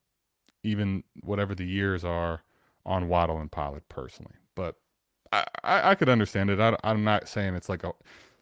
even 0.62 1.04
whatever 1.20 1.54
the 1.54 1.66
years 1.66 2.04
are, 2.04 2.42
on 2.87 3.09
Waddle 3.09 3.38
and 3.38 3.50
Pollard 3.50 3.88
personally. 3.88 4.37
But 4.54 4.76
I, 5.33 5.44
I, 5.62 5.90
I 5.90 5.94
could 5.94 6.09
understand 6.09 6.50
it. 6.50 6.61
I, 6.61 6.76
I'm 6.85 7.04
not 7.04 7.28
saying 7.28 7.54
it's 7.54 7.68
like 7.68 7.85
a. 7.85 7.92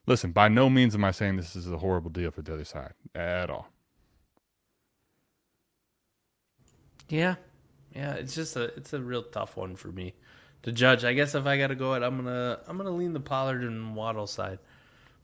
Listen, 0.06 0.32
by 0.32 0.48
no 0.48 0.68
means 0.68 0.94
am 0.94 1.04
I 1.04 1.12
saying 1.12 1.36
this 1.36 1.54
is 1.54 1.70
a 1.70 1.78
horrible 1.78 2.10
deal 2.10 2.30
for 2.30 2.42
the 2.42 2.54
other 2.54 2.64
side 2.64 2.92
at 3.14 3.50
all. 3.50 3.71
Yeah, 7.12 7.34
yeah, 7.94 8.14
it's 8.14 8.34
just 8.34 8.56
a 8.56 8.74
it's 8.74 8.94
a 8.94 9.00
real 9.00 9.22
tough 9.22 9.54
one 9.54 9.76
for 9.76 9.88
me 9.88 10.14
to 10.62 10.72
judge. 10.72 11.04
I 11.04 11.12
guess 11.12 11.34
if 11.34 11.44
I 11.44 11.58
got 11.58 11.66
to 11.66 11.74
go 11.74 11.92
it, 11.92 12.02
I'm 12.02 12.16
gonna 12.16 12.58
I'm 12.66 12.78
gonna 12.78 12.90
lean 12.90 13.12
the 13.12 13.20
Pollard 13.20 13.62
and 13.62 13.94
Waddle 13.94 14.26
side. 14.26 14.58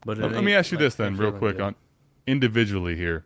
But 0.04 0.18
let 0.18 0.44
me 0.44 0.54
ask 0.54 0.70
you 0.70 0.76
like 0.76 0.84
this 0.84 0.96
then, 0.96 1.16
real 1.16 1.32
quick, 1.32 1.56
good. 1.56 1.62
on 1.62 1.74
individually 2.26 2.94
here, 2.94 3.24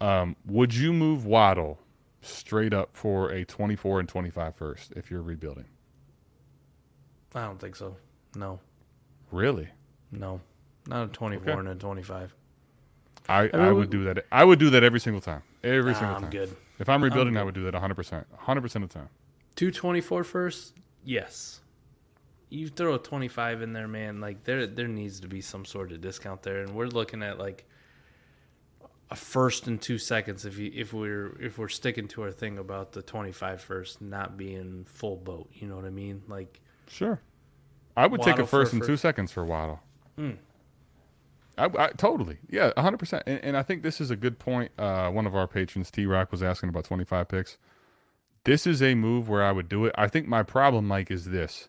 um, 0.00 0.34
would 0.46 0.74
you 0.74 0.94
move 0.94 1.26
Waddle 1.26 1.78
straight 2.22 2.72
up 2.72 2.96
for 2.96 3.30
a 3.30 3.44
24 3.44 4.00
and 4.00 4.08
25 4.08 4.54
first 4.54 4.92
if 4.96 5.10
you're 5.10 5.20
rebuilding? 5.20 5.66
I 7.34 7.44
don't 7.44 7.60
think 7.60 7.76
so. 7.76 7.96
No. 8.34 8.60
Really? 9.30 9.68
No. 10.10 10.40
Not 10.86 11.04
a 11.04 11.12
24 11.12 11.50
okay. 11.50 11.60
and 11.60 11.68
a 11.68 11.74
25. 11.74 12.34
I, 13.28 13.38
I, 13.38 13.42
mean, 13.42 13.54
I 13.54 13.72
would 13.72 13.90
do 13.90 14.04
that. 14.04 14.24
I 14.32 14.42
would 14.42 14.58
do 14.58 14.70
that 14.70 14.82
every 14.82 15.00
single 15.00 15.20
time. 15.20 15.42
Every 15.62 15.92
nah, 15.92 15.98
single 15.98 16.14
time. 16.14 16.24
I'm 16.24 16.30
good. 16.30 16.56
If 16.78 16.88
I'm 16.88 17.02
rebuilding, 17.02 17.36
I'm 17.36 17.42
I 17.42 17.44
would 17.44 17.54
do 17.54 17.64
that 17.64 17.74
100%. 17.74 18.24
100% 18.46 18.64
of 18.76 18.82
the 18.82 18.88
time. 18.88 19.08
224 19.56 20.24
first? 20.24 20.74
Yes 21.04 21.60
you 22.48 22.68
throw 22.68 22.94
a 22.94 22.98
25 22.98 23.62
in 23.62 23.72
there, 23.72 23.88
man, 23.88 24.20
like 24.20 24.44
there 24.44 24.66
there 24.66 24.88
needs 24.88 25.20
to 25.20 25.28
be 25.28 25.40
some 25.40 25.64
sort 25.64 25.92
of 25.92 26.00
discount 26.00 26.42
there 26.42 26.62
and 26.62 26.74
we're 26.74 26.86
looking 26.86 27.22
at 27.22 27.38
like 27.38 27.64
a 29.10 29.16
first 29.16 29.68
and 29.68 29.80
2 29.80 29.98
seconds 29.98 30.44
if 30.44 30.58
you 30.58 30.70
if 30.74 30.92
we're 30.92 31.40
if 31.40 31.58
we're 31.58 31.68
sticking 31.68 32.08
to 32.08 32.22
our 32.22 32.32
thing 32.32 32.58
about 32.58 32.92
the 32.92 33.02
25 33.02 33.60
first 33.60 34.02
not 34.02 34.36
being 34.36 34.84
full 34.84 35.16
boat, 35.16 35.48
you 35.52 35.66
know 35.66 35.76
what 35.76 35.84
I 35.84 35.90
mean? 35.90 36.22
Like 36.28 36.60
Sure. 36.88 37.20
I 37.96 38.06
would 38.06 38.22
take 38.22 38.38
a 38.38 38.46
first 38.46 38.72
and 38.72 38.84
two 38.84 38.96
seconds 38.96 39.32
for 39.32 39.44
Waddle. 39.44 39.80
Hmm. 40.16 40.32
I, 41.58 41.64
I 41.78 41.88
totally, 41.96 42.38
yeah, 42.48 42.72
hundred 42.76 42.98
percent. 42.98 43.22
And, 43.26 43.56
I 43.56 43.62
think 43.62 43.82
this 43.82 44.00
is 44.00 44.10
a 44.10 44.16
good 44.16 44.38
point. 44.38 44.72
Uh, 44.78 45.10
one 45.10 45.26
of 45.26 45.34
our 45.34 45.48
patrons, 45.48 45.90
T 45.90 46.06
Rock, 46.06 46.30
was 46.30 46.42
asking 46.42 46.68
about 46.68 46.84
twenty 46.84 47.04
five 47.04 47.28
picks. 47.28 47.56
This 48.44 48.66
is 48.66 48.82
a 48.82 48.94
move 48.94 49.28
where 49.28 49.42
I 49.42 49.52
would 49.52 49.68
do 49.68 49.86
it. 49.86 49.94
I 49.96 50.06
think 50.06 50.28
my 50.28 50.42
problem, 50.42 50.86
Mike, 50.86 51.10
is 51.10 51.26
this. 51.26 51.68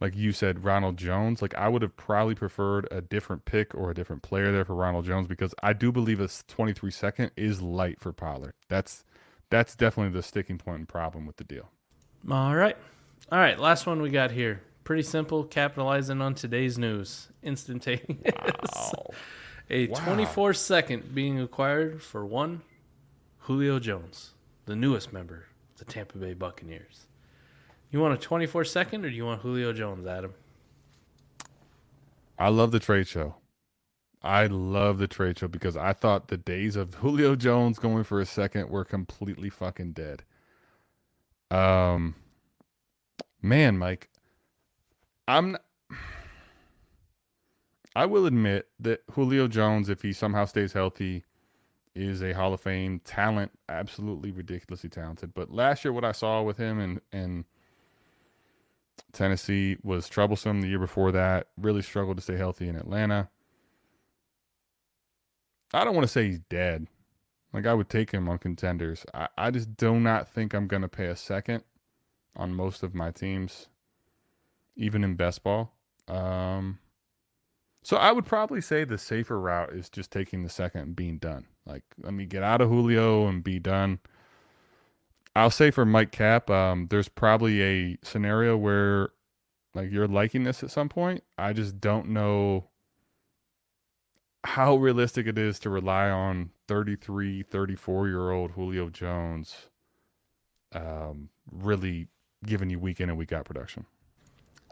Like 0.00 0.16
you 0.16 0.32
said, 0.32 0.64
Ronald 0.64 0.96
Jones. 0.96 1.42
Like 1.42 1.54
I 1.54 1.68
would 1.68 1.82
have 1.82 1.96
probably 1.96 2.34
preferred 2.34 2.88
a 2.90 3.00
different 3.00 3.44
pick 3.44 3.74
or 3.74 3.90
a 3.90 3.94
different 3.94 4.22
player 4.22 4.52
there 4.52 4.64
for 4.64 4.74
Ronald 4.74 5.04
Jones 5.04 5.26
because 5.26 5.54
I 5.62 5.72
do 5.72 5.90
believe 5.92 6.20
a 6.20 6.28
twenty 6.48 6.72
three 6.72 6.90
second 6.90 7.30
is 7.36 7.60
light 7.60 8.00
for 8.00 8.12
Pollard. 8.12 8.54
That's 8.68 9.04
that's 9.50 9.74
definitely 9.76 10.12
the 10.12 10.22
sticking 10.22 10.58
point 10.58 10.78
and 10.78 10.88
problem 10.88 11.26
with 11.26 11.36
the 11.36 11.44
deal. 11.44 11.70
All 12.30 12.54
right. 12.54 12.76
All 13.30 13.38
right. 13.38 13.58
Last 13.58 13.86
one 13.86 14.00
we 14.00 14.10
got 14.10 14.30
here. 14.30 14.62
Pretty 14.84 15.02
simple. 15.02 15.44
Capitalizing 15.44 16.20
on 16.20 16.34
today's 16.34 16.78
news. 16.78 17.28
Instantaneous. 17.42 18.32
A 19.70 19.86
Wow. 19.88 20.04
24 20.04 20.52
second 20.54 21.14
being 21.14 21.40
acquired 21.40 22.02
for 22.02 22.26
one 22.26 22.60
Julio 23.40 23.78
Jones, 23.78 24.32
the 24.66 24.76
newest 24.76 25.10
member 25.10 25.46
of 25.72 25.78
the 25.78 25.84
Tampa 25.90 26.18
Bay 26.18 26.34
Buccaneers. 26.34 27.06
You 27.90 28.00
want 28.00 28.12
a 28.12 28.18
24 28.18 28.64
second 28.66 29.06
or 29.06 29.10
do 29.10 29.16
you 29.16 29.24
want 29.24 29.40
Julio 29.40 29.72
Jones, 29.72 30.06
Adam? 30.06 30.34
I 32.38 32.48
love 32.48 32.72
the 32.72 32.80
trade 32.80 33.06
show. 33.08 33.36
I 34.22 34.46
love 34.46 34.98
the 34.98 35.06
trade 35.08 35.38
show 35.38 35.48
because 35.48 35.76
I 35.76 35.92
thought 35.94 36.28
the 36.28 36.36
days 36.36 36.76
of 36.76 36.94
Julio 36.96 37.34
Jones 37.36 37.78
going 37.78 38.04
for 38.04 38.20
a 38.20 38.26
second 38.26 38.68
were 38.68 38.84
completely 38.84 39.48
fucking 39.48 39.92
dead. 39.92 40.24
Um, 41.50 42.16
man, 43.40 43.78
Mike, 43.78 44.08
I'm. 45.26 45.56
I 47.96 48.06
will 48.06 48.26
admit 48.26 48.66
that 48.80 49.02
Julio 49.12 49.46
Jones, 49.46 49.88
if 49.88 50.02
he 50.02 50.12
somehow 50.12 50.46
stays 50.46 50.72
healthy, 50.72 51.22
is 51.94 52.22
a 52.22 52.32
Hall 52.32 52.52
of 52.52 52.60
Fame 52.60 53.00
talent, 53.04 53.52
absolutely 53.68 54.32
ridiculously 54.32 54.90
talented. 54.90 55.32
But 55.32 55.52
last 55.52 55.84
year, 55.84 55.92
what 55.92 56.04
I 56.04 56.12
saw 56.12 56.42
with 56.42 56.56
him 56.56 56.80
and 56.80 57.00
and 57.12 57.44
Tennessee 59.12 59.76
was 59.82 60.08
troublesome. 60.08 60.60
The 60.60 60.68
year 60.68 60.78
before 60.78 61.12
that, 61.12 61.48
really 61.56 61.82
struggled 61.82 62.16
to 62.16 62.22
stay 62.22 62.36
healthy 62.36 62.68
in 62.68 62.76
Atlanta. 62.76 63.28
I 65.72 65.84
don't 65.84 65.94
want 65.94 66.06
to 66.06 66.12
say 66.12 66.28
he's 66.28 66.40
dead. 66.40 66.88
Like 67.52 67.66
I 67.66 67.74
would 67.74 67.88
take 67.88 68.10
him 68.10 68.28
on 68.28 68.38
contenders. 68.38 69.04
I, 69.14 69.28
I 69.38 69.50
just 69.50 69.76
do 69.76 70.00
not 70.00 70.28
think 70.28 70.54
I'm 70.54 70.66
gonna 70.66 70.88
pay 70.88 71.06
a 71.06 71.16
second 71.16 71.62
on 72.36 72.54
most 72.54 72.82
of 72.82 72.94
my 72.94 73.12
teams, 73.12 73.68
even 74.76 75.04
in 75.04 75.14
best 75.14 75.42
ball. 75.42 75.72
Um, 76.08 76.78
so 77.82 77.96
I 77.96 78.12
would 78.12 78.26
probably 78.26 78.60
say 78.60 78.84
the 78.84 78.98
safer 78.98 79.38
route 79.38 79.72
is 79.72 79.88
just 79.88 80.10
taking 80.10 80.42
the 80.42 80.48
second 80.48 80.80
and 80.80 80.96
being 80.96 81.18
done. 81.18 81.46
Like 81.66 81.84
let 82.02 82.14
me 82.14 82.26
get 82.26 82.42
out 82.42 82.60
of 82.60 82.68
Julio 82.68 83.26
and 83.26 83.42
be 83.42 83.58
done. 83.58 84.00
I'll 85.36 85.50
say 85.50 85.70
for 85.70 85.84
Mike 85.84 86.12
Cap, 86.12 86.48
um, 86.48 86.86
there's 86.90 87.08
probably 87.08 87.62
a 87.62 87.98
scenario 88.02 88.56
where 88.56 89.10
like 89.74 89.90
you're 89.90 90.06
liking 90.06 90.44
this 90.44 90.62
at 90.62 90.70
some 90.70 90.88
point. 90.88 91.24
I 91.36 91.52
just 91.52 91.80
don't 91.80 92.08
know 92.08 92.68
how 94.44 94.76
realistic 94.76 95.26
it 95.26 95.38
is 95.38 95.58
to 95.60 95.70
rely 95.70 96.08
on 96.10 96.50
33, 96.68 97.42
34 97.42 98.08
year 98.08 98.30
old 98.30 98.52
Julio 98.52 98.88
Jones 98.90 99.68
um, 100.74 101.30
really 101.50 102.08
giving 102.44 102.70
you 102.70 102.78
week 102.78 103.00
in 103.00 103.08
and 103.08 103.18
week 103.18 103.32
out 103.32 103.44
production. 103.44 103.86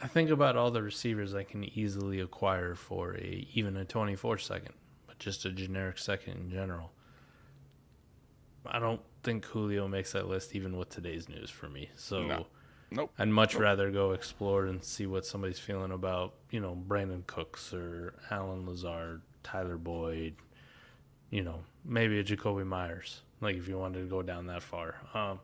I 0.03 0.09
think 0.09 0.31
about 0.31 0.57
all 0.57 0.73
the 0.73 0.83
receivers 0.83 1.35
I 1.35 1.45
can 1.45 1.65
easily 1.79 2.21
acquire 2.21 2.75
for 2.75 3.15
a 3.15 3.47
even 3.55 3.77
a 3.77 3.85
24 3.85 4.39
second, 4.39 4.75
but 5.07 5.19
just 5.21 5.45
a 5.45 5.51
generic 5.51 5.99
second 5.99 6.35
in 6.39 6.51
general. 6.51 6.91
I 8.67 8.81
don't 8.81 9.01
think 9.23 9.45
Julio 9.45 9.87
makes 9.87 10.13
that 10.13 10.29
list 10.29 10.57
even 10.57 10.77
with 10.77 10.89
today's 10.89 11.29
news 11.29 11.51
for 11.51 11.69
me. 11.69 11.91
So 11.97 12.23
No. 12.25 12.47
Nope. 12.95 13.11
I'd 13.19 13.29
much 13.29 13.55
rather 13.55 13.91
go 13.91 14.13
explore 14.13 14.67
and 14.67 14.85
see 14.85 15.07
what 15.07 15.25
somebody's 15.25 15.59
feeling 15.59 15.93
about, 15.93 16.35
you 16.51 16.61
know, 16.61 16.77
Brandin 16.87 17.27
Cooks 17.27 17.73
or 17.73 18.13
Allen 18.31 18.67
Lazard, 18.67 19.23
Tyler 19.43 19.79
Boyd, 19.79 20.35
you 21.31 21.43
know, 21.43 21.61
maybe 21.87 22.19
a 22.19 22.25
Jakobi 22.25 22.67
Meyers. 22.67 23.23
Like 23.41 23.57
if 23.57 23.67
you 23.67 23.79
wanted 23.79 24.01
to 24.01 24.07
go 24.07 24.21
down 24.21 24.47
that 24.49 24.63
far. 24.63 24.97
Um, 25.15 25.41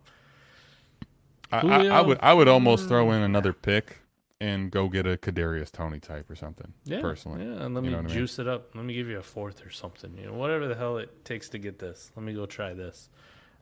I, 1.51 1.61
I, 1.61 1.87
I 1.87 2.01
would 2.03 2.19
I 2.21 2.35
would 2.35 2.49
almost 2.49 2.89
throw 2.89 3.11
in 3.13 3.23
another 3.23 3.55
pick 3.55 4.01
and 4.41 4.71
go 4.71 4.89
get 4.89 5.07
a 5.07 5.17
Kadarius 5.17 5.71
Toney 5.73 5.99
type 6.01 6.31
or 6.31 6.37
something. 6.37 6.73
Yeah, 6.85 7.01
personally. 7.01 7.45
Yeah, 7.45 7.65
and 7.65 7.75
let 7.75 7.83
You 7.85 7.91
me 7.91 7.91
know 7.91 7.97
what 8.03 8.05
I 8.05 8.09
mean? 8.09 8.17
juice 8.19 8.39
it 8.39 8.47
up. 8.49 8.75
Let 8.75 8.85
me 8.85 8.95
give 8.95 9.09
you 9.09 9.19
a 9.19 9.23
fourth 9.23 9.65
or 9.67 9.71
something. 9.71 10.17
You 10.17 10.27
know, 10.27 10.35
whatever 10.35 10.69
the 10.69 10.75
hell 10.77 10.99
it 10.99 11.25
takes 11.25 11.49
to 11.51 11.59
get 11.59 11.79
this. 11.79 12.13
Let 12.17 12.25
me 12.25 12.33
go 12.35 12.47
try 12.47 12.73
this. 12.75 13.09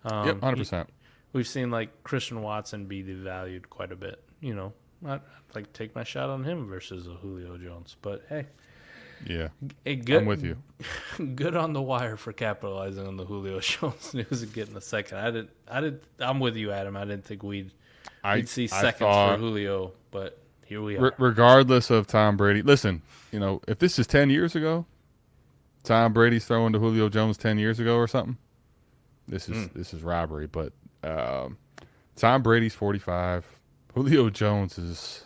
Um, 0.04 0.26
yep, 0.26 0.40
hundred 0.40 0.58
percent. 0.58 0.90
We've 1.32 1.48
seen 1.48 1.70
like 1.70 2.04
Christian 2.04 2.42
Watson 2.42 2.86
be 2.86 3.02
devalued 3.02 3.68
quite 3.70 3.90
a 3.92 3.96
bit. 3.96 4.22
You 4.40 4.54
know, 4.54 4.72
I'd, 5.06 5.20
like 5.54 5.72
take 5.72 5.94
my 5.94 6.04
shot 6.04 6.28
on 6.30 6.44
him 6.44 6.66
versus 6.68 7.06
a 7.06 7.14
Julio 7.14 7.56
Jones. 7.56 7.96
But 8.02 8.24
hey, 8.28 8.46
Yeah, 9.26 9.48
good, 9.84 10.10
I'm 10.22 10.26
with 10.26 10.44
you. 10.44 10.56
good 11.34 11.56
on 11.56 11.72
the 11.72 11.80
wire 11.82 12.16
for 12.18 12.32
capitalizing 12.34 13.06
on 13.06 13.16
the 13.16 13.24
Julio 13.24 13.60
Jones 13.60 14.12
news 14.12 14.42
and 14.42 14.52
getting 14.52 14.76
a 14.76 14.80
second. 14.82 15.18
I 15.18 15.30
didn't. 15.30 15.50
I 15.68 15.80
did. 15.80 16.00
I'm 16.20 16.38
with 16.38 16.56
you, 16.56 16.70
Adam. 16.72 16.96
I 16.96 17.04
didn't 17.06 17.24
think 17.24 17.42
we'd 17.42 17.72
I 18.22 18.36
we'd 18.36 18.48
see 18.48 18.66
seconds 18.66 18.98
thought- 18.98 19.36
for 19.36 19.40
Julio, 19.40 19.92
but 20.10 20.38
here 20.66 20.82
we 20.82 20.96
are. 20.96 21.02
Re- 21.02 21.10
regardless 21.18 21.90
of 21.90 22.06
Tom 22.06 22.36
Brady. 22.36 22.62
Listen, 22.62 23.02
you 23.32 23.40
know, 23.40 23.60
if 23.66 23.78
this 23.78 23.98
is 23.98 24.06
10 24.06 24.30
years 24.30 24.54
ago, 24.54 24.86
Tom 25.82 26.12
Brady's 26.12 26.44
throwing 26.44 26.72
to 26.72 26.78
Julio 26.78 27.08
Jones 27.08 27.36
10 27.36 27.58
years 27.58 27.78
ago 27.78 27.96
or 27.96 28.08
something, 28.08 28.36
this 29.28 29.48
is 29.48 29.68
this 29.70 29.92
is 29.94 30.02
robbery, 30.02 30.46
but 30.46 30.72
um, 31.02 31.58
Tom 32.16 32.42
Brady's 32.42 32.74
45. 32.74 33.44
Julio 33.94 34.28
Jones 34.28 34.78
is 34.78 35.24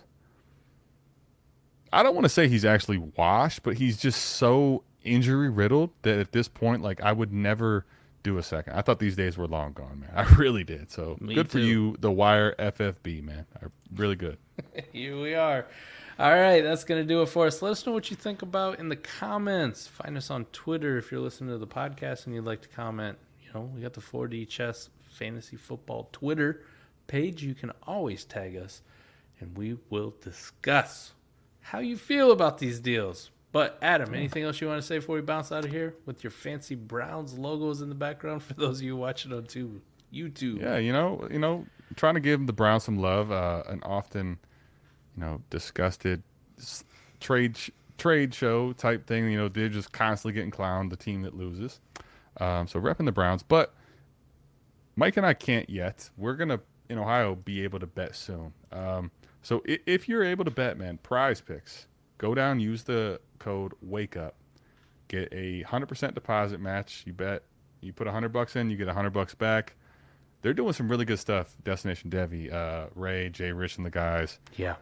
I 1.92 2.02
don't 2.02 2.14
want 2.14 2.24
to 2.24 2.30
say 2.30 2.46
he's 2.48 2.64
actually 2.64 2.98
washed, 2.98 3.62
but 3.62 3.76
he's 3.76 3.96
just 3.96 4.22
so 4.22 4.84
injury 5.02 5.48
riddled 5.48 5.90
that 6.02 6.18
at 6.18 6.32
this 6.32 6.46
point 6.46 6.82
like 6.82 7.00
I 7.00 7.12
would 7.12 7.32
never 7.32 7.86
do 8.22 8.38
a 8.38 8.42
second. 8.42 8.74
I 8.74 8.82
thought 8.82 8.98
these 8.98 9.16
days 9.16 9.38
were 9.38 9.46
long 9.46 9.72
gone, 9.72 10.00
man. 10.00 10.10
I 10.14 10.22
really 10.34 10.64
did. 10.64 10.90
So 10.90 11.16
Me 11.20 11.34
good 11.34 11.50
for 11.50 11.58
you, 11.58 11.96
the 11.98 12.10
Wire 12.10 12.54
FFB, 12.58 13.22
man. 13.22 13.46
Really 13.94 14.16
good. 14.16 14.38
Here 14.92 15.20
we 15.20 15.34
are. 15.34 15.66
All 16.18 16.30
right, 16.30 16.60
that's 16.62 16.84
going 16.84 17.00
to 17.00 17.08
do 17.08 17.22
it 17.22 17.30
for 17.30 17.46
us. 17.46 17.62
Let 17.62 17.72
us 17.72 17.86
know 17.86 17.92
what 17.92 18.10
you 18.10 18.16
think 18.16 18.42
about 18.42 18.78
in 18.78 18.90
the 18.90 18.96
comments. 18.96 19.86
Find 19.86 20.18
us 20.18 20.30
on 20.30 20.44
Twitter 20.46 20.98
if 20.98 21.10
you're 21.10 21.20
listening 21.20 21.50
to 21.50 21.58
the 21.58 21.66
podcast 21.66 22.26
and 22.26 22.34
you'd 22.34 22.44
like 22.44 22.60
to 22.62 22.68
comment. 22.68 23.16
You 23.42 23.48
know, 23.54 23.70
we 23.74 23.80
got 23.80 23.94
the 23.94 24.02
4D 24.02 24.46
Chess 24.46 24.90
Fantasy 25.00 25.56
Football 25.56 26.10
Twitter 26.12 26.62
page. 27.06 27.42
You 27.42 27.54
can 27.54 27.72
always 27.86 28.24
tag 28.24 28.56
us 28.56 28.82
and 29.40 29.56
we 29.56 29.78
will 29.88 30.14
discuss 30.20 31.12
how 31.60 31.78
you 31.78 31.96
feel 31.96 32.32
about 32.32 32.58
these 32.58 32.80
deals. 32.80 33.30
But 33.52 33.78
Adam, 33.82 34.14
anything 34.14 34.44
else 34.44 34.60
you 34.60 34.68
want 34.68 34.80
to 34.80 34.86
say 34.86 34.98
before 34.98 35.16
we 35.16 35.22
bounce 35.22 35.50
out 35.50 35.64
of 35.64 35.70
here 35.72 35.94
with 36.06 36.22
your 36.22 36.30
fancy 36.30 36.76
Browns 36.76 37.36
logos 37.36 37.80
in 37.82 37.88
the 37.88 37.94
background 37.96 38.42
for 38.44 38.54
those 38.58 38.78
of 38.78 38.84
you 38.84 38.96
watching 38.96 39.32
on 39.32 39.44
tu- 39.44 39.80
YouTube? 40.12 40.60
Yeah, 40.60 40.76
you 40.78 40.92
know, 40.92 41.26
you 41.30 41.38
know, 41.40 41.66
trying 41.96 42.14
to 42.14 42.20
give 42.20 42.46
the 42.46 42.52
Browns 42.52 42.84
some 42.84 42.98
love. 42.98 43.32
Uh, 43.32 43.64
an 43.68 43.80
often, 43.82 44.38
you 45.16 45.22
know, 45.24 45.42
disgusted 45.50 46.22
trade 47.18 47.56
sh- 47.56 47.70
trade 47.98 48.32
show 48.34 48.72
type 48.72 49.06
thing. 49.06 49.28
You 49.30 49.38
know, 49.38 49.48
they're 49.48 49.68
just 49.68 49.90
constantly 49.92 50.32
getting 50.34 50.52
clowned. 50.52 50.90
The 50.90 50.96
team 50.96 51.22
that 51.22 51.34
loses. 51.36 51.80
Um, 52.40 52.68
so 52.68 52.80
repping 52.80 53.04
the 53.06 53.12
Browns, 53.12 53.42
but 53.42 53.74
Mike 54.96 55.16
and 55.16 55.26
I 55.26 55.34
can't 55.34 55.68
yet. 55.68 56.08
We're 56.16 56.34
gonna 56.34 56.60
in 56.88 56.98
Ohio 56.98 57.34
be 57.34 57.62
able 57.64 57.80
to 57.80 57.86
bet 57.86 58.14
soon. 58.14 58.52
Um, 58.72 59.10
so 59.42 59.62
i- 59.68 59.80
if 59.86 60.08
you're 60.08 60.22
able 60.24 60.44
to 60.44 60.50
bet, 60.50 60.78
man, 60.78 60.98
Prize 60.98 61.40
Picks, 61.40 61.86
go 62.18 62.34
down, 62.34 62.60
use 62.60 62.84
the 62.84 63.20
code 63.40 63.72
Wake 63.82 64.16
Up, 64.16 64.36
get 65.08 65.28
a 65.32 65.62
hundred 65.62 65.86
percent 65.88 66.14
deposit 66.14 66.60
match. 66.60 67.02
You 67.04 67.12
bet, 67.12 67.42
you 67.80 67.92
put 67.92 68.06
a 68.06 68.12
hundred 68.12 68.32
bucks 68.32 68.54
in, 68.54 68.70
you 68.70 68.76
get 68.76 68.86
a 68.86 68.94
hundred 68.94 69.10
bucks 69.10 69.34
back. 69.34 69.74
They're 70.42 70.54
doing 70.54 70.72
some 70.72 70.88
really 70.88 71.04
good 71.04 71.18
stuff. 71.18 71.56
Destination 71.64 72.08
Devy, 72.10 72.50
uh, 72.52 72.86
Ray, 72.94 73.28
Jay, 73.28 73.50
Rich, 73.52 73.76
and 73.76 73.84
the 73.84 73.90
guys 73.90 74.38
Yeah. 74.56 74.76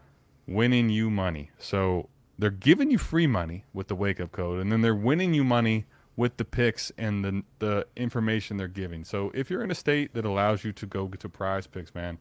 winning 0.46 0.88
you 0.90 1.10
money. 1.10 1.50
So 1.58 2.08
they're 2.38 2.50
giving 2.50 2.90
you 2.90 2.98
free 2.98 3.26
money 3.26 3.64
with 3.72 3.88
the 3.88 3.96
wake 3.96 4.20
up 4.20 4.30
code, 4.30 4.60
and 4.60 4.70
then 4.70 4.82
they're 4.82 4.94
winning 4.94 5.34
you 5.34 5.42
money 5.42 5.86
with 6.14 6.36
the 6.36 6.44
picks 6.44 6.90
and 6.98 7.24
the 7.24 7.42
the 7.60 7.86
information 7.96 8.56
they're 8.56 8.68
giving. 8.68 9.04
So 9.04 9.30
if 9.34 9.50
you're 9.50 9.62
in 9.64 9.70
a 9.70 9.74
state 9.74 10.14
that 10.14 10.24
allows 10.24 10.62
you 10.64 10.72
to 10.72 10.86
go 10.86 11.08
to 11.08 11.28
Prize 11.28 11.66
Picks, 11.66 11.94
man, 11.94 12.18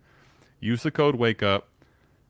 use 0.60 0.84
the 0.84 0.92
code 0.92 1.16
Wake 1.16 1.44
Up. 1.44 1.68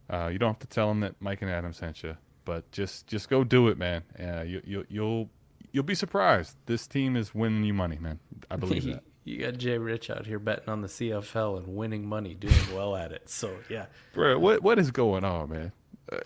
Uh, 0.09 0.29
you 0.31 0.39
don't 0.39 0.49
have 0.53 0.59
to 0.59 0.67
tell 0.67 0.87
them 0.87 1.01
that 1.01 1.15
Mike 1.21 1.41
and 1.41 1.51
Adam 1.51 1.73
sent 1.73 2.03
you, 2.03 2.15
but 2.47 2.71
just 2.71 3.05
just 3.07 3.29
go 3.29 3.43
do 3.43 3.67
it, 3.67 3.77
man. 3.77 4.03
Uh, 4.19 4.41
you, 4.41 4.61
you 4.65 4.85
you'll 4.89 5.29
you'll 5.73 5.83
be 5.83 5.93
surprised. 5.93 6.55
This 6.65 6.87
team 6.87 7.15
is 7.15 7.35
winning 7.35 7.63
you 7.65 7.73
money, 7.73 7.99
man. 7.99 8.19
I 8.49 8.55
believe 8.63 8.85
that. 8.85 9.03
You 9.25 9.39
got 9.39 9.57
Jay 9.57 9.77
Rich 9.77 10.09
out 10.09 10.25
here 10.25 10.39
betting 10.39 10.69
on 10.69 10.81
the 10.81 10.87
CFL 10.87 11.57
and 11.57 11.75
winning 11.75 12.07
money, 12.07 12.33
doing 12.33 12.55
well 12.73 12.95
at 12.95 13.11
it. 13.11 13.29
So 13.29 13.53
yeah, 13.69 13.87
Bro, 14.13 14.39
what 14.39 14.63
what 14.63 14.79
is 14.79 14.89
going 14.89 15.25
on, 15.25 15.49
man? 15.49 15.71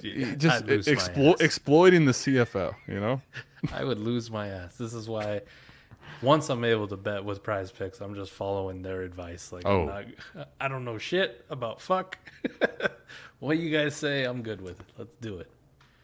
Yeah, 0.03 0.35
just 0.35 0.57
I'd 0.63 0.67
lose 0.67 0.85
my 0.87 0.93
explo- 0.93 1.41
exploiting 1.41 2.05
the 2.05 2.11
CFL. 2.11 2.75
You 2.87 2.99
know, 2.99 3.21
I 3.73 3.83
would 3.83 3.99
lose 3.99 4.29
my 4.29 4.47
ass. 4.47 4.75
This 4.77 4.93
is 4.93 5.09
why. 5.09 5.41
Once 6.21 6.49
I'm 6.49 6.63
able 6.63 6.87
to 6.87 6.97
bet 6.97 7.23
with 7.25 7.41
Prize 7.41 7.71
Picks, 7.71 7.99
I'm 7.99 8.13
just 8.13 8.31
following 8.31 8.83
their 8.83 9.01
advice. 9.01 9.51
Like, 9.51 9.65
Oh. 9.65 9.85
Not, 9.85 10.05
I 10.59 10.67
don't 10.67 10.85
know 10.85 10.99
shit 10.99 11.43
about 11.49 11.81
fuck. 11.81 12.17
what 13.39 13.57
you 13.57 13.71
guys 13.75 13.95
say, 13.95 14.23
I'm 14.25 14.43
good 14.43 14.61
with 14.61 14.79
it. 14.79 14.85
Let's 14.99 15.15
do 15.19 15.37
it. 15.37 15.49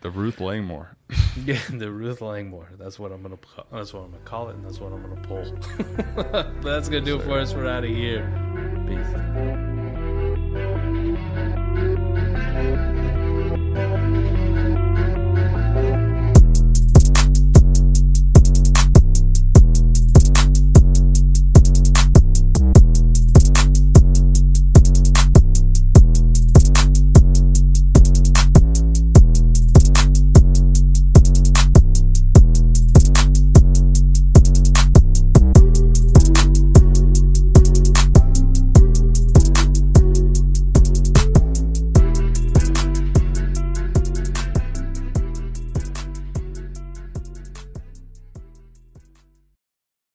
The 0.01 0.09
Ruth 0.09 0.39
Langmore. 0.39 0.95
Yeah, 1.45 1.59
the 1.69 1.91
Ruth 1.91 2.21
Langmore. 2.21 2.67
That's 2.79 2.97
what 2.97 3.11
I'm 3.11 3.21
gonna. 3.21 3.37
That's 3.71 3.93
what 3.93 4.01
I'm 4.01 4.11
gonna 4.11 4.23
call 4.23 4.49
it, 4.49 4.55
and 4.55 4.65
that's 4.65 4.79
what 4.79 4.91
I'm 4.91 5.03
gonna 5.03 5.21
pull. 5.21 5.43
that's 6.63 6.89
gonna 6.89 7.05
do 7.05 7.19
it 7.19 7.23
for 7.23 7.39
us. 7.39 7.53
We're 7.53 7.67
out 7.67 7.83
of 7.83 7.91
here. 7.91 8.25
Peace. 8.87 9.76